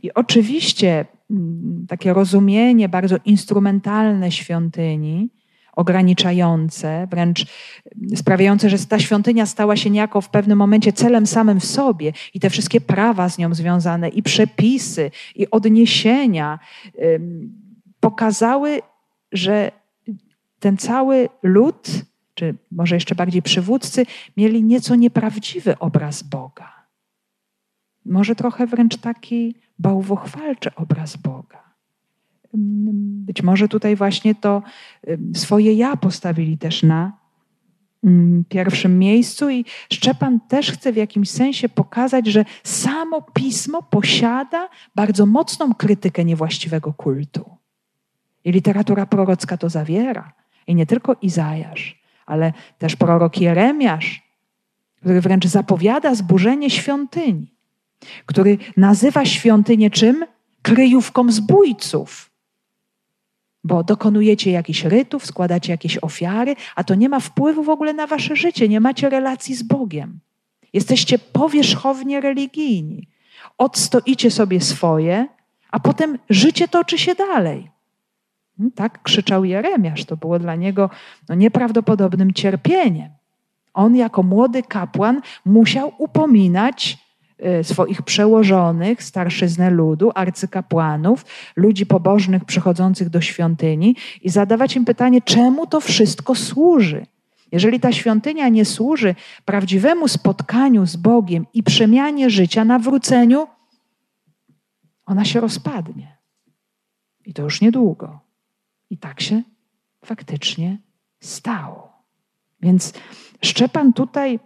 I 0.03 0.13
oczywiście 0.13 1.05
Mm, 1.31 1.85
takie 1.87 2.13
rozumienie 2.13 2.89
bardzo 2.89 3.15
instrumentalne 3.25 4.31
świątyni, 4.31 5.29
ograniczające, 5.73 7.07
wręcz 7.11 7.45
sprawiające, 8.15 8.69
że 8.69 8.77
ta 8.79 8.99
świątynia 8.99 9.45
stała 9.45 9.75
się 9.75 9.89
niejako 9.89 10.21
w 10.21 10.29
pewnym 10.29 10.57
momencie 10.57 10.93
celem 10.93 11.27
samym 11.27 11.59
w 11.59 11.65
sobie 11.65 12.13
i 12.33 12.39
te 12.39 12.49
wszystkie 12.49 12.81
prawa 12.81 13.29
z 13.29 13.37
nią 13.37 13.53
związane, 13.53 14.09
i 14.09 14.23
przepisy, 14.23 15.11
i 15.35 15.49
odniesienia 15.49 16.59
pokazały, 17.99 18.81
że 19.31 19.71
ten 20.59 20.77
cały 20.77 21.29
lud, 21.43 21.89
czy 22.33 22.55
może 22.71 22.95
jeszcze 22.95 23.15
bardziej 23.15 23.41
przywódcy, 23.41 24.05
mieli 24.37 24.63
nieco 24.63 24.95
nieprawdziwy 24.95 25.79
obraz 25.79 26.23
Boga. 26.23 26.73
Może 28.05 28.35
trochę 28.35 28.67
wręcz 28.67 28.97
taki 28.97 29.55
bałwochwalczy 29.79 30.75
obraz 30.75 31.17
Boga. 31.17 31.63
Być 32.53 33.43
może 33.43 33.67
tutaj 33.67 33.95
właśnie 33.95 34.35
to 34.35 34.63
swoje 35.33 35.73
ja 35.73 35.97
postawili 35.97 36.57
też 36.57 36.83
na 36.83 37.19
pierwszym 38.49 38.99
miejscu 38.99 39.49
i 39.49 39.65
Szczepan 39.93 40.39
też 40.39 40.71
chce 40.71 40.93
w 40.93 40.95
jakimś 40.95 41.29
sensie 41.29 41.69
pokazać, 41.69 42.27
że 42.27 42.45
samo 42.63 43.21
pismo 43.21 43.83
posiada 43.83 44.69
bardzo 44.95 45.25
mocną 45.25 45.73
krytykę 45.73 46.25
niewłaściwego 46.25 46.93
kultu. 46.93 47.49
I 48.43 48.51
literatura 48.51 49.05
prorocka 49.05 49.57
to 49.57 49.69
zawiera. 49.69 50.33
I 50.67 50.75
nie 50.75 50.85
tylko 50.85 51.15
Izajasz, 51.21 52.01
ale 52.25 52.53
też 52.77 52.95
prorok 52.95 53.41
Jeremiasz, 53.41 54.23
który 54.95 55.21
wręcz 55.21 55.45
zapowiada 55.45 56.15
zburzenie 56.15 56.69
świątyni 56.69 57.58
który 58.25 58.57
nazywa 58.77 59.25
świątynię 59.25 59.89
czym? 59.89 60.25
Kryjówką 60.61 61.31
zbójców. 61.31 62.31
Bo 63.63 63.83
dokonujecie 63.83 64.51
jakichś 64.51 64.83
rytów, 64.83 65.25
składacie 65.25 65.71
jakieś 65.71 65.97
ofiary, 65.97 66.55
a 66.75 66.83
to 66.83 66.95
nie 66.95 67.09
ma 67.09 67.19
wpływu 67.19 67.63
w 67.63 67.69
ogóle 67.69 67.93
na 67.93 68.07
wasze 68.07 68.35
życie, 68.35 68.69
nie 68.69 68.79
macie 68.79 69.09
relacji 69.09 69.55
z 69.55 69.63
Bogiem. 69.63 70.19
Jesteście 70.73 71.19
powierzchownie 71.19 72.21
religijni. 72.21 73.07
Odstoicie 73.57 74.31
sobie 74.31 74.61
swoje, 74.61 75.27
a 75.71 75.79
potem 75.79 76.17
życie 76.29 76.67
toczy 76.67 76.97
się 76.97 77.15
dalej. 77.15 77.71
Hmm, 78.57 78.71
tak 78.71 79.03
krzyczał 79.03 79.45
Jeremiasz. 79.45 80.05
To 80.05 80.17
było 80.17 80.39
dla 80.39 80.55
niego 80.55 80.89
no, 81.29 81.35
nieprawdopodobnym 81.35 82.33
cierpieniem. 82.33 83.09
On 83.73 83.95
jako 83.95 84.23
młody 84.23 84.63
kapłan 84.63 85.21
musiał 85.45 85.91
upominać 85.97 86.97
swoich 87.63 88.01
przełożonych, 88.01 89.03
starszyznę 89.03 89.69
ludu, 89.69 90.11
arcykapłanów, 90.15 91.25
ludzi 91.55 91.85
pobożnych 91.85 92.45
przychodzących 92.45 93.09
do 93.09 93.21
świątyni 93.21 93.95
i 94.21 94.29
zadawać 94.29 94.75
im 94.75 94.85
pytanie, 94.85 95.21
czemu 95.21 95.67
to 95.67 95.79
wszystko 95.79 96.35
służy. 96.35 97.05
Jeżeli 97.51 97.79
ta 97.79 97.91
świątynia 97.91 98.49
nie 98.49 98.65
służy 98.65 99.15
prawdziwemu 99.45 100.07
spotkaniu 100.07 100.85
z 100.85 100.95
Bogiem 100.95 101.45
i 101.53 101.63
przemianie 101.63 102.29
życia, 102.29 102.65
nawróceniu, 102.65 103.47
ona 105.05 105.25
się 105.25 105.39
rozpadnie. 105.39 106.17
I 107.25 107.33
to 107.33 107.43
już 107.43 107.61
niedługo. 107.61 108.19
I 108.89 108.97
tak 108.97 109.21
się 109.21 109.41
faktycznie 110.05 110.77
stało. 111.19 111.93
Więc 112.61 112.93
Szczepan 113.41 113.93
tutaj 113.93 114.39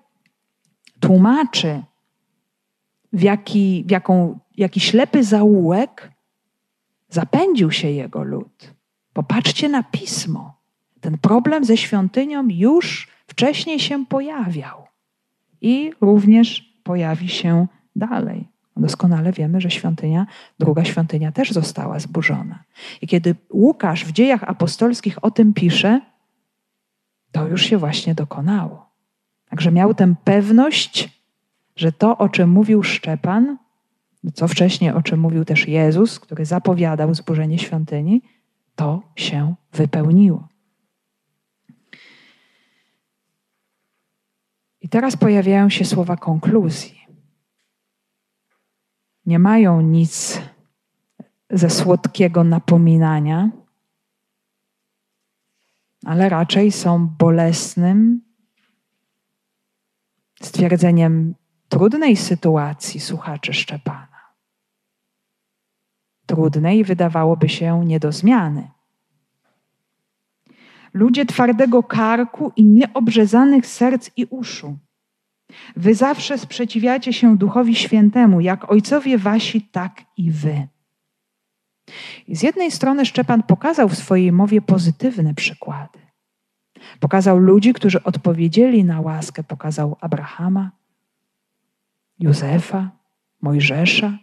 tłumaczy, 0.99 1.83
w 3.13 3.21
jaki, 3.21 3.83
w 3.87 3.91
jaką, 3.91 4.39
jaki 4.57 4.79
ślepy 4.79 5.23
zaułek 5.23 6.11
zapędził 7.09 7.71
się 7.71 7.89
jego 7.89 8.23
lud. 8.23 8.73
Popatrzcie 9.13 9.69
na 9.69 9.83
pismo. 9.83 10.53
Ten 11.01 11.17
problem 11.17 11.65
ze 11.65 11.77
świątynią 11.77 12.47
już 12.49 13.07
wcześniej 13.27 13.79
się 13.79 14.05
pojawiał 14.05 14.87
i 15.61 15.91
również 16.01 16.73
pojawi 16.83 17.29
się 17.29 17.67
dalej. 17.95 18.47
Doskonale 18.77 19.31
wiemy, 19.31 19.61
że 19.61 19.71
świątynia, 19.71 20.27
druga 20.59 20.85
świątynia 20.85 21.31
też 21.31 21.51
została 21.51 21.99
zburzona. 21.99 22.63
I 23.01 23.07
kiedy 23.07 23.35
Łukasz 23.51 24.05
w 24.05 24.11
dziejach 24.11 24.43
apostolskich 24.43 25.23
o 25.23 25.31
tym 25.31 25.53
pisze, 25.53 26.01
to 27.31 27.47
już 27.47 27.61
się 27.61 27.77
właśnie 27.77 28.15
dokonało. 28.15 28.89
Także 29.49 29.71
miał 29.71 29.93
tę 29.93 30.15
pewność, 30.23 31.22
że 31.75 31.91
to, 31.91 32.17
o 32.17 32.29
czym 32.29 32.49
mówił 32.49 32.83
Szczepan, 32.83 33.57
co 34.33 34.47
wcześniej 34.47 34.91
o 34.91 35.01
czym 35.01 35.19
mówił 35.19 35.45
też 35.45 35.67
Jezus, 35.67 36.19
który 36.19 36.45
zapowiadał 36.45 37.13
zburzenie 37.13 37.59
świątyni, 37.59 38.21
to 38.75 39.01
się 39.15 39.55
wypełniło. 39.73 40.47
I 44.81 44.89
teraz 44.89 45.17
pojawiają 45.17 45.69
się 45.69 45.85
słowa 45.85 46.17
konkluzji. 46.17 47.03
Nie 49.25 49.39
mają 49.39 49.81
nic 49.81 50.41
ze 51.49 51.69
słodkiego 51.69 52.43
napominania, 52.43 53.49
ale 56.05 56.29
raczej 56.29 56.71
są 56.71 57.07
bolesnym 57.07 58.21
stwierdzeniem 60.41 61.35
trudnej 61.73 62.15
sytuacji 62.15 62.99
słuchaczy 62.99 63.53
Szczepana. 63.53 64.19
Trudnej 66.25 66.83
wydawałoby 66.83 67.49
się 67.49 67.85
nie 67.85 67.99
do 67.99 68.11
zmiany. 68.11 68.71
Ludzie 70.93 71.25
twardego 71.25 71.83
karku 71.83 72.51
i 72.55 72.65
nieobrzezanych 72.65 73.67
serc 73.67 74.09
i 74.17 74.25
uszu. 74.25 74.77
Wy 75.75 75.95
zawsze 75.95 76.37
sprzeciwiacie 76.37 77.13
się 77.13 77.37
Duchowi 77.37 77.75
Świętemu, 77.75 78.41
jak 78.41 78.71
ojcowie 78.71 79.17
wasi, 79.17 79.61
tak 79.61 80.01
i 80.17 80.31
wy. 80.31 80.67
Z 82.27 82.43
jednej 82.43 82.71
strony 82.71 83.05
Szczepan 83.05 83.43
pokazał 83.43 83.89
w 83.89 83.97
swojej 83.97 84.31
mowie 84.31 84.61
pozytywne 84.61 85.33
przykłady. 85.33 85.99
Pokazał 86.99 87.37
ludzi, 87.37 87.73
którzy 87.73 88.03
odpowiedzieli 88.03 88.83
na 88.83 89.01
łaskę, 89.01 89.43
pokazał 89.43 89.97
Abrahama, 90.01 90.71
Józefa, 92.23 92.91
Mojżesza, 93.41 94.17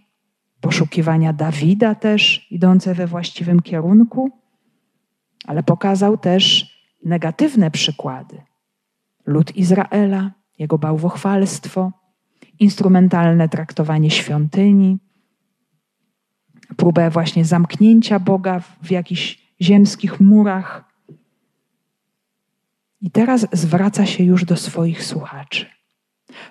poszukiwania 0.60 1.32
Dawida 1.32 1.94
też 1.94 2.46
idące 2.50 2.94
we 2.94 3.06
właściwym 3.06 3.60
kierunku, 3.60 4.30
ale 5.44 5.62
pokazał 5.62 6.18
też 6.18 6.70
negatywne 7.04 7.70
przykłady. 7.70 8.42
Lud 9.26 9.56
Izraela, 9.56 10.30
jego 10.58 10.78
bałwochwalstwo, 10.78 11.92
instrumentalne 12.58 13.48
traktowanie 13.48 14.10
świątyni, 14.10 14.98
próbę 16.76 17.10
właśnie 17.10 17.44
zamknięcia 17.44 18.18
Boga 18.18 18.60
w 18.82 18.90
jakichś 18.90 19.52
ziemskich 19.60 20.20
murach. 20.20 20.84
I 23.00 23.10
teraz 23.10 23.46
zwraca 23.52 24.06
się 24.06 24.24
już 24.24 24.44
do 24.44 24.56
swoich 24.56 25.04
słuchaczy 25.04 25.79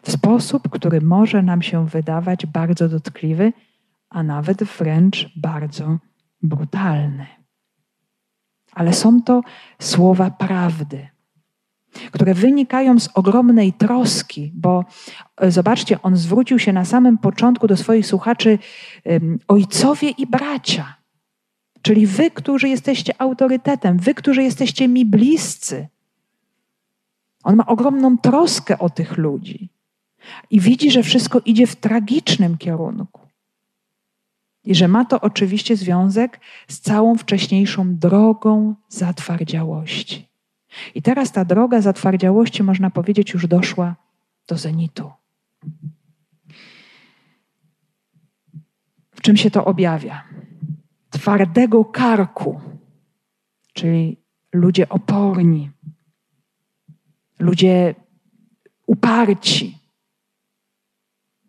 w 0.01 0.11
sposób, 0.11 0.69
który 0.69 1.01
może 1.01 1.43
nam 1.43 1.61
się 1.61 1.87
wydawać 1.87 2.45
bardzo 2.45 2.89
dotkliwy, 2.89 3.53
a 4.09 4.23
nawet 4.23 4.63
wręcz 4.63 5.29
bardzo 5.35 5.97
brutalny. 6.41 7.25
Ale 8.73 8.93
są 8.93 9.21
to 9.21 9.41
słowa 9.79 10.31
prawdy, 10.31 11.07
które 12.11 12.33
wynikają 12.33 12.99
z 12.99 13.09
ogromnej 13.13 13.73
troski, 13.73 14.51
bo 14.55 14.85
e, 15.37 15.51
zobaczcie, 15.51 16.01
on 16.01 16.17
zwrócił 16.17 16.59
się 16.59 16.73
na 16.73 16.85
samym 16.85 17.17
początku 17.17 17.67
do 17.67 17.77
swoich 17.77 18.07
słuchaczy 18.07 18.59
ojcowie 19.47 20.09
i 20.09 20.27
bracia. 20.27 20.99
Czyli 21.81 22.07
wy, 22.07 22.31
którzy 22.31 22.69
jesteście 22.69 23.21
autorytetem, 23.21 23.97
wy, 23.97 24.13
którzy 24.13 24.43
jesteście 24.43 24.87
mi 24.87 25.05
bliscy. 25.05 25.87
On 27.49 27.55
ma 27.55 27.65
ogromną 27.65 28.17
troskę 28.17 28.79
o 28.79 28.89
tych 28.89 29.17
ludzi 29.17 29.69
i 30.49 30.59
widzi, 30.59 30.91
że 30.91 31.03
wszystko 31.03 31.41
idzie 31.45 31.67
w 31.67 31.75
tragicznym 31.75 32.57
kierunku. 32.57 33.21
I 34.63 34.75
że 34.75 34.87
ma 34.87 35.05
to 35.05 35.21
oczywiście 35.21 35.75
związek 35.75 36.39
z 36.67 36.79
całą 36.79 37.17
wcześniejszą 37.17 37.95
drogą 37.95 38.75
zatwardziałości. 38.89 40.27
I 40.95 41.01
teraz 41.01 41.31
ta 41.31 41.45
droga 41.45 41.81
zatwardziałości, 41.81 42.63
można 42.63 42.89
powiedzieć, 42.89 43.33
już 43.33 43.47
doszła 43.47 43.95
do 44.47 44.57
zenitu. 44.57 45.11
W 49.11 49.21
czym 49.21 49.37
się 49.37 49.51
to 49.51 49.65
objawia? 49.65 50.23
Twardego 51.09 51.85
karku, 51.85 52.61
czyli 53.73 54.17
ludzie 54.53 54.89
oporni, 54.89 55.69
ludzie 57.39 57.95
uparci. 58.85 59.77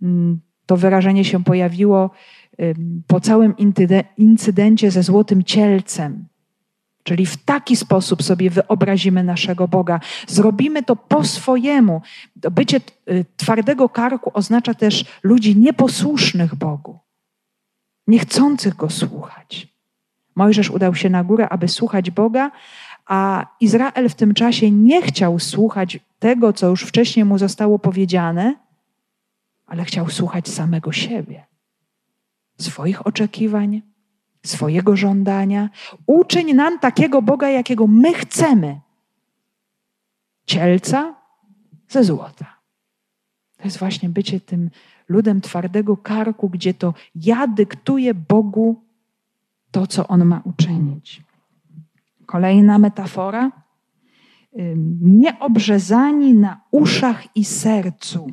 Mm, 0.02 0.40
to 0.66 0.76
wyrażenie 0.76 1.24
się 1.24 1.44
pojawiło 1.44 2.10
po 3.06 3.20
całym 3.20 3.54
incydencie 4.16 4.90
ze 4.90 5.02
złotym 5.02 5.44
cielcem. 5.44 6.28
Czyli 7.02 7.26
w 7.26 7.36
taki 7.36 7.76
sposób 7.76 8.22
sobie 8.22 8.50
wyobrazimy 8.50 9.24
naszego 9.24 9.68
Boga. 9.68 10.00
Zrobimy 10.26 10.82
to 10.82 10.96
po 10.96 11.24
swojemu. 11.24 12.02
Bycie 12.36 12.80
y, 13.10 13.24
twardego 13.36 13.88
karku 13.88 14.30
oznacza 14.34 14.74
też 14.74 15.04
ludzi 15.22 15.56
nieposłusznych 15.56 16.54
Bogu, 16.54 16.98
niechcących 18.06 18.76
Go 18.76 18.90
słuchać. 18.90 19.68
Mojżesz 20.34 20.70
udał 20.70 20.94
się 20.94 21.10
na 21.10 21.24
górę, 21.24 21.48
aby 21.48 21.68
słuchać 21.68 22.10
Boga, 22.10 22.50
a 23.10 23.46
Izrael 23.60 24.08
w 24.08 24.14
tym 24.14 24.34
czasie 24.34 24.70
nie 24.70 25.02
chciał 25.02 25.38
słuchać 25.38 25.98
tego, 26.18 26.52
co 26.52 26.68
już 26.68 26.82
wcześniej 26.82 27.24
mu 27.24 27.38
zostało 27.38 27.78
powiedziane, 27.78 28.54
ale 29.66 29.84
chciał 29.84 30.10
słuchać 30.10 30.48
samego 30.48 30.92
siebie, 30.92 31.46
swoich 32.58 33.06
oczekiwań, 33.06 33.82
swojego 34.46 34.96
żądania. 34.96 35.70
Uczyń 36.06 36.54
nam 36.54 36.78
takiego 36.78 37.22
Boga, 37.22 37.48
jakiego 37.48 37.86
my 37.86 38.14
chcemy. 38.14 38.80
Cielca 40.46 41.14
ze 41.88 42.04
złota. 42.04 42.60
To 43.56 43.64
jest 43.64 43.78
właśnie 43.78 44.08
bycie 44.08 44.40
tym 44.40 44.70
ludem 45.08 45.40
twardego 45.40 45.96
karku, 45.96 46.48
gdzie 46.48 46.74
to 46.74 46.94
ja 47.14 47.46
dyktuję 47.46 48.14
Bogu 48.14 48.84
to, 49.70 49.86
co 49.86 50.08
On 50.08 50.24
ma 50.24 50.40
uczynić. 50.44 51.29
Kolejna 52.30 52.78
metafora. 52.78 53.52
Nieobrzezani 55.00 56.34
na 56.34 56.60
uszach 56.70 57.36
i 57.36 57.44
sercu. 57.44 58.30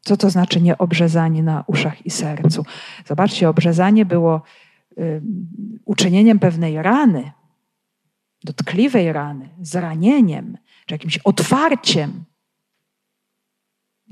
Co 0.00 0.16
to 0.16 0.30
znaczy 0.30 0.60
nieobrzezanie 0.60 1.42
na 1.42 1.64
uszach 1.66 2.06
i 2.06 2.10
sercu? 2.10 2.64
Zobaczcie, 3.06 3.48
obrzezanie 3.48 4.04
było 4.06 4.42
uczynieniem 5.84 6.38
pewnej 6.38 6.82
rany, 6.82 7.32
dotkliwej 8.44 9.12
rany, 9.12 9.48
zranieniem, 9.60 10.58
czy 10.86 10.94
jakimś 10.94 11.18
otwarciem. 11.18 12.24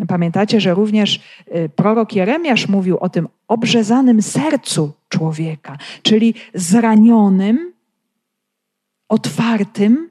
Pamiętacie, 0.08 0.60
że 0.60 0.74
również 0.74 1.20
y, 1.54 1.68
prorok 1.76 2.12
Jeremiasz 2.12 2.68
mówił 2.68 2.98
o 2.98 3.08
tym 3.08 3.28
obrzezanym 3.48 4.22
sercu 4.22 4.92
człowieka, 5.08 5.78
czyli 6.02 6.34
zranionym, 6.54 7.72
otwartym, 9.08 10.10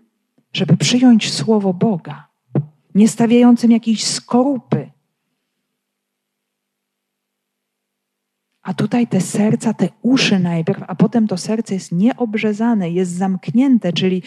żeby 0.54 0.78
przyjąć 0.78 1.34
słowo 1.34 1.74
Boga, 1.74 2.28
nie 2.96 3.08
stawiającym 3.08 3.72
jakiejś 3.72 4.04
skorupy, 4.06 4.92
A 8.64 8.74
tutaj 8.74 9.08
te 9.08 9.22
serca, 9.22 9.74
te 9.74 9.90
uszy 10.02 10.40
najpierw, 10.40 10.84
a 10.88 10.96
potem 10.96 11.28
to 11.28 11.38
serce 11.38 11.74
jest 11.74 11.92
nieobrzezane, 11.92 12.90
jest 12.90 13.12
zamknięte, 13.12 13.94
czyli 13.94 14.24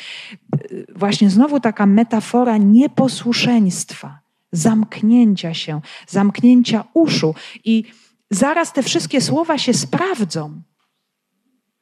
y, 0.72 0.86
właśnie 0.96 1.30
znowu 1.30 1.60
taka 1.60 1.86
metafora 1.86 2.56
nieposłuszeństwa, 2.56 4.23
zamknięcia 4.56 5.54
się, 5.54 5.80
zamknięcia 6.06 6.84
uszu. 6.94 7.34
I 7.64 7.84
zaraz 8.30 8.72
te 8.72 8.82
wszystkie 8.82 9.20
słowa 9.20 9.58
się 9.58 9.74
sprawdzą. 9.74 10.62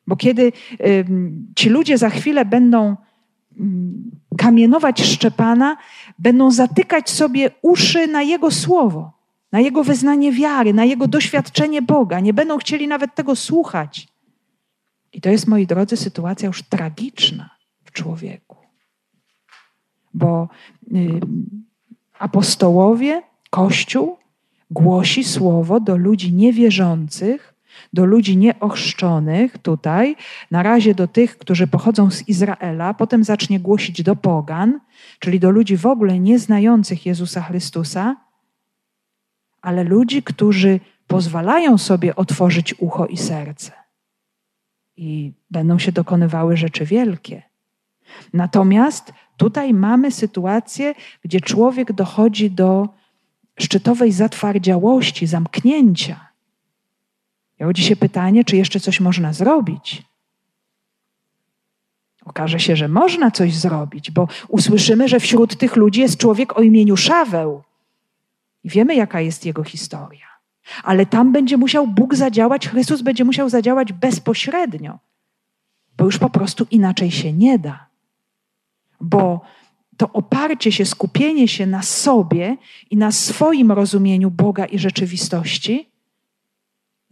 Bo 0.06 0.16
kiedy 0.16 0.52
ci 1.56 1.70
ludzie 1.70 1.98
za 1.98 2.10
chwilę 2.10 2.44
będą 2.44 2.96
kamienować 4.38 5.02
Szczepana, 5.02 5.76
będą 6.18 6.50
zatykać 6.50 7.10
sobie 7.10 7.50
uszy 7.62 8.06
na 8.06 8.22
jego 8.22 8.50
słowo, 8.50 9.12
na 9.52 9.60
jego 9.60 9.84
wyznanie 9.84 10.32
wiary, 10.32 10.74
na 10.74 10.84
jego 10.84 11.08
doświadczenie 11.08 11.82
Boga. 11.82 12.20
Nie 12.20 12.34
będą 12.34 12.58
chcieli 12.58 12.88
nawet 12.88 13.14
tego 13.14 13.36
słuchać. 13.36 14.08
I 15.12 15.20
to 15.20 15.30
jest, 15.30 15.46
moi 15.46 15.66
drodzy, 15.66 15.96
sytuacja 15.96 16.46
już 16.46 16.62
tragiczna 16.62 17.50
w 17.84 17.92
człowieku. 17.92 18.56
Bo 20.14 20.48
y, 20.92 21.20
apostołowie, 22.22 23.22
Kościół 23.50 24.18
głosi 24.70 25.24
słowo 25.24 25.80
do 25.80 25.96
ludzi 25.96 26.32
niewierzących, 26.32 27.54
do 27.92 28.04
ludzi 28.04 28.36
nieochrzczonych 28.36 29.58
tutaj, 29.58 30.16
na 30.50 30.62
razie 30.62 30.94
do 30.94 31.08
tych, 31.08 31.38
którzy 31.38 31.66
pochodzą 31.66 32.10
z 32.10 32.28
Izraela, 32.28 32.94
potem 32.94 33.24
zacznie 33.24 33.60
głosić 33.60 34.02
do 34.02 34.16
pogan, 34.16 34.80
czyli 35.18 35.40
do 35.40 35.50
ludzi 35.50 35.76
w 35.76 35.86
ogóle 35.86 36.18
nieznających 36.18 37.06
Jezusa 37.06 37.42
Chrystusa, 37.42 38.16
ale 39.62 39.84
ludzi, 39.84 40.22
którzy 40.22 40.80
pozwalają 41.06 41.78
sobie 41.78 42.16
otworzyć 42.16 42.74
ucho 42.78 43.06
i 43.06 43.16
serce. 43.16 43.72
I 44.96 45.32
będą 45.50 45.78
się 45.78 45.92
dokonywały 45.92 46.56
rzeczy 46.56 46.84
wielkie. 46.84 47.42
Natomiast 48.32 49.12
tutaj 49.36 49.74
mamy 49.74 50.10
sytuację, 50.10 50.94
gdzie 51.24 51.40
człowiek 51.40 51.92
dochodzi 51.92 52.50
do 52.50 52.88
szczytowej 53.58 54.12
zatwardziałości, 54.12 55.26
zamknięcia. 55.26 56.28
Rodzi 57.58 57.82
się 57.82 57.96
pytanie, 57.96 58.44
czy 58.44 58.56
jeszcze 58.56 58.80
coś 58.80 59.00
można 59.00 59.32
zrobić. 59.32 60.02
Okaże 62.24 62.60
się, 62.60 62.76
że 62.76 62.88
można 62.88 63.30
coś 63.30 63.54
zrobić, 63.54 64.10
bo 64.10 64.28
usłyszymy, 64.48 65.08
że 65.08 65.20
wśród 65.20 65.58
tych 65.58 65.76
ludzi 65.76 66.00
jest 66.00 66.16
człowiek 66.16 66.58
o 66.58 66.62
imieniu 66.62 66.96
Szaweł. 66.96 67.62
I 68.64 68.68
wiemy, 68.68 68.94
jaka 68.94 69.20
jest 69.20 69.46
jego 69.46 69.64
historia. 69.64 70.26
Ale 70.82 71.06
tam 71.06 71.32
będzie 71.32 71.56
musiał 71.56 71.86
Bóg 71.86 72.14
zadziałać, 72.14 72.68
Chrystus 72.68 73.02
będzie 73.02 73.24
musiał 73.24 73.48
zadziałać 73.48 73.92
bezpośrednio, 73.92 74.98
bo 75.96 76.04
już 76.04 76.18
po 76.18 76.30
prostu 76.30 76.66
inaczej 76.70 77.10
się 77.10 77.32
nie 77.32 77.58
da. 77.58 77.91
Bo 79.02 79.40
to 79.96 80.12
oparcie 80.12 80.72
się, 80.72 80.86
skupienie 80.86 81.48
się 81.48 81.66
na 81.66 81.82
sobie 81.82 82.56
i 82.90 82.96
na 82.96 83.12
swoim 83.12 83.72
rozumieniu 83.72 84.30
Boga 84.30 84.64
i 84.64 84.78
rzeczywistości 84.78 85.92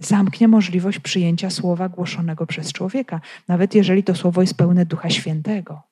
zamknie 0.01 0.49
możliwość 0.49 0.99
przyjęcia 0.99 1.51
słowa 1.51 1.89
głoszonego 1.89 2.47
przez 2.47 2.73
człowieka, 2.73 3.21
nawet 3.49 3.75
jeżeli 3.75 4.03
to 4.03 4.15
słowo 4.15 4.41
jest 4.41 4.55
pełne 4.55 4.87
Ducha 4.87 5.11
Świętego. 5.11 5.83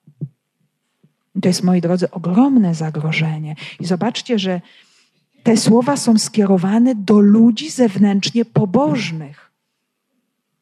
I 1.34 1.40
to 1.40 1.48
jest, 1.48 1.62
moi 1.62 1.80
drodzy, 1.80 2.10
ogromne 2.10 2.74
zagrożenie. 2.74 3.56
I 3.80 3.84
zobaczcie, 3.84 4.38
że 4.38 4.60
te 5.42 5.56
słowa 5.56 5.96
są 5.96 6.18
skierowane 6.18 6.94
do 6.94 7.20
ludzi 7.20 7.70
zewnętrznie 7.70 8.44
pobożnych. 8.44 9.50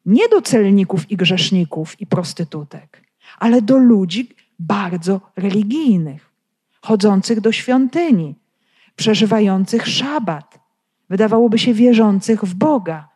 Nie 0.05 0.29
do 0.29 0.41
celników 0.41 1.11
i 1.11 1.17
grzeszników 1.17 2.01
i 2.01 2.07
prostytutek, 2.07 3.01
ale 3.39 3.61
do 3.61 3.77
ludzi 3.77 4.29
bardzo 4.59 5.21
religijnych, 5.35 6.31
chodzących 6.81 7.41
do 7.41 7.51
świątyni, 7.51 8.35
przeżywających 8.95 9.87
szabat, 9.87 10.59
wydawałoby 11.09 11.59
się 11.59 11.73
wierzących 11.73 12.43
w 12.43 12.53
Boga, 12.53 13.09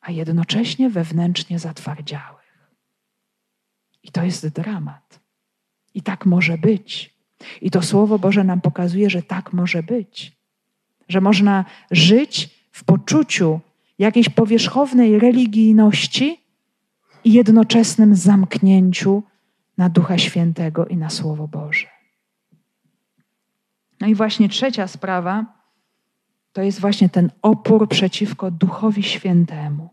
a 0.00 0.10
jednocześnie 0.10 0.90
wewnętrznie 0.90 1.58
zatwardziałych. 1.58 2.40
I 4.02 4.10
to 4.10 4.24
jest 4.24 4.48
dramat. 4.48 5.20
I 5.94 6.02
tak 6.02 6.26
może 6.26 6.58
być. 6.58 7.14
I 7.60 7.70
to 7.70 7.82
Słowo 7.82 8.18
Boże 8.18 8.44
nam 8.44 8.60
pokazuje, 8.60 9.10
że 9.10 9.22
tak 9.22 9.52
może 9.52 9.82
być. 9.82 10.32
Że 11.08 11.20
można 11.20 11.64
żyć 11.90 12.50
w 12.72 12.84
poczuciu 12.84 13.60
jakiejś 13.98 14.28
powierzchownej 14.28 15.18
religijności 15.18 16.40
i 17.24 17.32
jednoczesnym 17.32 18.14
zamknięciu 18.14 19.22
na 19.80 19.88
Ducha 19.88 20.18
Świętego 20.18 20.86
i 20.86 20.96
na 20.96 21.10
Słowo 21.10 21.48
Boże. 21.48 21.86
No 24.00 24.06
i 24.06 24.14
właśnie 24.14 24.48
trzecia 24.48 24.86
sprawa 24.86 25.44
to 26.52 26.62
jest 26.62 26.80
właśnie 26.80 27.08
ten 27.08 27.30
opór 27.42 27.88
przeciwko 27.88 28.50
Duchowi 28.50 29.02
Świętemu. 29.02 29.88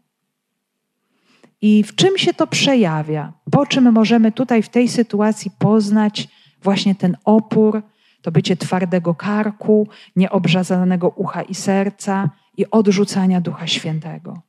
I 1.62 1.84
w 1.84 1.96
czym 1.96 2.18
się 2.18 2.34
to 2.34 2.48
przejawia? 2.48 3.34
Po 3.52 3.66
czym 3.66 3.92
możemy 3.92 4.32
tutaj 4.32 4.64
w 4.64 4.70
tej 4.70 4.88
sytuacji 4.88 5.52
poznać 5.60 6.28
właśnie 6.64 6.96
ten 6.96 7.18
opór, 7.26 7.82
to 8.22 8.32
bycie 8.32 8.58
twardego 8.58 9.16
karku, 9.16 9.88
nieobrzazanego 10.16 11.10
ucha 11.10 11.42
i 11.42 11.56
serca 11.56 12.30
i 12.58 12.70
odrzucania 12.72 13.42
Ducha 13.42 13.68
Świętego? 13.68 14.42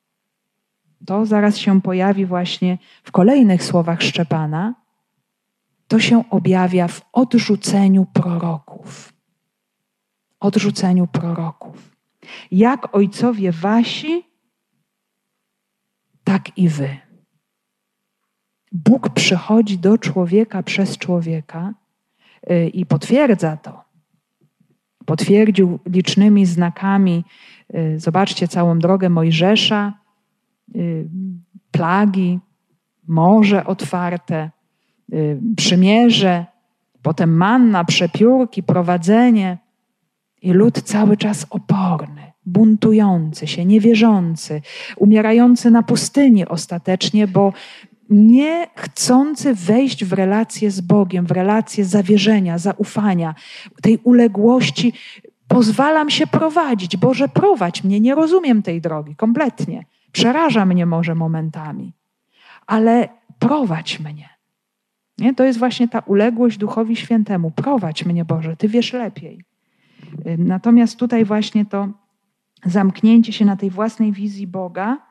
To 1.06 1.26
zaraz 1.26 1.56
się 1.56 1.80
pojawi 1.80 2.26
właśnie 2.26 2.78
w 3.02 3.12
kolejnych 3.12 3.64
słowach 3.64 4.02
Szczepana. 4.02 4.87
To 5.88 6.00
się 6.00 6.30
objawia 6.30 6.88
w 6.88 7.00
odrzuceniu 7.12 8.06
proroków. 8.12 9.12
Odrzuceniu 10.40 11.06
proroków. 11.06 11.96
Jak 12.50 12.96
ojcowie 12.96 13.52
wasi, 13.52 14.22
tak 16.24 16.58
i 16.58 16.68
wy. 16.68 16.96
Bóg 18.72 19.08
przychodzi 19.08 19.78
do 19.78 19.98
człowieka 19.98 20.62
przez 20.62 20.98
człowieka 20.98 21.74
y, 22.50 22.68
i 22.68 22.86
potwierdza 22.86 23.56
to. 23.56 23.84
Potwierdził 25.06 25.78
licznymi 25.86 26.46
znakami. 26.46 27.24
Y, 27.74 28.00
zobaczcie 28.00 28.48
całą 28.48 28.78
drogę 28.78 29.08
Mojżesza, 29.08 29.92
y, 30.76 31.08
plagi, 31.70 32.38
morze 33.06 33.66
otwarte, 33.66 34.50
przymierze, 35.56 36.46
potem 37.02 37.36
manna, 37.36 37.84
przepiórki, 37.84 38.62
prowadzenie. 38.62 39.58
I 40.42 40.52
lud 40.52 40.82
cały 40.82 41.16
czas 41.16 41.46
oporny, 41.50 42.32
buntujący 42.46 43.46
się, 43.46 43.64
niewierzący, 43.64 44.62
umierający 44.96 45.70
na 45.70 45.82
pustyni 45.82 46.46
ostatecznie, 46.46 47.26
bo 47.26 47.52
nie 48.10 48.66
chcący 48.76 49.54
wejść 49.54 50.04
w 50.04 50.12
relację 50.12 50.70
z 50.70 50.80
Bogiem, 50.80 51.26
w 51.26 51.30
relację 51.30 51.84
zawierzenia, 51.84 52.58
zaufania, 52.58 53.34
tej 53.82 53.98
uległości. 53.98 54.92
Pozwalam 55.48 56.10
się 56.10 56.26
prowadzić. 56.26 56.96
Boże, 56.96 57.28
prowadź 57.28 57.84
mnie. 57.84 58.00
Nie 58.00 58.14
rozumiem 58.14 58.62
tej 58.62 58.80
drogi 58.80 59.16
kompletnie. 59.16 59.84
Przeraża 60.12 60.66
mnie 60.66 60.86
może 60.86 61.14
momentami, 61.14 61.92
ale 62.66 63.08
prowadź 63.38 64.00
mnie. 64.00 64.37
Nie? 65.18 65.34
To 65.34 65.44
jest 65.44 65.58
właśnie 65.58 65.88
ta 65.88 65.98
uległość 65.98 66.58
Duchowi 66.58 66.96
Świętemu. 66.96 67.50
Prowadź 67.50 68.04
mnie, 68.04 68.24
Boże, 68.24 68.56
Ty 68.56 68.68
wiesz 68.68 68.92
lepiej. 68.92 69.44
Natomiast 70.38 70.98
tutaj 70.98 71.24
właśnie 71.24 71.66
to 71.66 71.88
zamknięcie 72.64 73.32
się 73.32 73.44
na 73.44 73.56
tej 73.56 73.70
własnej 73.70 74.12
wizji 74.12 74.46
Boga. 74.46 75.08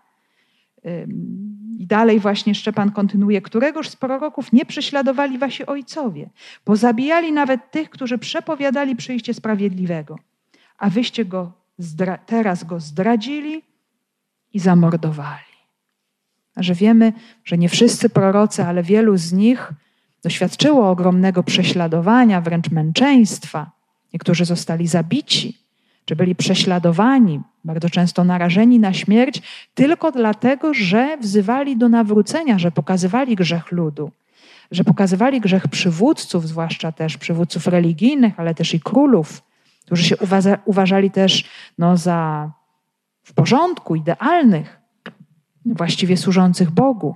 I 1.80 1.88
dalej 1.88 2.20
właśnie 2.20 2.56
Szczepan 2.56 2.92
kontynuuje, 2.92 3.42
któregoż 3.42 3.90
z 3.90 3.96
proroków 3.96 4.54
nie 4.54 4.66
prześladowali 4.66 5.38
wasi 5.38 5.66
ojcowie, 5.66 6.30
pozabijali 6.64 7.32
nawet 7.32 7.72
tych, 7.72 7.90
którzy 7.90 8.18
przepowiadali 8.18 8.96
przyjście 8.96 9.34
sprawiedliwego, 9.34 10.20
a 10.78 10.90
wyście 10.90 11.26
go 11.26 11.52
teraz 12.26 12.64
go 12.64 12.80
zdradzili 12.80 13.62
i 14.54 14.60
zamordowali. 14.60 15.58
A 16.56 16.64
że 16.64 16.74
wiemy, 16.74 17.14
że 17.44 17.58
nie 17.58 17.70
wszyscy 17.70 18.10
prorocy, 18.10 18.64
ale 18.64 18.84
wielu 18.84 19.18
z 19.18 19.34
nich 19.34 19.74
doświadczyło 20.24 20.90
ogromnego 20.90 21.44
prześladowania, 21.44 22.42
wręcz 22.42 22.72
męczeństwa. 22.72 23.72
Niektórzy 24.14 24.46
zostali 24.46 24.88
zabici, 24.88 25.58
czy 26.06 26.16
byli 26.16 26.36
prześladowani, 26.36 27.42
bardzo 27.64 27.90
często 27.90 28.24
narażeni 28.24 28.80
na 28.80 28.94
śmierć, 28.94 29.42
tylko 29.74 30.12
dlatego, 30.12 30.74
że 30.74 31.18
wzywali 31.18 31.78
do 31.78 31.90
nawrócenia, 31.90 32.60
że 32.60 32.72
pokazywali 32.72 33.36
grzech 33.36 33.72
ludu, 33.72 34.12
że 34.72 34.84
pokazywali 34.84 35.42
grzech 35.42 35.68
przywódców, 35.68 36.48
zwłaszcza 36.48 36.92
też 36.92 37.18
przywódców 37.18 37.68
religijnych, 37.68 38.40
ale 38.40 38.56
też 38.56 38.74
i 38.74 38.80
królów, 38.80 39.44
którzy 39.86 40.04
się 40.04 40.18
uważa, 40.18 40.58
uważali 40.66 41.12
też 41.12 41.44
no, 41.78 41.98
za 41.98 42.52
w 43.24 43.34
porządku, 43.34 43.96
idealnych, 43.96 44.80
właściwie 45.66 46.18
służących 46.18 46.72
Bogu. 46.72 47.16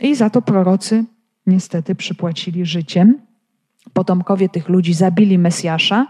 I 0.00 0.14
za 0.14 0.30
to 0.30 0.42
prorocy 0.42 1.04
niestety 1.46 1.94
przypłacili 1.94 2.66
życiem 2.66 3.26
potomkowie 3.92 4.48
tych 4.48 4.68
ludzi 4.68 4.94
zabili 4.94 5.38
Mesjasza 5.38 6.06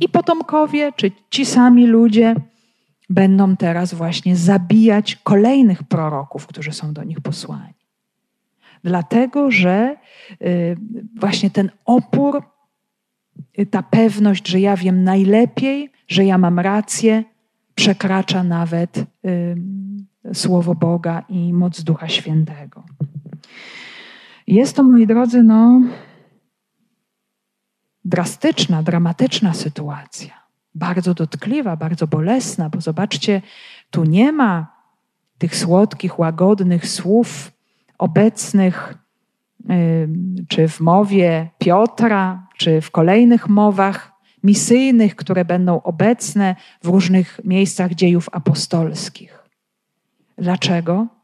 i 0.00 0.08
potomkowie, 0.08 0.92
czy 0.96 1.12
ci 1.30 1.46
sami 1.46 1.86
ludzie, 1.86 2.34
będą 3.10 3.56
teraz 3.56 3.94
właśnie 3.94 4.36
zabijać 4.36 5.16
kolejnych 5.16 5.82
proroków, 5.82 6.46
którzy 6.46 6.72
są 6.72 6.92
do 6.92 7.04
nich 7.04 7.20
posłani. 7.20 7.74
Dlatego, 8.84 9.50
że 9.50 9.96
y, 10.42 10.76
właśnie 11.20 11.50
ten 11.50 11.70
opór, 11.84 12.42
y, 13.58 13.66
ta 13.66 13.82
pewność, 13.82 14.48
że 14.48 14.60
ja 14.60 14.76
wiem 14.76 15.04
najlepiej, 15.04 15.92
że 16.08 16.24
ja 16.24 16.38
mam 16.38 16.58
rację, 16.58 17.24
przekracza 17.74 18.44
nawet 18.44 19.04
słowo 20.32 20.74
Boga 20.74 21.22
i 21.28 21.52
moc 21.52 21.82
Ducha 21.82 22.08
Świętego. 22.08 22.84
Jest 24.50 24.76
to, 24.76 24.82
moi 24.82 25.06
drodzy, 25.06 25.42
no, 25.42 25.82
drastyczna, 28.04 28.82
dramatyczna 28.82 29.54
sytuacja. 29.54 30.30
Bardzo 30.74 31.14
dotkliwa, 31.14 31.76
bardzo 31.76 32.06
bolesna, 32.06 32.70
bo 32.70 32.80
zobaczcie, 32.80 33.42
tu 33.90 34.04
nie 34.04 34.32
ma 34.32 34.76
tych 35.38 35.56
słodkich, 35.56 36.18
łagodnych 36.18 36.88
słów 36.88 37.52
obecnych, 37.98 38.94
czy 40.48 40.68
w 40.68 40.80
mowie 40.80 41.48
Piotra, 41.58 42.46
czy 42.56 42.80
w 42.80 42.90
kolejnych 42.90 43.48
mowach 43.48 44.12
misyjnych, 44.42 45.16
które 45.16 45.44
będą 45.44 45.82
obecne 45.82 46.56
w 46.82 46.86
różnych 46.86 47.40
miejscach 47.44 47.94
dziejów 47.94 48.28
apostolskich. 48.32 49.38
Dlaczego? 50.38 51.19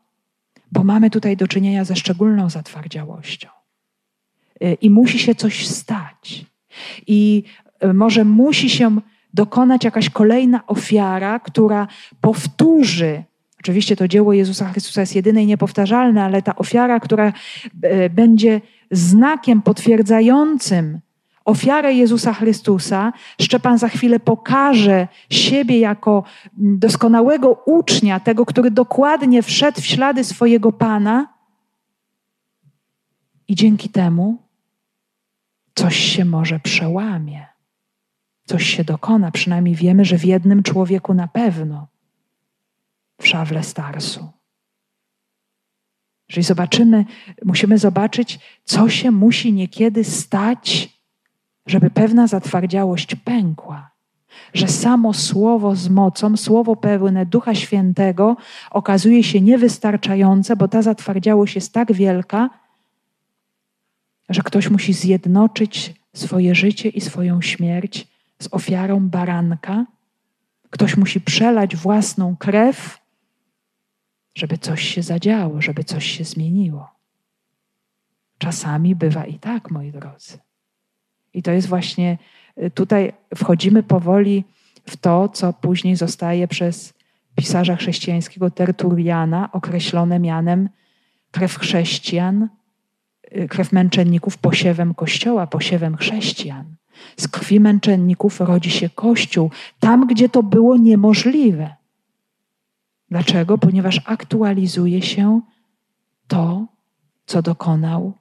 Bo 0.72 0.84
mamy 0.84 1.10
tutaj 1.10 1.36
do 1.36 1.48
czynienia 1.48 1.84
ze 1.84 1.96
szczególną 1.96 2.50
zatwardziałością. 2.50 3.48
Y, 4.62 4.76
I 4.80 4.90
musi 4.90 5.18
się 5.18 5.34
coś 5.34 5.66
stać. 5.66 6.46
I 7.06 7.42
y, 7.84 7.94
może 7.94 8.24
musi 8.24 8.70
się 8.70 8.96
dokonać 9.34 9.84
jakaś 9.84 10.10
kolejna 10.10 10.66
ofiara, 10.66 11.40
która 11.40 11.88
powtórzy 12.20 13.24
Oczywiście 13.60 13.96
to 13.96 14.08
dzieło 14.08 14.32
Jezusa 14.32 14.68
Chrystusa 14.68 15.00
jest 15.00 15.14
jedyne 15.14 15.42
i 15.42 15.46
niepowtarzalne, 15.46 16.24
ale 16.24 16.42
ta 16.42 16.56
ofiara, 16.56 17.00
która 17.00 17.32
e, 17.82 18.10
będzie 18.10 18.60
znakiem 18.90 19.62
potwierdzającym 19.62 21.00
ofiarę 21.46 21.94
Jezusa 21.94 22.32
Chrystusa, 22.32 23.12
Szczepan 23.40 23.78
za 23.78 23.88
chwilę 23.88 24.20
pokaże 24.20 25.08
siebie 25.30 25.78
jako 25.78 26.24
doskonałego 26.56 27.62
ucznia, 27.66 28.20
tego, 28.20 28.46
który 28.46 28.70
dokładnie 28.70 29.42
wszedł 29.42 29.80
w 29.80 29.86
ślady 29.86 30.24
swojego 30.24 30.72
Pana, 30.72 31.36
i 33.48 33.54
dzięki 33.54 33.88
temu 33.88 34.42
coś 35.74 35.96
się 35.96 36.24
może 36.24 36.60
przełamie, 36.60 37.46
coś 38.44 38.66
się 38.66 38.84
dokona. 38.84 39.30
Przynajmniej 39.30 39.74
wiemy, 39.74 40.04
że 40.04 40.18
w 40.18 40.24
jednym 40.24 40.62
człowieku 40.62 41.14
na 41.14 41.28
pewno 41.28 41.86
w 43.20 43.26
szawle 43.26 43.62
starsu. 43.62 44.28
Jeżeli 46.28 46.44
zobaczymy, 46.44 47.04
musimy 47.44 47.78
zobaczyć, 47.78 48.38
co 48.64 48.88
się 48.88 49.10
musi 49.10 49.52
niekiedy 49.52 50.04
stać, 50.04 50.95
żeby 51.66 51.90
pewna 51.90 52.26
zatwardziałość 52.26 53.14
pękła. 53.14 53.90
Że 54.54 54.68
samo 54.68 55.14
słowo 55.14 55.76
z 55.76 55.88
mocą, 55.88 56.36
słowo 56.36 56.76
pełne 56.76 57.26
Ducha 57.26 57.54
Świętego 57.54 58.36
okazuje 58.70 59.24
się 59.24 59.40
niewystarczające, 59.40 60.56
bo 60.56 60.68
ta 60.68 60.82
zatwardziałość 60.82 61.54
jest 61.54 61.72
tak 61.72 61.92
wielka, 61.92 62.50
że 64.28 64.42
ktoś 64.42 64.70
musi 64.70 64.92
zjednoczyć 64.92 65.94
swoje 66.14 66.54
życie 66.54 66.88
i 66.88 67.00
swoją 67.00 67.42
śmierć 67.42 68.08
z 68.42 68.48
ofiarą 68.50 69.08
baranka. 69.08 69.86
Ktoś 70.70 70.96
musi 70.96 71.20
przelać 71.20 71.76
własną 71.76 72.36
krew 72.36 73.06
żeby 74.36 74.58
coś 74.58 74.82
się 74.82 75.02
zadziało, 75.02 75.62
żeby 75.62 75.84
coś 75.84 76.06
się 76.06 76.24
zmieniło. 76.24 76.90
Czasami 78.38 78.94
bywa 78.94 79.24
i 79.24 79.38
tak, 79.38 79.70
moi 79.70 79.92
drodzy. 79.92 80.38
I 81.36 81.42
to 81.42 81.50
jest 81.50 81.68
właśnie 81.68 82.18
y, 82.62 82.70
tutaj 82.70 83.12
wchodzimy 83.34 83.82
powoli 83.82 84.44
w 84.86 84.96
to, 84.96 85.28
co 85.28 85.52
później 85.52 85.96
zostaje 85.96 86.48
przez 86.48 86.94
pisarza 87.34 87.76
chrześcijańskiego 87.76 88.50
Tertuliana 88.50 89.52
określone 89.52 90.18
mianem 90.18 90.68
krew 91.30 91.58
chrześcijan, 91.58 92.48
y, 93.36 93.48
krew 93.48 93.72
męczenników 93.72 94.38
posiewem 94.38 94.94
Kościoła, 94.94 95.46
posiewem 95.46 95.96
chrześcijan. 95.96 96.76
Z 97.16 97.28
krwi 97.28 97.60
męczenników 97.60 98.40
rodzi 98.40 98.70
się 98.70 98.88
Kościół, 98.90 99.50
tam 99.80 100.06
gdzie 100.06 100.28
to 100.28 100.42
było 100.42 100.76
niemożliwe. 100.76 101.74
Dlaczego? 103.10 103.58
Ponieważ 103.58 104.00
aktualizuje 104.04 105.02
się 105.02 105.40
to, 106.28 106.66
co 107.26 107.42
dokonał 107.42 108.12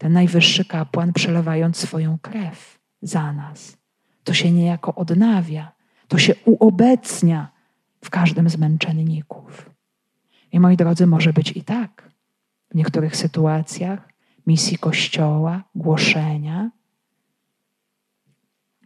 ten 0.00 0.12
najwyższy 0.12 0.64
kapłan, 0.64 1.12
przelewając 1.12 1.76
swoją 1.76 2.18
krew 2.18 2.78
za 3.02 3.32
nas. 3.32 3.76
To 4.24 4.34
się 4.34 4.52
niejako 4.52 4.94
odnawia, 4.94 5.72
to 6.08 6.18
się 6.18 6.34
uobecnia 6.44 7.52
w 8.04 8.10
każdym 8.10 8.50
z 8.50 8.56
męczenników. 8.56 9.70
I 10.52 10.60
moi 10.60 10.76
drodzy, 10.76 11.06
może 11.06 11.32
być 11.32 11.56
i 11.56 11.62
tak. 11.64 12.10
W 12.70 12.74
niektórych 12.74 13.16
sytuacjach 13.16 14.08
misji 14.46 14.78
Kościoła, 14.78 15.64
głoszenia. 15.74 16.70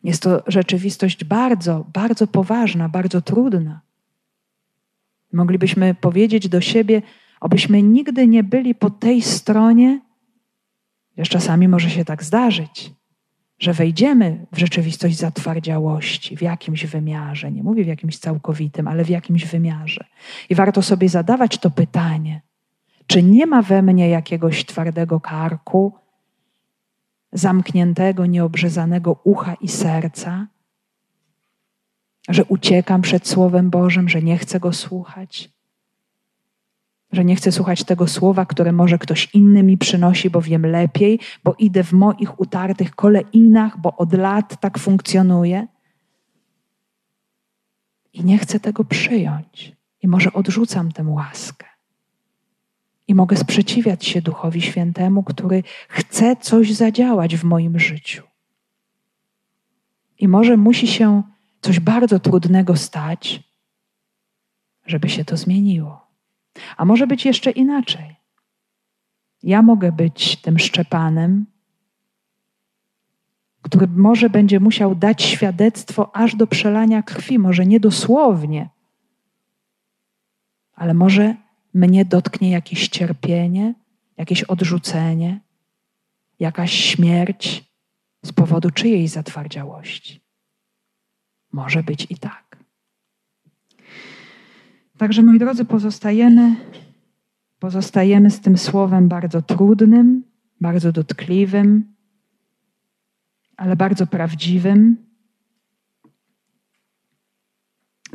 Jest 0.05 0.23
to 0.23 0.43
rzeczywistość 0.47 1.25
bardzo, 1.25 1.87
bardzo 1.93 2.27
poważna, 2.27 2.89
bardzo 2.89 3.23
trudna. 3.23 3.81
Moglibyśmy 5.33 5.95
powiedzieć 5.95 6.49
do 6.49 6.61
siebie, 6.61 7.03
obyśmy 7.41 7.83
nigdy 7.83 8.27
nie 8.27 8.45
byli 8.45 8.75
po 8.75 8.91
tej 8.91 9.23
stronie, 9.23 10.01
chociaż 11.17 11.29
czasami 11.29 11.69
może 11.69 11.91
się 11.91 12.05
tak 12.05 12.25
zdarzyć, 12.25 12.93
że 13.59 13.73
wejdziemy 13.73 14.47
w 14.53 14.59
rzeczywistość 14.59 15.17
zatwardziałości 15.17 16.37
w 16.37 16.43
jakimś 16.43 16.87
wymiarze, 16.87 17.53
nie 17.53 17.63
mówię 17.63 17.85
w 17.85 17.87
jakimś 17.87 18.19
całkowitym, 18.19 18.89
ale 18.89 19.05
w 19.05 19.09
jakimś 19.09 19.45
wymiarze. 19.45 20.05
I 20.49 20.55
warto 20.55 20.83
sobie 20.83 21.09
zadawać 21.09 21.59
to 21.59 21.71
pytanie, 21.71 22.41
czy 23.07 23.23
nie 23.23 23.47
ma 23.47 23.63
we 23.63 23.83
mnie 23.83 24.09
jakiegoś 24.09 24.65
twardego 24.65 25.21
karku, 25.21 25.93
zamkniętego, 27.33 28.27
nieobrzezanego 28.27 29.21
ucha 29.25 29.55
i 29.55 29.69
serca, 29.69 30.47
że 32.29 32.45
uciekam 32.45 33.03
przed 33.03 33.29
Słowem 33.29 33.71
Bożym, 33.71 34.09
że 34.09 34.23
nie 34.23 34.39
chcę 34.39 34.61
go 34.61 34.73
słuchać, 34.73 35.54
że 37.15 37.25
nie 37.25 37.37
chcę 37.37 37.53
słuchać 37.53 37.85
tego 37.85 38.07
słowa, 38.07 38.47
które 38.47 38.73
może 38.73 38.99
ktoś 38.99 39.35
inny 39.35 39.63
mi 39.63 39.79
przynosi, 39.79 40.31
bo 40.31 40.43
wiem 40.43 40.67
lepiej, 40.67 41.21
bo 41.45 41.55
idę 41.59 41.85
w 41.85 41.93
moich 41.93 42.41
utartych 42.41 42.95
kolejnach, 42.95 43.81
bo 43.81 43.97
od 43.97 44.13
lat 44.13 44.61
tak 44.61 44.79
funkcjonuje. 44.79 45.67
I 48.13 48.25
nie 48.25 48.39
chcę 48.39 48.61
tego 48.61 48.85
przyjąć. 48.85 49.73
I 50.03 50.09
może 50.09 50.33
odrzucam 50.33 50.93
tę 50.93 51.03
łaskę. 51.03 51.67
I 53.09 53.15
mogę 53.15 53.37
sprzeciwiać 53.37 54.05
się 54.05 54.23
Duchowi 54.23 54.63
Świętemu, 54.63 55.23
który 55.23 55.63
chce 55.89 56.37
coś 56.37 56.73
zadziałać 56.73 57.37
w 57.37 57.45
moim 57.45 57.79
życiu. 57.79 58.23
I 60.19 60.29
może 60.29 60.57
musi 60.57 60.87
się 60.87 61.23
coś 61.61 61.81
bardzo 61.81 62.19
trudnego 62.19 62.77
stać, 62.77 63.43
żeby 64.87 65.09
się 65.09 65.25
to 65.25 65.37
zmieniło. 65.37 66.04
A 66.77 66.85
może 66.85 67.07
być 67.07 67.25
jeszcze 67.25 67.51
inaczej. 67.51 68.17
Ja 69.43 69.63
mogę 69.63 69.93
być 69.93 70.37
tym 70.37 70.59
szczepanem, 70.59 71.47
który 73.63 73.87
może 73.87 74.31
będzie 74.31 74.61
musiał 74.61 74.95
dać 74.95 75.23
świadectwo 75.23 76.17
aż 76.17 76.37
do 76.37 76.47
przelania 76.47 77.03
krwi, 77.03 77.39
może 77.39 77.67
nie 77.67 77.81
dosłownie, 77.81 78.69
ale 80.75 80.95
może 80.95 81.35
mnie 81.75 82.05
dotknie 82.05 82.51
jakieś 82.51 82.89
cierpienie, 82.89 83.75
jakieś 84.17 84.43
odrzucenie, 84.45 85.41
jakaś 86.39 86.73
śmierć 86.73 87.65
z 88.23 88.33
powodu 88.33 88.71
czyjej 88.71 89.09
zatwardziałości. 89.09 90.21
Może 91.53 91.83
być 91.83 92.07
i 92.11 92.19
tak. 92.19 92.44
Także, 95.05 95.23
moi 95.23 95.39
drodzy, 95.39 95.65
pozostajemy, 95.65 96.57
pozostajemy 97.59 98.31
z 98.31 98.41
tym 98.41 98.59
słowem 98.59 99.09
bardzo 99.09 99.43
trudnym, 99.43 100.25
bardzo 100.61 100.93
dotkliwym, 100.93 101.95
ale 103.57 103.77
bardzo 103.77 104.07
prawdziwym. 104.07 104.97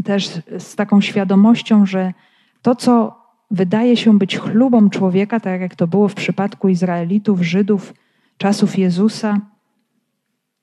Też 0.03 0.29
z 0.57 0.75
taką 0.75 1.01
świadomością, 1.01 1.85
że 1.85 2.13
to, 2.61 2.75
co 2.75 3.21
wydaje 3.51 3.97
się 3.97 4.17
być 4.17 4.37
chlubą 4.37 4.89
człowieka, 4.89 5.39
tak 5.39 5.61
jak 5.61 5.75
to 5.75 5.87
było 5.87 6.07
w 6.07 6.15
przypadku 6.15 6.69
Izraelitów, 6.69 7.41
Żydów, 7.41 7.93
czasów 8.37 8.77
Jezusa, 8.77 9.41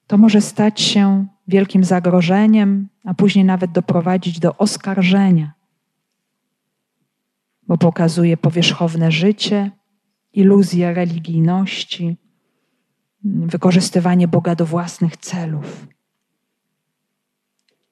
to 0.07 0.19
może 0.19 0.41
stać 0.41 0.81
się 0.81 1.27
wielkim 1.49 1.85
zagrożeniem, 1.85 2.89
a 3.05 3.15
później 3.15 3.45
nawet 3.45 3.73
doprowadzić 3.73 4.41
do 4.41 4.57
oskarżenia, 4.57 5.56
bo 7.69 7.79
pokazuje 7.79 8.37
powierzchowne 8.37 9.13
życie, 9.13 9.71
iluzję 10.33 10.95
religijności, 10.95 12.17
wykorzystywanie 13.25 14.29
Boga 14.29 14.55
do 14.55 14.67
własnych 14.67 15.17
celów. 15.17 15.87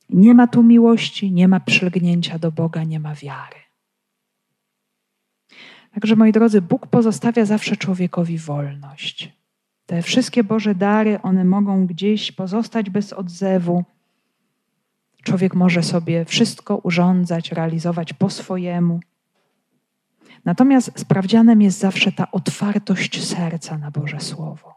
Nie 0.09 0.35
ma 0.35 0.47
tu 0.47 0.63
miłości, 0.63 1.33
nie 1.33 1.49
ma 1.49 1.61
przylgnięcia 1.61 2.39
do 2.39 2.53
Boga, 2.53 2.85
nie 2.85 3.01
ma 3.01 3.15
wiary. 3.15 3.57
Także, 5.95 6.17
moi 6.17 6.33
drodzy, 6.33 6.63
Bóg 6.63 6.87
pozostawia 6.87 7.45
zawsze 7.45 7.77
człowiekowi 7.77 8.39
wolność. 8.39 9.33
Te 9.87 10.03
wszystkie 10.03 10.45
Boże 10.45 10.75
dary, 10.75 11.23
one 11.23 11.45
mogą 11.45 11.87
gdzieś 11.87 12.33
pozostać 12.33 12.91
bez 12.91 13.13
odzewu. 13.13 13.85
Człowiek 15.23 15.55
może 15.55 15.83
sobie 15.83 16.25
wszystko 16.25 16.77
urządzać, 16.77 17.53
realizować 17.53 18.13
po 18.13 18.31
swojemu. 18.31 19.01
Natomiast 20.45 20.93
sprawdzianem 20.97 21.63
jest 21.63 21.79
zawsze 21.79 22.13
ta 22.13 22.31
otwartość 22.31 23.25
serca 23.25 23.79
na 23.79 23.91
Boże 23.91 24.21
Słowo. 24.21 24.75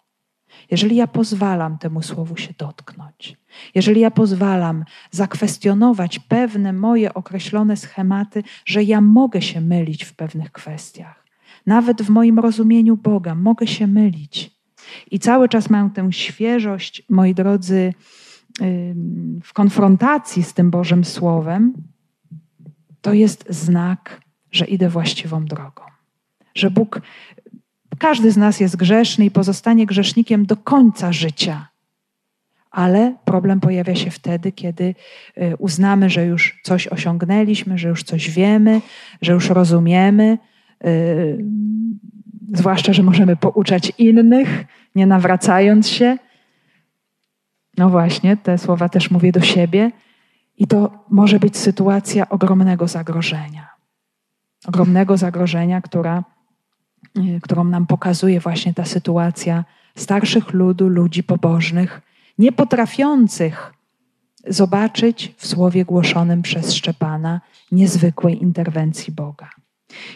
Jeżeli 0.72 0.96
ja 0.96 1.08
pozwalam 1.08 1.78
temu 1.78 2.02
słowu 2.02 2.38
się 2.38 2.54
dotknąć, 2.58 3.38
jeżeli 3.76 4.02
ja 4.02 4.12
pozwalam 4.12 4.86
zakwestionować 5.12 6.20
pewne 6.20 6.74
moje 6.74 7.14
określone 7.14 7.78
schematy, 7.78 8.44
że 8.66 8.84
ja 8.84 9.02
mogę 9.02 9.42
się 9.42 9.62
mylić 9.62 10.04
w 10.04 10.16
pewnych 10.16 10.52
kwestiach, 10.52 11.26
nawet 11.66 12.02
w 12.02 12.10
moim 12.10 12.40
rozumieniu 12.40 12.98
Boga, 12.98 13.36
mogę 13.36 13.68
się 13.68 13.88
mylić. 13.88 14.58
I 15.12 15.20
cały 15.20 15.50
czas 15.50 15.70
mam 15.70 15.90
tę 15.90 16.14
świeżość, 16.14 17.04
moi 17.10 17.34
drodzy, 17.36 17.94
w 19.44 19.54
konfrontacji 19.54 20.44
z 20.44 20.54
tym 20.54 20.72
Bożym 20.72 21.06
Słowem, 21.06 21.74
to 23.02 23.14
jest 23.14 23.46
znak, 23.50 24.22
że 24.52 24.66
idę 24.66 24.90
właściwą 24.90 25.46
drogą. 25.46 25.84
Że 26.56 26.72
Bóg 26.72 27.02
każdy 27.98 28.32
z 28.32 28.38
nas 28.38 28.60
jest 28.60 28.76
grzeszny 28.76 29.26
i 29.26 29.32
pozostanie 29.32 29.86
grzesznikiem 29.86 30.46
do 30.46 30.58
końca 30.58 31.14
życia. 31.14 31.68
Ale 32.72 33.16
problem 33.26 33.60
pojawia 33.60 33.96
się 33.96 34.12
wtedy, 34.12 34.52
kiedy 34.52 34.96
y, 35.38 35.56
uznamy, 35.58 36.10
że 36.10 36.26
już 36.26 36.60
coś 36.64 36.88
osiągnęliśmy, 36.88 37.78
że 37.78 37.90
już 37.90 38.04
coś 38.04 38.30
wiemy, 38.30 38.82
że 39.22 39.34
już 39.34 39.50
rozumiemy, 39.50 40.38
y, 40.86 41.46
zwłaszcza, 42.54 42.94
że 42.94 43.04
możemy 43.04 43.36
pouczać 43.36 43.92
innych, 43.98 44.66
nie 44.96 45.08
nawracając 45.08 45.90
się. 45.90 46.18
No 47.78 47.90
właśnie, 47.90 48.38
te 48.38 48.58
słowa 48.58 48.90
też 48.90 49.12
mówię 49.12 49.32
do 49.32 49.42
siebie. 49.42 49.92
I 50.58 50.68
to 50.68 51.06
może 51.10 51.40
być 51.40 51.58
sytuacja 51.58 52.30
ogromnego 52.30 52.88
zagrożenia. 52.88 53.67
Ogromnego 54.68 55.18
zagrożenia, 55.18 55.82
która 55.82 56.24
Y, 57.18 57.40
którą 57.42 57.64
nam 57.64 57.88
pokazuje 57.88 58.40
właśnie 58.40 58.74
ta 58.74 58.86
sytuacja 58.86 59.66
starszych 59.96 60.54
ludu, 60.54 60.88
ludzi 60.90 61.24
pobożnych, 61.24 62.02
nie 62.38 62.52
potrafiących 62.52 63.74
zobaczyć 64.48 65.34
w 65.38 65.48
słowie 65.48 65.86
głoszonym 65.86 66.42
przez 66.42 66.74
Szczepana 66.74 67.42
niezwykłej 67.72 68.44
interwencji 68.44 69.14
Boga. 69.14 69.50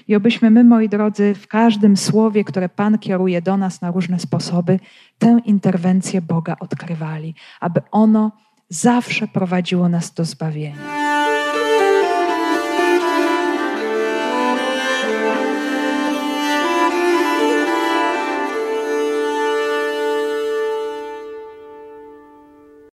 I 0.07 0.15
obyśmy 0.15 0.49
my, 0.51 0.63
moi 0.63 0.89
drodzy, 0.89 1.33
w 1.35 1.47
każdym 1.47 1.97
słowie, 1.97 2.43
które 2.43 2.69
Pan 2.69 2.97
kieruje 2.97 3.41
do 3.41 3.57
nas 3.57 3.81
na 3.81 3.91
różne 3.91 4.19
sposoby, 4.19 4.79
tę 5.19 5.39
interwencję 5.45 6.21
Boga 6.21 6.55
odkrywali, 6.59 7.35
aby 7.59 7.81
ono 7.91 8.31
zawsze 8.69 9.27
prowadziło 9.27 9.89
nas 9.89 10.13
do 10.13 10.25
zbawienia. 10.25 11.00